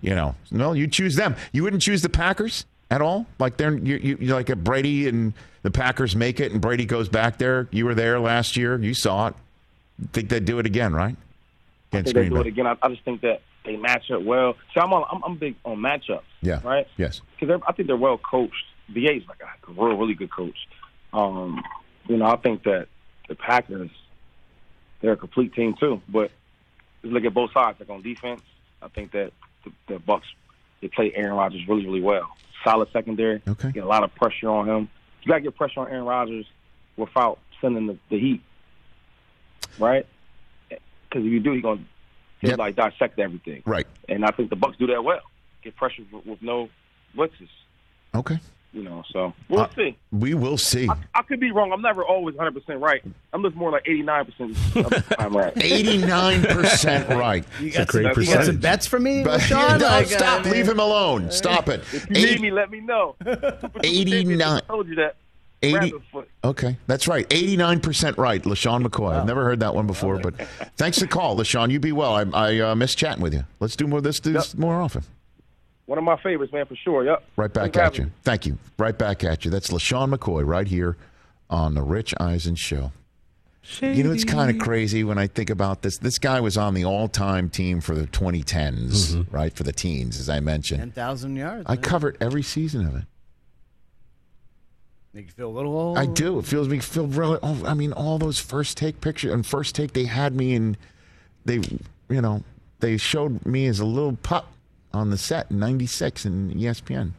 you 0.01 0.13
know, 0.13 0.35
no, 0.51 0.73
you 0.73 0.85
choose 0.85 1.15
them. 1.15 1.35
You 1.51 1.63
wouldn't 1.63 1.81
choose 1.81 2.03
the 2.03 2.09
Packers 2.09 2.67
at 2.89 3.01
all. 3.01 3.25
Like 3.39 3.57
they're 3.57 3.77
you 3.77 4.17
you 4.19 4.33
like 4.33 4.49
a 4.49 4.55
Brady 4.55 5.07
and 5.07 5.33
the 5.63 5.71
Packers 5.71 6.15
make 6.15 6.39
it, 6.39 6.51
and 6.51 6.61
Brady 6.61 6.85
goes 6.85 7.09
back 7.09 7.38
there. 7.38 7.67
You 7.71 7.85
were 7.85 7.95
there 7.95 8.19
last 8.19 8.57
year. 8.57 8.79
You 8.79 8.93
saw 8.93 9.27
it. 9.27 9.35
Think 10.13 10.29
they'd 10.29 10.45
do 10.45 10.59
it 10.59 10.65
again, 10.65 10.93
right? 10.93 11.15
I 11.91 12.01
think 12.01 12.15
they 12.15 12.29
do 12.29 12.38
it 12.38 12.47
again. 12.47 12.67
I, 12.67 12.77
I 12.81 12.89
just 12.89 13.03
think 13.03 13.21
that 13.21 13.41
they 13.65 13.75
match 13.75 14.11
up 14.11 14.21
well. 14.21 14.55
See, 14.73 14.79
I'm 14.79 14.93
on, 14.93 15.05
I'm, 15.11 15.23
I'm 15.23 15.38
big 15.38 15.55
on 15.65 15.77
matchups. 15.77 16.21
Yeah. 16.41 16.61
Right. 16.63 16.88
Yes. 16.97 17.21
because 17.39 17.61
I 17.67 17.71
think 17.73 17.88
they're 17.88 17.97
well 17.97 18.17
coached. 18.17 18.65
BA's 18.89 19.23
like 19.27 19.41
a 19.41 19.71
real, 19.71 19.97
really 19.97 20.13
good 20.13 20.31
coach. 20.31 20.67
Um, 21.13 21.63
you 22.07 22.17
know, 22.17 22.25
I 22.25 22.38
think 22.38 22.63
that 22.63 22.88
the 23.27 23.35
Packers, 23.35 23.89
they're 25.01 25.13
a 25.13 25.17
complete 25.17 25.53
team 25.53 25.75
too. 25.79 26.01
But 26.07 26.31
just 27.01 27.13
look 27.13 27.25
at 27.25 27.33
both 27.33 27.51
sides. 27.51 27.79
Like 27.79 27.89
on 27.89 28.01
defense, 28.01 28.41
I 28.81 28.88
think 28.89 29.11
that 29.11 29.33
the, 29.63 29.71
the 29.88 29.99
Bucs 29.99 30.21
they 30.81 30.88
play 30.88 31.11
Aaron 31.15 31.33
Rodgers 31.33 31.67
really, 31.67 31.85
really 31.85 32.01
well. 32.01 32.29
Solid 32.63 32.89
secondary. 32.91 33.41
Okay. 33.47 33.71
Get 33.71 33.83
a 33.83 33.87
lot 33.87 34.03
of 34.03 34.13
pressure 34.15 34.49
on 34.49 34.67
him. 34.67 34.89
You 35.23 35.29
got 35.29 35.35
to 35.35 35.41
get 35.41 35.55
pressure 35.55 35.81
on 35.81 35.87
Aaron 35.89 36.05
Rodgers 36.05 36.45
without 36.95 37.39
sending 37.61 37.87
the, 37.87 37.97
the 38.09 38.19
heat, 38.19 38.41
right? 39.79 40.05
Because 40.69 41.25
if 41.25 41.31
you 41.31 41.39
do, 41.39 41.53
he's 41.53 41.61
gonna 41.61 41.81
he'll 42.41 42.51
Yep. 42.51 42.59
like 42.59 42.75
dissect 42.75 43.19
everything. 43.19 43.63
Right. 43.65 43.87
And 44.09 44.25
I 44.25 44.31
think 44.31 44.49
the 44.49 44.55
Bucs 44.55 44.77
do 44.77 44.87
that 44.87 45.03
well. 45.03 45.21
Get 45.63 45.75
pressure 45.75 46.03
with, 46.11 46.25
with 46.25 46.41
no 46.41 46.69
blitzes. 47.15 47.49
Okay. 48.15 48.39
You 48.78 48.84
know, 48.84 49.03
so 49.11 49.34
we'll 49.49 49.61
Uh, 49.61 49.69
see. 49.75 49.97
We 50.11 50.36
will 50.36 50.57
see. 50.57 50.88
I, 50.88 50.95
I 51.15 51.21
could 51.23 51.39
be 51.39 51.49
wrong. 51.51 51.71
I'm 51.71 51.82
never 51.82 52.05
always 52.05 52.36
100 52.36 52.59
percent 52.61 52.80
right. 52.80 53.01
I'm 53.34 53.41
just 53.41 53.55
more 53.55 53.71
like 53.71 53.88
89 53.88 54.25
percent 54.25 54.51
of 54.51 54.89
the 54.91 55.15
time 55.17 55.36
right. 55.36 55.51
Eighty-nine 55.63 56.43
percent 56.43 57.09
right. 57.25 57.43
You 57.59 57.71
got, 57.71 57.88
great 57.88 58.13
some, 58.13 58.23
you 58.23 58.34
got 58.34 58.45
some 58.45 58.57
bets 58.57 58.86
for 58.86 58.99
me, 58.99 59.23
But 59.23 59.39
Sean? 59.39 59.80
no, 59.80 59.86
Like, 59.88 60.07
stop. 60.07 60.45
I 60.45 60.51
Leave 60.51 60.67
him 60.67 60.80
alone. 60.80 61.32
Stop 61.32 61.69
it. 61.69 61.80
If 61.91 62.07
you 62.11 62.15
Eight- 62.17 62.32
need 62.34 62.41
me, 62.41 62.51
let 62.51 62.69
me 62.69 62.80
know. 62.82 63.15
89. 63.84 64.41
I 64.41 64.59
told 64.67 64.88
you 64.88 64.95
that. 64.95 65.15
80 65.63 65.73
Rabbit. 66.13 66.30
Okay, 66.43 66.78
that's 66.86 67.07
right. 67.07 67.28
89% 67.30 68.17
right, 68.17 68.43
LeSean 68.43 68.86
McCoy. 68.86 69.13
I've 69.17 69.25
never 69.25 69.43
heard 69.43 69.59
that 69.61 69.73
one 69.73 69.88
before, 69.88 70.19
but 70.19 70.36
thanks 70.78 70.99
for 70.99 71.05
the 71.05 71.09
call, 71.09 71.36
LeSean. 71.36 71.71
You 71.71 71.80
be 71.80 71.91
well. 71.91 72.13
I, 72.13 72.25
I 72.34 72.59
uh, 72.59 72.75
miss 72.75 72.93
chatting 72.93 73.23
with 73.23 73.34
you. 73.34 73.43
Let's 73.59 73.75
do 73.75 73.88
more 73.88 73.99
this, 73.99 74.19
this 74.19 74.55
more 74.55 74.80
often. 74.80 75.03
One 75.88 75.97
of 75.97 76.03
my 76.03 76.17
favorites, 76.17 76.51
man, 76.53 76.65
for 76.65 76.75
sure. 76.75 77.05
Yep. 77.05 77.23
Right 77.38 77.51
back 77.51 77.73
Thanks 77.73 77.77
at 77.77 77.97
you. 77.97 78.03
me. 78.05 78.11
Thank 78.23 78.45
you. 78.45 78.57
Right 78.77 78.97
back 78.97 79.23
at 79.23 79.45
you. 79.45 79.51
That's 79.51 79.69
LeSean 79.69 80.13
McCoy 80.13 80.45
right 80.45 80.67
here 80.67 80.97
on 81.49 81.75
The 81.75 81.81
Rich 81.81 82.13
Eisen 82.19 82.55
Show. 82.55 82.91
You 83.81 84.03
know, 84.03 84.11
it's 84.11 84.23
kind 84.23 84.49
of 84.49 84.59
crazy 84.59 85.03
when 85.03 85.17
I 85.17 85.27
think 85.27 85.49
about 85.49 85.81
this. 85.81 85.97
This 85.97 86.19
guy 86.19 86.39
was 86.39 86.57
on 86.57 86.73
the 86.73 86.85
all 86.85 87.07
time 87.07 87.49
team 87.49 87.81
for 87.81 87.95
the 87.95 88.07
2010s, 88.07 89.13
mm-hmm. 89.13 89.35
right? 89.35 89.53
For 89.53 89.63
the 89.63 89.73
teens, 89.73 90.19
as 90.19 90.29
I 90.29 90.39
mentioned. 90.39 90.79
10,000 90.79 91.35
yards. 91.35 91.63
I 91.65 91.75
man. 91.75 91.81
covered 91.81 92.17
every 92.21 92.43
season 92.43 92.88
of 92.88 92.95
it. 92.95 93.03
Make 95.13 95.25
you 95.25 95.31
feel 95.31 95.49
a 95.49 95.51
little 95.51 95.77
old. 95.77 95.97
I 95.97 96.05
do. 96.05 96.39
It 96.39 96.45
feels 96.45 96.69
me 96.69 96.79
feel 96.79 97.07
really. 97.07 97.39
Oh, 97.43 97.61
I 97.65 97.73
mean, 97.73 97.91
all 97.91 98.17
those 98.17 98.39
first 98.39 98.77
take 98.77 99.01
pictures 99.01 99.33
and 99.33 99.45
first 99.45 99.75
take 99.75 99.93
they 99.93 100.05
had 100.05 100.33
me 100.33 100.53
in. 100.53 100.77
They, 101.43 101.55
you 102.09 102.21
know, 102.21 102.43
they 102.79 102.97
showed 102.97 103.45
me 103.45 103.67
as 103.67 103.79
a 103.79 103.85
little 103.85 104.15
pup 104.17 104.47
on 104.97 105.09
the 105.09 105.17
set 105.17 105.49
in 105.51 105.59
'96 105.59 106.25
in 106.25 106.51
ESPN. 106.51 107.11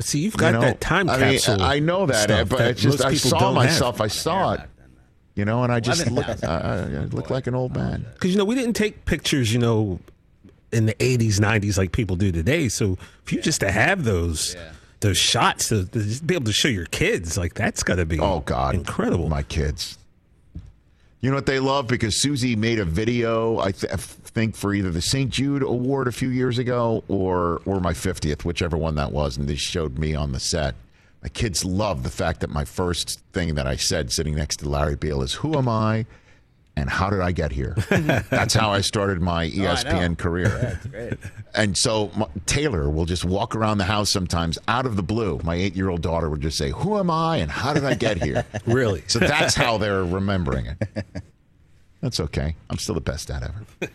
See, 0.00 0.20
you've 0.20 0.34
You 0.34 0.38
got 0.38 0.54
know? 0.54 0.60
that 0.62 0.80
time 0.80 1.08
I 1.08 1.18
mean, 1.18 1.32
capsule. 1.34 1.62
I 1.62 1.78
know 1.78 2.06
that, 2.06 2.24
stuff 2.24 2.48
but 2.48 2.58
that 2.58 2.70
it's 2.70 2.82
just 2.82 3.04
I 3.04 3.14
saw 3.14 3.52
myself. 3.52 3.96
have. 3.96 4.04
I 4.04 4.08
saw 4.08 4.52
it, 4.54 4.60
you 5.36 5.44
know, 5.44 5.62
and 5.62 5.72
I 5.72 5.80
just 5.80 6.10
look. 6.10 6.24
11,000. 6.26 6.48
I, 6.96 7.02
I 7.02 7.04
look 7.06 7.30
like 7.30 7.46
an 7.46 7.54
old 7.54 7.74
man. 7.76 8.06
Because 8.14 8.32
you 8.32 8.38
know 8.38 8.44
we 8.44 8.54
didn't 8.54 8.74
take 8.74 9.04
pictures, 9.04 9.52
you 9.52 9.58
know, 9.60 10.00
in 10.72 10.86
the 10.86 10.94
'80s, 10.94 11.34
'90s 11.38 11.78
like 11.78 11.92
people 11.92 12.16
do 12.16 12.32
today. 12.32 12.68
So 12.68 12.98
if 13.24 13.32
you 13.32 13.40
just 13.40 13.60
to 13.60 13.70
have 13.70 14.02
those 14.04 14.56
those 15.00 15.18
shots 15.18 15.68
to, 15.68 15.84
to 15.86 16.00
just 16.02 16.26
be 16.26 16.34
able 16.34 16.46
to 16.46 16.52
show 16.52 16.68
your 16.68 16.86
kids, 16.86 17.36
like 17.38 17.54
that's 17.54 17.82
got 17.84 17.96
to 17.96 18.06
be 18.06 18.18
Oh 18.18 18.40
God, 18.40 18.74
incredible. 18.74 19.28
My 19.28 19.42
kids. 19.42 19.98
You 21.22 21.30
know 21.30 21.36
what 21.36 21.46
they 21.46 21.60
love 21.60 21.86
because 21.86 22.16
Susie 22.16 22.56
made 22.56 22.80
a 22.80 22.84
video. 22.84 23.60
I, 23.60 23.70
th- 23.70 23.92
I 23.92 23.96
think 23.96 24.56
for 24.56 24.74
either 24.74 24.90
the 24.90 25.00
St. 25.00 25.30
Jude 25.30 25.62
Award 25.62 26.08
a 26.08 26.12
few 26.12 26.30
years 26.30 26.58
ago 26.58 27.04
or 27.06 27.62
or 27.64 27.78
my 27.78 27.94
fiftieth, 27.94 28.44
whichever 28.44 28.76
one 28.76 28.96
that 28.96 29.12
was, 29.12 29.36
and 29.36 29.48
they 29.48 29.54
showed 29.54 29.98
me 29.98 30.16
on 30.16 30.32
the 30.32 30.40
set. 30.40 30.74
My 31.22 31.28
kids 31.28 31.64
love 31.64 32.02
the 32.02 32.10
fact 32.10 32.40
that 32.40 32.50
my 32.50 32.64
first 32.64 33.20
thing 33.32 33.54
that 33.54 33.68
I 33.68 33.76
said 33.76 34.10
sitting 34.10 34.34
next 34.34 34.56
to 34.58 34.68
Larry 34.68 34.96
Beil 34.96 35.22
is, 35.22 35.34
"Who 35.34 35.56
am 35.56 35.68
I?" 35.68 36.06
And 36.76 36.88
how 36.88 37.10
did 37.10 37.20
I 37.20 37.32
get 37.32 37.52
here? 37.52 37.76
That's 38.30 38.54
how 38.54 38.70
I 38.70 38.80
started 38.80 39.20
my 39.20 39.46
oh, 39.46 39.48
ESPN 39.48 40.16
career. 40.16 40.48
That's 40.62 40.86
great. 40.86 41.14
And 41.54 41.76
so 41.76 42.10
my, 42.16 42.26
Taylor 42.46 42.88
will 42.88 43.04
just 43.04 43.24
walk 43.24 43.54
around 43.54 43.78
the 43.78 43.84
house 43.84 44.10
sometimes 44.10 44.58
out 44.68 44.86
of 44.86 44.96
the 44.96 45.02
blue. 45.02 45.38
My 45.44 45.54
eight 45.54 45.76
year 45.76 45.90
old 45.90 46.00
daughter 46.00 46.30
would 46.30 46.40
just 46.40 46.56
say, 46.56 46.70
Who 46.70 46.98
am 46.98 47.10
I 47.10 47.38
and 47.38 47.50
how 47.50 47.74
did 47.74 47.84
I 47.84 47.94
get 47.94 48.22
here? 48.22 48.44
Really? 48.66 49.02
So 49.08 49.18
that's 49.18 49.54
how 49.54 49.76
they're 49.76 50.04
remembering 50.04 50.66
it. 50.66 51.04
That's 52.00 52.20
okay. 52.20 52.54
I'm 52.70 52.78
still 52.78 52.94
the 52.94 53.00
best 53.00 53.28
dad 53.28 53.42
ever. 53.42 53.90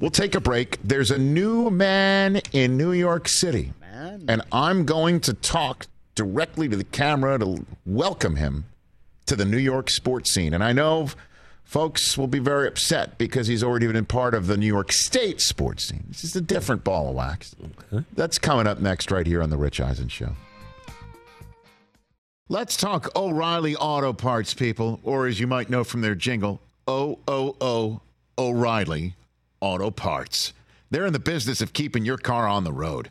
we'll 0.00 0.10
take 0.10 0.34
a 0.34 0.40
break. 0.40 0.78
There's 0.82 1.10
a 1.10 1.18
new 1.18 1.70
man 1.70 2.40
in 2.52 2.76
New 2.76 2.92
York 2.92 3.28
City. 3.28 3.72
Man. 3.80 4.24
And 4.28 4.42
I'm 4.52 4.84
going 4.84 5.20
to 5.20 5.34
talk 5.34 5.86
directly 6.14 6.68
to 6.68 6.76
the 6.76 6.84
camera 6.84 7.38
to 7.38 7.64
welcome 7.84 8.36
him 8.36 8.64
to 9.26 9.36
the 9.36 9.44
New 9.44 9.58
York 9.58 9.90
sports 9.90 10.32
scene. 10.32 10.54
And 10.54 10.64
I 10.64 10.72
know 10.72 11.08
folks 11.70 12.18
will 12.18 12.26
be 12.26 12.40
very 12.40 12.66
upset 12.66 13.16
because 13.16 13.46
he's 13.46 13.62
already 13.62 13.86
been 13.86 14.04
part 14.04 14.34
of 14.34 14.48
the 14.48 14.56
New 14.56 14.66
York 14.66 14.90
State 14.90 15.40
sports 15.40 15.84
scene. 15.84 16.04
This 16.08 16.24
is 16.24 16.34
a 16.34 16.40
different 16.40 16.82
ball 16.82 17.08
of 17.08 17.14
wax. 17.14 17.54
That's 18.14 18.40
coming 18.40 18.66
up 18.66 18.80
next 18.80 19.12
right 19.12 19.24
here 19.24 19.40
on 19.40 19.50
The 19.50 19.56
Rich 19.56 19.80
Eisen 19.80 20.08
Show. 20.08 20.34
Let's 22.48 22.76
talk 22.76 23.16
O'Reilly 23.16 23.76
Auto 23.76 24.12
Parts, 24.12 24.52
people, 24.52 24.98
or 25.04 25.28
as 25.28 25.38
you 25.38 25.46
might 25.46 25.70
know 25.70 25.84
from 25.84 26.00
their 26.00 26.16
jingle, 26.16 26.60
O 26.88 27.20
O 27.28 27.54
O 27.60 28.00
O'Reilly 28.36 29.14
Auto 29.60 29.92
Parts. 29.92 30.52
They're 30.90 31.06
in 31.06 31.12
the 31.12 31.20
business 31.20 31.60
of 31.60 31.72
keeping 31.72 32.04
your 32.04 32.18
car 32.18 32.48
on 32.48 32.64
the 32.64 32.72
road. 32.72 33.10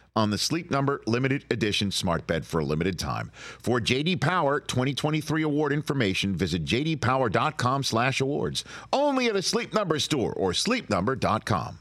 on 0.15 0.29
the 0.29 0.37
Sleep 0.37 0.69
Number 0.69 1.01
limited 1.05 1.45
edition 1.49 1.91
smart 1.91 2.27
bed 2.27 2.45
for 2.45 2.59
a 2.59 2.65
limited 2.65 2.99
time. 2.99 3.31
For 3.33 3.79
JD 3.79 4.21
Power 4.21 4.59
2023 4.59 5.41
award 5.41 5.73
information, 5.73 6.35
visit 6.35 6.65
jdpower.com/awards. 6.65 8.65
Only 8.91 9.27
at 9.27 9.35
a 9.35 9.41
Sleep 9.41 9.73
Number 9.73 9.99
store 9.99 10.33
or 10.33 10.51
sleepnumber.com. 10.51 11.79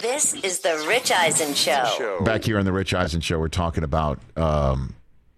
This 0.00 0.34
is 0.34 0.60
the 0.60 0.84
Rich 0.88 1.12
Eisen 1.12 1.54
Show. 1.54 2.20
Back 2.24 2.44
here 2.44 2.58
on 2.58 2.64
the 2.64 2.72
Rich 2.72 2.94
Eisen 2.94 3.20
show, 3.20 3.38
we're 3.38 3.48
talking 3.48 3.84
about 3.84 4.20
um, 4.36 4.94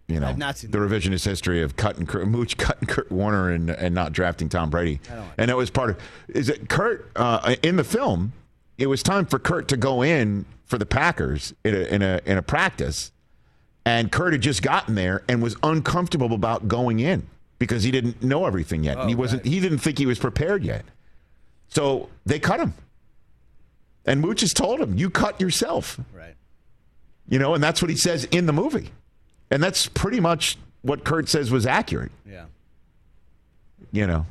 you 0.06 0.20
know 0.20 0.28
I've 0.28 0.38
not 0.38 0.56
the 0.56 0.78
revisionist 0.78 1.24
history 1.24 1.62
of 1.62 1.76
cutting 1.76 2.06
Kurt, 2.06 2.28
Mooch 2.28 2.56
cutting 2.56 2.86
Kurt 2.86 3.10
Warner 3.10 3.50
and 3.50 3.68
and 3.68 3.94
not 3.94 4.12
drafting 4.12 4.48
Tom 4.48 4.70
Brady. 4.70 5.00
And 5.36 5.50
it 5.50 5.56
was 5.56 5.70
part 5.70 5.90
of 5.90 5.98
is 6.28 6.48
it 6.48 6.68
Kurt 6.68 7.10
uh, 7.16 7.56
in 7.62 7.76
the 7.76 7.84
film? 7.84 8.32
It 8.78 8.86
was 8.86 9.02
time 9.02 9.26
for 9.26 9.40
Kurt 9.40 9.66
to 9.68 9.76
go 9.76 10.02
in 10.02 10.46
for 10.68 10.78
the 10.78 10.86
Packers 10.86 11.54
in 11.64 11.74
a 11.74 11.78
in 11.78 12.02
a 12.02 12.20
in 12.24 12.38
a 12.38 12.42
practice, 12.42 13.10
and 13.84 14.12
Kurt 14.12 14.32
had 14.32 14.42
just 14.42 14.62
gotten 14.62 14.94
there 14.94 15.24
and 15.28 15.42
was 15.42 15.56
uncomfortable 15.62 16.32
about 16.34 16.68
going 16.68 17.00
in 17.00 17.26
because 17.58 17.82
he 17.82 17.90
didn't 17.90 18.22
know 18.22 18.46
everything 18.46 18.84
yet, 18.84 18.98
and 18.98 19.08
he 19.08 19.16
oh, 19.16 19.18
wasn't 19.18 19.44
he 19.44 19.58
didn't 19.60 19.78
think 19.78 19.98
he 19.98 20.06
was 20.06 20.18
prepared 20.18 20.62
yet. 20.62 20.84
So 21.68 22.08
they 22.24 22.38
cut 22.38 22.60
him. 22.60 22.74
And 24.04 24.20
Mooch 24.20 24.42
has 24.42 24.54
told 24.54 24.80
him, 24.80 24.96
"You 24.96 25.10
cut 25.10 25.40
yourself." 25.40 25.98
Right. 26.14 26.34
You 27.28 27.38
know, 27.38 27.54
and 27.54 27.62
that's 27.62 27.82
what 27.82 27.90
he 27.90 27.96
says 27.96 28.24
in 28.24 28.46
the 28.46 28.52
movie. 28.52 28.90
And 29.50 29.62
that's 29.62 29.86
pretty 29.86 30.20
much 30.20 30.56
what 30.82 31.04
Kurt 31.04 31.28
says 31.28 31.50
was 31.50 31.66
accurate. 31.66 32.12
Yeah. 32.26 32.44
You 33.92 34.06
know, 34.06 34.26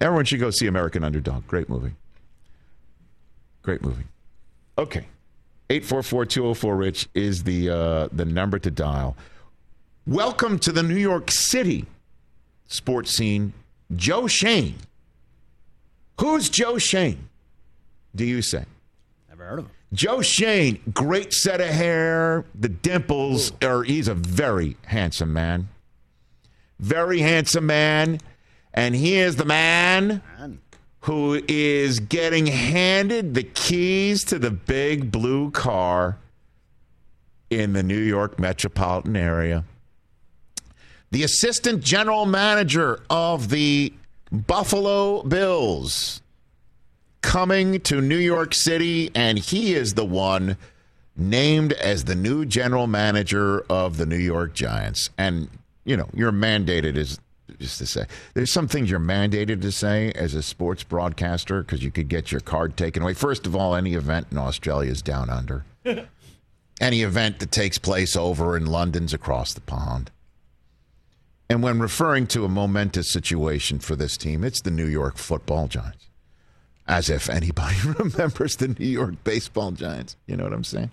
everyone 0.00 0.24
should 0.24 0.40
go 0.40 0.50
see 0.50 0.66
American 0.66 1.04
Underdog. 1.04 1.46
Great 1.46 1.68
movie. 1.68 1.92
Great 3.62 3.82
movie. 3.82 4.04
Okay. 4.78 5.06
844-204-RICH 5.70 7.08
is 7.14 7.44
the 7.44 7.70
uh, 7.70 8.08
the 8.12 8.24
number 8.24 8.58
to 8.58 8.70
dial. 8.70 9.16
Welcome 10.06 10.58
to 10.60 10.72
the 10.72 10.82
New 10.82 10.96
York 10.96 11.30
City 11.30 11.86
sports 12.66 13.10
scene, 13.12 13.52
Joe 13.94 14.26
Schoen. 14.26 14.74
Who's 16.20 16.48
Joe 16.48 16.78
Schoen? 16.78 17.28
Do 18.14 18.24
you 18.24 18.42
say? 18.42 18.64
Never 19.28 19.44
heard 19.44 19.58
of 19.60 19.64
him. 19.66 19.72
Joe 19.92 20.22
Schoen, 20.22 20.80
great 20.94 21.32
set 21.32 21.60
of 21.60 21.68
hair, 21.68 22.44
the 22.54 22.68
dimples, 22.68 23.52
or 23.62 23.84
he's 23.84 24.08
a 24.08 24.14
very 24.14 24.76
handsome 24.86 25.32
man. 25.32 25.68
Very 26.78 27.20
handsome 27.20 27.66
man. 27.66 28.20
And 28.74 28.94
he 28.94 29.16
is 29.16 29.36
the 29.36 29.44
man 29.44 30.22
Man. 30.38 30.61
Who 31.02 31.42
is 31.48 32.00
getting 32.00 32.46
handed 32.46 33.34
the 33.34 33.42
keys 33.42 34.24
to 34.24 34.38
the 34.38 34.50
big 34.50 35.10
blue 35.10 35.50
car 35.50 36.16
in 37.50 37.72
the 37.72 37.82
New 37.82 37.98
York 37.98 38.38
metropolitan 38.38 39.16
area. 39.16 39.64
The 41.10 41.24
assistant 41.24 41.82
general 41.82 42.24
manager 42.24 43.00
of 43.10 43.50
the 43.50 43.92
Buffalo 44.30 45.22
Bills 45.24 46.22
coming 47.20 47.80
to 47.80 48.00
New 48.00 48.16
York 48.16 48.54
City, 48.54 49.10
and 49.14 49.38
he 49.38 49.74
is 49.74 49.94
the 49.94 50.04
one 50.04 50.56
named 51.16 51.72
as 51.74 52.04
the 52.04 52.14
new 52.14 52.44
general 52.44 52.86
manager 52.86 53.60
of 53.68 53.96
the 53.96 54.06
New 54.06 54.16
York 54.16 54.54
Giants. 54.54 55.10
And, 55.18 55.48
you 55.84 55.96
know, 55.96 56.08
you're 56.14 56.32
mandated 56.32 56.96
as 56.96 57.18
just 57.58 57.78
to 57.78 57.86
say 57.86 58.06
there's 58.34 58.50
some 58.50 58.68
things 58.68 58.90
you're 58.90 59.00
mandated 59.00 59.60
to 59.62 59.72
say 59.72 60.12
as 60.12 60.34
a 60.34 60.42
sports 60.42 60.82
broadcaster 60.82 61.62
because 61.62 61.82
you 61.82 61.90
could 61.90 62.08
get 62.08 62.32
your 62.32 62.40
card 62.40 62.76
taken 62.76 63.02
away. 63.02 63.14
First 63.14 63.46
of 63.46 63.56
all, 63.56 63.74
any 63.74 63.94
event 63.94 64.28
in 64.30 64.38
Australia 64.38 64.90
is 64.90 65.02
down 65.02 65.30
under. 65.30 65.64
any 66.80 67.02
event 67.02 67.38
that 67.38 67.52
takes 67.52 67.78
place 67.78 68.16
over 68.16 68.56
in 68.56 68.66
London's 68.66 69.14
across 69.14 69.52
the 69.52 69.60
pond. 69.60 70.10
And 71.48 71.62
when 71.62 71.80
referring 71.80 72.26
to 72.28 72.44
a 72.44 72.48
momentous 72.48 73.08
situation 73.08 73.78
for 73.78 73.94
this 73.94 74.16
team, 74.16 74.42
it's 74.42 74.62
the 74.62 74.70
New 74.70 74.86
York 74.86 75.18
football 75.18 75.68
giants 75.68 76.08
as 76.86 77.08
if 77.08 77.30
anybody 77.30 77.76
remembers 77.98 78.56
the 78.56 78.68
New 78.68 78.86
York 78.86 79.14
baseball 79.24 79.70
giants. 79.70 80.16
You 80.26 80.36
know 80.36 80.44
what 80.44 80.52
I'm 80.52 80.64
saying? 80.64 80.90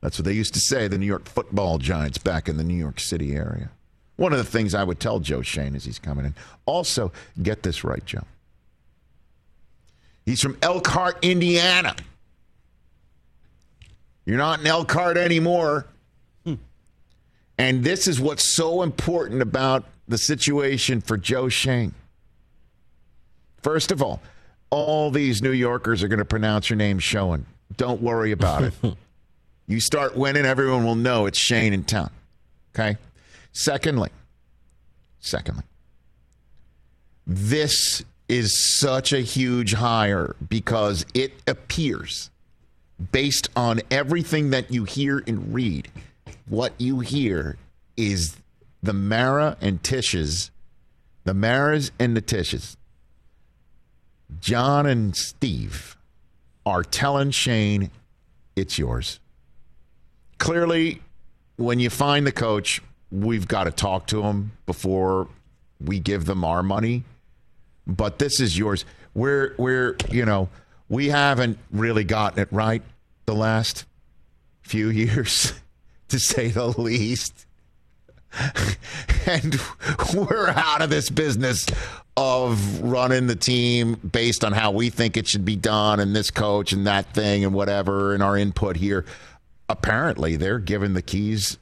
That's 0.00 0.18
what 0.18 0.24
they 0.24 0.32
used 0.32 0.54
to 0.54 0.60
say, 0.60 0.88
the 0.88 0.98
New 0.98 1.06
York 1.06 1.26
football 1.26 1.78
giants 1.78 2.18
back 2.18 2.48
in 2.48 2.56
the 2.56 2.64
New 2.64 2.76
York 2.76 2.98
City 2.98 3.34
area. 3.34 3.70
One 4.22 4.32
of 4.32 4.38
the 4.38 4.44
things 4.44 4.72
I 4.72 4.84
would 4.84 5.00
tell 5.00 5.18
Joe 5.18 5.42
Schoen 5.42 5.74
as 5.74 5.84
he's 5.84 5.98
coming 5.98 6.24
in. 6.24 6.36
Also, 6.64 7.10
get 7.42 7.64
this 7.64 7.82
right, 7.82 8.06
Joe. 8.06 8.22
He's 10.24 10.40
from 10.40 10.56
Elkhart, 10.62 11.18
Indiana. 11.22 11.96
You're 14.24 14.38
not 14.38 14.60
in 14.60 14.66
Elkhart 14.68 15.16
anymore. 15.16 15.86
And 17.58 17.82
this 17.82 18.06
is 18.06 18.20
what's 18.20 18.44
so 18.44 18.82
important 18.82 19.42
about 19.42 19.86
the 20.06 20.18
situation 20.18 21.00
for 21.00 21.16
Joe 21.16 21.48
Schoen. 21.48 21.92
First 23.60 23.90
of 23.90 24.04
all, 24.04 24.22
all 24.70 25.10
these 25.10 25.42
New 25.42 25.50
Yorkers 25.50 26.00
are 26.04 26.08
going 26.08 26.20
to 26.20 26.24
pronounce 26.24 26.70
your 26.70 26.76
name 26.76 27.00
Schoen. 27.00 27.44
Don't 27.76 28.00
worry 28.00 28.30
about 28.30 28.62
it. 28.62 28.74
you 29.66 29.80
start 29.80 30.16
winning, 30.16 30.44
everyone 30.44 30.84
will 30.84 30.94
know 30.94 31.26
it's 31.26 31.38
Shane 31.38 31.72
in 31.72 31.82
town. 31.82 32.10
Okay? 32.72 32.96
Secondly, 33.52 34.10
secondly, 35.20 35.64
this 37.26 38.02
is 38.28 38.58
such 38.58 39.12
a 39.12 39.20
huge 39.20 39.74
hire 39.74 40.34
because 40.48 41.04
it 41.14 41.32
appears, 41.46 42.30
based 43.12 43.48
on 43.54 43.80
everything 43.90 44.50
that 44.50 44.72
you 44.72 44.84
hear 44.84 45.22
and 45.26 45.52
read, 45.54 45.88
what 46.48 46.72
you 46.78 47.00
hear 47.00 47.56
is 47.96 48.36
the 48.82 48.92
Mara 48.92 49.56
and 49.60 49.82
Tisch's 49.82 50.50
the 51.24 51.34
Maras 51.34 51.92
and 51.98 52.16
the 52.16 52.22
Tisches, 52.22 52.76
John 54.40 54.86
and 54.86 55.14
Steve 55.14 55.96
are 56.66 56.82
telling 56.82 57.30
Schoen, 57.30 57.90
it's 58.56 58.78
yours. 58.78 59.20
Clearly, 60.38 61.00
when 61.56 61.78
you 61.78 61.90
find 61.90 62.26
the 62.26 62.32
coach, 62.32 62.80
we've 63.12 63.46
got 63.46 63.64
to 63.64 63.70
talk 63.70 64.06
to 64.08 64.22
them 64.22 64.52
before 64.66 65.28
we 65.80 66.00
give 66.00 66.24
them 66.24 66.44
our 66.44 66.62
money. 66.62 67.04
But 67.86 68.18
this 68.18 68.40
is 68.40 68.58
yours. 68.58 68.84
We're 69.14 69.54
we're 69.58 69.96
you 70.10 70.24
know 70.24 70.48
we 70.88 71.08
haven't 71.08 71.58
really 71.70 72.04
gotten 72.04 72.40
it 72.40 72.48
right 72.50 72.82
the 73.26 73.34
last 73.34 73.84
few 74.62 74.88
years, 74.90 75.52
to 76.08 76.18
say 76.18 76.48
the 76.48 76.66
least. 76.66 77.46
and 79.26 79.60
we're 80.14 80.48
out 80.48 80.80
of 80.80 80.88
this 80.88 81.10
business 81.10 81.66
of 82.16 82.80
running 82.80 83.26
the 83.26 83.36
team 83.36 83.94
based 83.94 84.42
on 84.42 84.52
how 84.52 84.70
we 84.70 84.88
think 84.88 85.18
it 85.18 85.26
should 85.26 85.44
be 85.44 85.56
done 85.56 86.00
and 86.00 86.16
this 86.16 86.30
coach 86.30 86.72
and 86.72 86.86
that 86.86 87.12
thing 87.12 87.44
and 87.44 87.52
whatever 87.52 88.14
and 88.14 88.22
our 88.22 88.38
input 88.38 88.76
here. 88.76 89.04
Apparently, 89.68 90.36
they're 90.36 90.58
giving 90.58 90.94
the 90.94 91.02
keys 91.02 91.58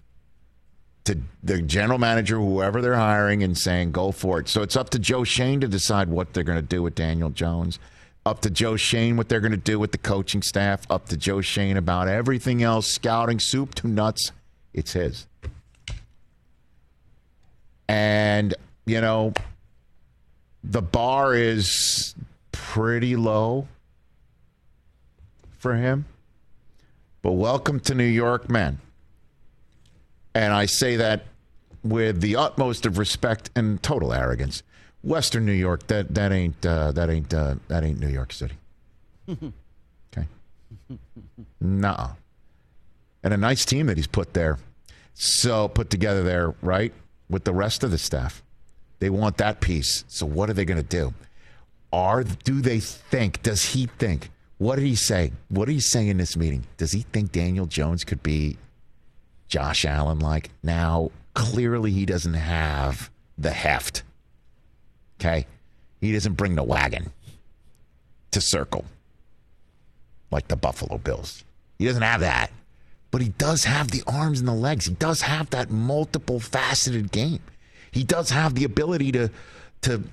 to 1.05 1.19
the 1.43 1.63
general 1.63 1.99
manager, 1.99 2.37
whoever 2.37 2.81
they're 2.83 2.95
hiring, 2.95 3.43
and 3.43 3.57
saying, 3.57 3.93
go 3.93 4.13
for 4.13 4.41
it. 4.41 4.49
So 4.49 4.63
it's 4.63 4.77
up 4.77 4.91
to 4.91 4.99
Joe 4.99 5.25
Schoen 5.25 5.61
to 5.61 5.69
decide 5.69 6.09
what 6.09 6.33
they're 6.33 6.45
going 6.45 6.59
to 6.59 6.63
do 6.63 6.83
with 6.83 6.95
Daniel 6.95 7.31
Jones. 7.31 7.79
Up 8.27 8.41
to 8.43 8.51
Joe 8.51 8.77
Schoen 8.77 9.17
what 9.17 9.29
they're 9.29 9.41
going 9.41 9.53
to 9.53 9.57
do 9.57 9.79
with 9.79 9.93
the 9.93 9.99
coaching 9.99 10.43
staff. 10.43 10.83
Up 10.91 11.09
to 11.09 11.17
Joe 11.17 11.41
Schoen 11.41 11.77
about 11.77 12.07
everything 12.07 12.63
else, 12.63 12.87
scouting, 12.87 13.41
soup 13.41 13.75
to 13.77 13.89
nuts. 13.89 14.33
It's 14.75 14.93
his. 14.93 15.27
And, 17.89 18.55
you 18.85 19.01
know, 19.01 19.33
the 20.63 20.83
bar 20.83 21.35
is 21.35 22.15
pretty 22.53 23.17
low 23.17 23.67
for 25.59 25.75
him. 25.75 26.05
But 27.23 27.33
welcome 27.33 27.81
to 27.81 27.95
New 27.95 28.05
York, 28.05 28.49
man. 28.49 28.79
And 30.35 30.53
I 30.53 30.67
say 30.67 30.97
that 30.97 31.25
with 31.83 32.21
the 32.21 32.37
utmost 32.37 32.87
of 32.87 32.99
respect 32.99 33.51
and 33.57 33.83
total 33.83 34.13
arrogance. 34.13 34.63
Western 35.03 35.47
New 35.47 35.53
York, 35.53 35.87
that 35.87 36.15
that 36.15 36.31
ain't 36.33 36.65
uh, 36.65 36.93
that 36.93 37.09
ain't 37.09 37.33
uh, 37.33 37.55
that 37.69 37.85
ain't 37.85 38.01
New 38.01 38.09
York 38.09 38.33
City. 38.33 38.55
okay, 39.31 40.27
nah. 41.61 42.11
And 43.23 43.35
a 43.35 43.37
nice 43.37 43.65
team 43.65 43.87
that 43.87 43.97
he's 43.97 44.07
put 44.07 44.35
there, 44.35 44.59
so 45.15 45.69
put 45.69 45.91
together 45.91 46.23
there, 46.23 46.55
right, 46.63 46.93
with 47.29 47.45
the 47.45 47.53
rest 47.53 47.83
of 47.83 47.91
the 47.91 47.99
staff. 47.99 48.43
They 48.99 49.11
want 49.11 49.39
that 49.39 49.61
piece. 49.61 50.05
So 50.09 50.27
what 50.27 50.51
are 50.51 50.53
they 50.53 50.67
going 50.67 50.81
to 50.81 50.87
do? 50.87 51.15
Are 51.93 52.23
do 52.23 52.61
they 52.61 52.81
think? 52.81 53.43
Does 53.43 53.73
he 53.73 53.87
think? 53.99 54.31
What 54.59 54.77
did 54.77 54.85
he 54.85 54.95
say? 54.95 55.33
What 55.49 55.67
did 55.67 55.73
he 55.73 55.81
say 55.81 56.09
in 56.09 56.19
this 56.19 56.37
meeting? 56.37 56.67
Does 56.77 56.93
he 56.93 57.01
think 57.01 57.33
Daniel 57.33 57.65
Jones 57.65 58.05
could 58.05 58.23
be 58.23 58.59
Josh 59.51 59.85
Allen 59.85 60.21
like? 60.21 60.51
Now, 60.63 61.11
clearly 61.35 61.91
he 61.91 62.07
doesn't 62.07 62.35
have 62.35 63.11
the 63.37 63.51
heft. 63.51 64.03
Okay? 65.21 65.47
He 66.01 66.13
doesn't 66.13 66.35
bring 66.35 66.55
the 66.55 66.63
wagon 66.63 67.13
to 68.31 68.41
circle 68.41 68.87
like 70.31 70.49
the 70.49 70.57
Buffalo 70.57 70.97
Bills. 70.97 71.45
He 71.79 71.85
doesn't 71.85 72.03
have 72.03 72.21
that. 72.21 72.51
But 73.11 73.23
he 73.23 73.31
does 73.31 73.65
have 73.65 73.91
the 73.91 74.05
arms 74.07 74.39
and 74.39 74.49
the 74.49 74.55
legs. 74.55 74.87
He 74.87 74.95
does 74.95 75.23
have 75.23 75.51
that 75.51 75.69
multiple 75.69 76.39
faceted 76.39 77.11
game. 77.11 77.41
He 77.91 78.05
does 78.05 78.31
have 78.31 78.55
the 78.55 78.65
ability 78.65 79.13
to 79.13 79.31
to 79.83 80.05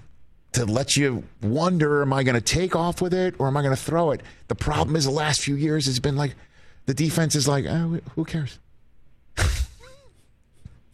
to 0.54 0.66
let 0.66 0.98
you 0.98 1.24
wonder 1.44 2.02
am 2.02 2.14
I 2.14 2.24
going 2.24 2.34
to 2.34 2.42
take 2.42 2.76
off 2.76 3.02
with 3.02 3.14
it 3.14 3.36
or 3.38 3.48
am 3.48 3.58
I 3.58 3.62
going 3.62 3.76
to 3.76 3.82
throw 3.82 4.12
it? 4.12 4.22
The 4.48 4.56
problem 4.56 4.96
is 4.96 5.06
the 5.06 5.12
last 5.12 5.42
few 5.42 5.56
years 5.56 5.86
has 5.86 6.00
been 6.00 6.16
like 6.16 6.34
the 6.88 6.96
defense 6.96 7.36
is 7.36 7.48
like, 7.48 7.66
oh, 7.66 8.00
who 8.16 8.26
cares? 8.26 8.58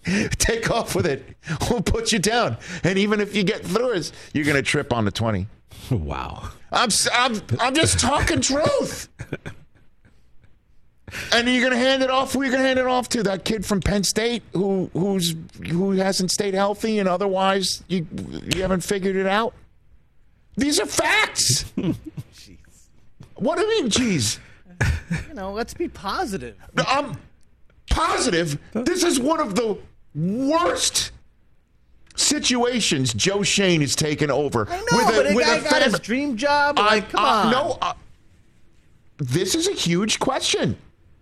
Take 0.38 0.70
off 0.70 0.96
with 0.96 1.06
it. 1.06 1.26
We'll 1.70 1.82
put 1.82 2.12
you 2.12 2.20
down. 2.20 2.58
And 2.84 2.98
even 2.98 3.22
if 3.22 3.36
you 3.36 3.44
get 3.44 3.66
through 3.66 3.94
us, 3.96 4.12
you're 4.34 4.46
going 4.46 4.58
to 4.58 4.62
trip 4.62 4.92
on 4.94 5.06
the 5.06 5.12
20. 5.12 5.48
Wow. 5.92 6.50
I'm, 6.72 6.90
I'm, 7.12 7.42
I'm 7.60 7.76
just 7.76 8.00
talking 8.00 8.40
truth. 8.42 9.10
And 11.34 11.48
you're 11.48 11.62
going 11.62 11.74
to 11.74 11.78
hand 11.78 12.02
it 12.02 12.10
off. 12.10 12.34
Who 12.34 12.42
are 12.42 12.46
you 12.46 12.52
going 12.52 12.64
to 12.64 12.68
hand 12.68 12.80
it 12.80 12.88
off 12.88 13.10
to? 13.10 13.22
That 13.22 13.44
kid 13.44 13.66
from 13.66 13.82
Penn 13.82 14.04
State 14.04 14.44
who 14.54 14.90
who's 14.94 15.36
who 15.68 15.92
hasn't 15.92 16.32
stayed 16.32 16.54
healthy 16.54 17.00
and 17.00 17.08
otherwise 17.10 17.84
you 17.88 18.08
you 18.56 18.62
haven't 18.62 18.82
figured 18.82 19.16
it 19.16 19.28
out. 19.28 19.54
These 20.56 20.80
are 20.80 20.86
facts. 20.86 21.66
Jeez. 21.78 22.58
what 23.36 23.58
do 23.58 23.66
you 23.66 23.70
mean, 23.82 23.90
geez? 23.90 24.40
You 25.28 25.34
know, 25.36 25.52
let's 25.52 25.74
be 25.74 25.88
positive. 25.90 26.56
I'm 26.78 27.18
positive. 27.90 28.58
This 28.72 29.04
is 29.04 29.20
one 29.20 29.40
of 29.40 29.56
the 29.56 29.78
worst 30.16 31.12
situations 32.16 33.14
Joe 33.14 33.42
Schoen 33.44 33.82
has 33.82 33.96
taken 33.96 34.30
over. 34.30 34.68
I 34.70 34.78
know, 34.78 35.06
but 35.06 35.26
a 35.28 35.34
guy 35.34 35.60
got 35.70 35.82
his 35.82 36.00
dream 36.00 36.38
job. 36.38 36.78
Like, 36.78 37.10
come 37.10 37.26
I- 37.26 37.44
on. 37.46 37.52
no, 37.52 37.78
uh, 37.82 37.94
this 39.18 39.56
is 39.56 39.68
a 39.68 39.74
huge 39.74 40.20
question. 40.20 40.78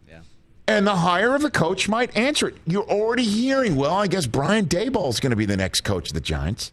Yeah. 0.09 0.19
And 0.67 0.85
the 0.85 0.95
hire 0.95 1.35
of 1.35 1.43
a 1.43 1.49
coach 1.49 1.87
might 1.87 2.15
answer 2.17 2.47
it. 2.49 2.55
You're 2.65 2.89
already 2.89 3.23
hearing, 3.23 3.75
well, 3.75 3.93
I 3.93 4.07
guess 4.07 4.25
Brian 4.25 4.65
Daboll 4.65 5.09
is 5.09 5.19
going 5.19 5.31
to 5.31 5.35
be 5.37 5.45
the 5.45 5.57
next 5.57 5.81
coach 5.81 6.09
of 6.09 6.13
the 6.13 6.21
Giants. 6.21 6.71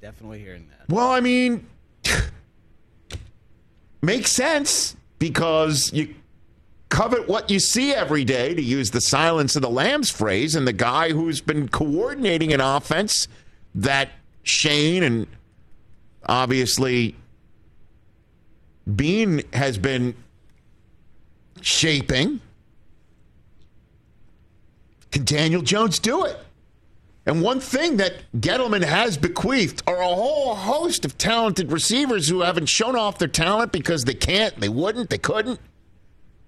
Definitely 0.00 0.40
hearing 0.40 0.68
that. 0.70 0.92
Well, 0.94 1.08
I 1.10 1.20
mean, 1.20 1.66
makes 4.02 4.30
sense 4.30 4.96
because 5.18 5.92
you 5.92 6.14
covet 6.94 7.26
what 7.26 7.50
you 7.50 7.58
see 7.58 7.92
every 7.92 8.24
day, 8.24 8.54
to 8.54 8.62
use 8.62 8.92
the 8.92 9.00
silence 9.00 9.56
of 9.56 9.62
the 9.62 9.68
lambs 9.68 10.10
phrase, 10.10 10.54
and 10.54 10.64
the 10.64 10.72
guy 10.72 11.10
who's 11.10 11.40
been 11.40 11.68
coordinating 11.68 12.52
an 12.52 12.60
offense 12.60 13.26
that 13.74 14.10
Schoen 14.44 15.02
and 15.02 15.26
obviously 16.24 17.16
Beane 18.94 19.42
has 19.52 19.76
been 19.76 20.14
shaping. 21.60 22.40
Can 25.10 25.24
Daniel 25.24 25.62
Jones 25.62 25.98
do 25.98 26.24
it? 26.24 26.38
And 27.26 27.42
one 27.42 27.58
thing 27.58 27.96
that 27.96 28.22
Gettleman 28.36 28.84
has 28.84 29.16
bequeathed 29.16 29.82
are 29.88 30.00
a 30.00 30.06
whole 30.06 30.54
host 30.54 31.04
of 31.04 31.18
talented 31.18 31.72
receivers 31.72 32.28
who 32.28 32.42
haven't 32.42 32.66
shown 32.66 32.94
off 32.94 33.18
their 33.18 33.26
talent 33.26 33.72
because 33.72 34.04
they 34.04 34.14
can't, 34.14 34.60
they 34.60 34.68
wouldn't, 34.68 35.10
they 35.10 35.18
couldn't. 35.18 35.58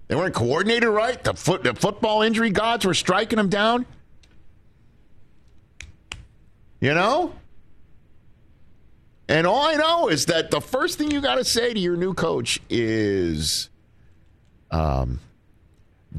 They 0.07 0.15
weren't 0.15 0.33
coordinated 0.33 0.89
right. 0.89 1.21
The, 1.21 1.33
foot, 1.33 1.63
the 1.63 1.73
football 1.73 2.21
injury 2.21 2.49
gods 2.49 2.85
were 2.85 2.93
striking 2.93 3.37
them 3.37 3.49
down. 3.49 3.85
You 6.79 6.93
know? 6.93 7.33
And 9.29 9.45
all 9.45 9.65
I 9.65 9.75
know 9.75 10.07
is 10.07 10.27
that 10.27 10.51
the 10.51 10.61
first 10.61 10.97
thing 10.97 11.11
you 11.11 11.19
got 11.19 11.35
to 11.35 11.43
say 11.43 11.73
to 11.73 11.79
your 11.79 11.97
new 11.97 12.13
coach 12.13 12.61
is 12.69 13.69
um, 14.71 15.19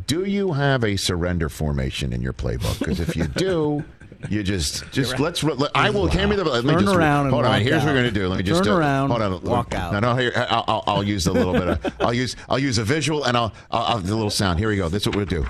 Do 0.07 0.25
you 0.25 0.53
have 0.53 0.85
a 0.85 0.97
surrender 0.97 1.49
formation 1.49 2.13
in 2.13 2.21
your 2.21 2.35
playbook? 2.35 2.79
Because 2.79 3.01
if 3.01 3.17
you 3.17 3.27
do, 3.27 3.85
you 4.29 4.43
just 4.43 4.85
just 4.93 5.19
let's. 5.19 5.43
Let, 5.43 5.71
I 5.75 5.91
will 5.91 6.07
hand 6.09 6.31
me 6.31 6.37
the. 6.37 6.45
Let 6.45 6.65
me 6.65 6.73
Turn 6.73 6.83
just 6.83 6.95
around 6.97 7.27
and 7.27 7.35
hold 7.35 7.45
on. 7.47 7.61
Here's 7.61 7.85
what 7.85 7.93
we're 7.93 8.01
gonna 8.01 8.11
do. 8.11 8.29
Let 8.29 8.39
me 8.39 8.43
just 8.43 8.65
Turn 8.65 8.73
uh, 8.73 8.75
do 8.75 8.77
it. 8.77 8.81
around, 8.81 9.11
Hold 9.11 9.23
on. 9.23 9.41
walk 9.43 9.75
out. 9.75 9.93
No, 9.93 10.01
no. 10.01 10.15
Here, 10.17 10.33
I'll, 10.35 10.65
I'll, 10.67 10.85
I'll 10.87 11.03
use 11.05 11.27
a 11.27 11.33
little 11.33 11.53
bit 11.53 11.69
of. 11.69 11.95
I'll 12.01 12.15
use. 12.15 12.35
I'll 12.49 12.59
use 12.59 12.79
a 12.79 12.85
visual 12.85 13.25
and 13.25 13.37
I'll. 13.37 13.53
I'll, 13.71 13.83
I'll 13.85 13.99
the 13.99 14.15
little 14.15 14.31
sound. 14.31 14.59
Here 14.59 14.69
we 14.69 14.77
go. 14.77 14.89
This 14.89 15.03
is 15.03 15.09
what 15.09 15.17
we'll 15.17 15.27
do. 15.27 15.47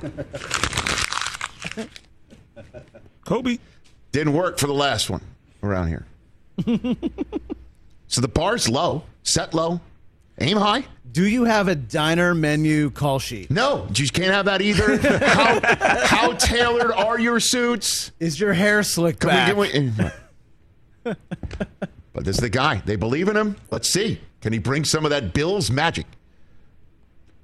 Kobe. 3.24 3.58
Didn't 4.12 4.32
work 4.32 4.58
for 4.58 4.66
the 4.66 4.74
last 4.74 5.08
one 5.10 5.20
around 5.62 5.88
here. 5.88 6.06
so 8.08 8.20
the 8.20 8.28
bar's 8.28 8.68
low, 8.68 9.04
set 9.22 9.54
low, 9.54 9.80
aim 10.40 10.56
high. 10.56 10.84
Do 11.12 11.26
you 11.26 11.44
have 11.44 11.68
a 11.68 11.74
diner 11.74 12.34
menu 12.34 12.90
call 12.90 13.18
sheet? 13.18 13.50
No, 13.50 13.88
you 13.94 14.06
can't 14.08 14.32
have 14.32 14.44
that 14.44 14.62
either. 14.62 14.98
how, 15.26 15.60
how 16.06 16.32
tailored 16.34 16.92
are 16.92 17.18
your 17.18 17.40
suits? 17.40 18.12
Is 18.20 18.38
your 18.38 18.52
hair 18.52 18.82
slicked 18.82 19.20
Can 19.20 19.28
back? 19.30 19.56
we 19.56 19.72
get 19.72 20.12
eh, 21.06 21.14
But 22.12 22.24
this 22.24 22.36
is 22.36 22.40
the 22.42 22.48
guy. 22.50 22.82
They 22.84 22.96
believe 22.96 23.28
in 23.28 23.36
him. 23.36 23.56
Let's 23.70 23.88
see. 23.88 24.20
Can 24.40 24.52
he 24.52 24.58
bring 24.58 24.84
some 24.84 25.04
of 25.04 25.10
that 25.10 25.32
Bills 25.32 25.70
magic 25.70 26.06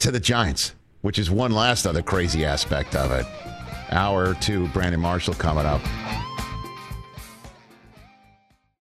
to 0.00 0.10
the 0.10 0.20
Giants? 0.20 0.74
Which 1.02 1.18
is 1.18 1.30
one 1.30 1.52
last 1.52 1.86
other 1.86 2.02
crazy 2.02 2.44
aspect 2.44 2.94
of 2.94 3.10
it. 3.12 3.26
Hour 3.90 4.34
two, 4.34 4.66
Brandon 4.68 5.00
Marshall 5.00 5.34
coming 5.34 5.64
up. 5.64 5.80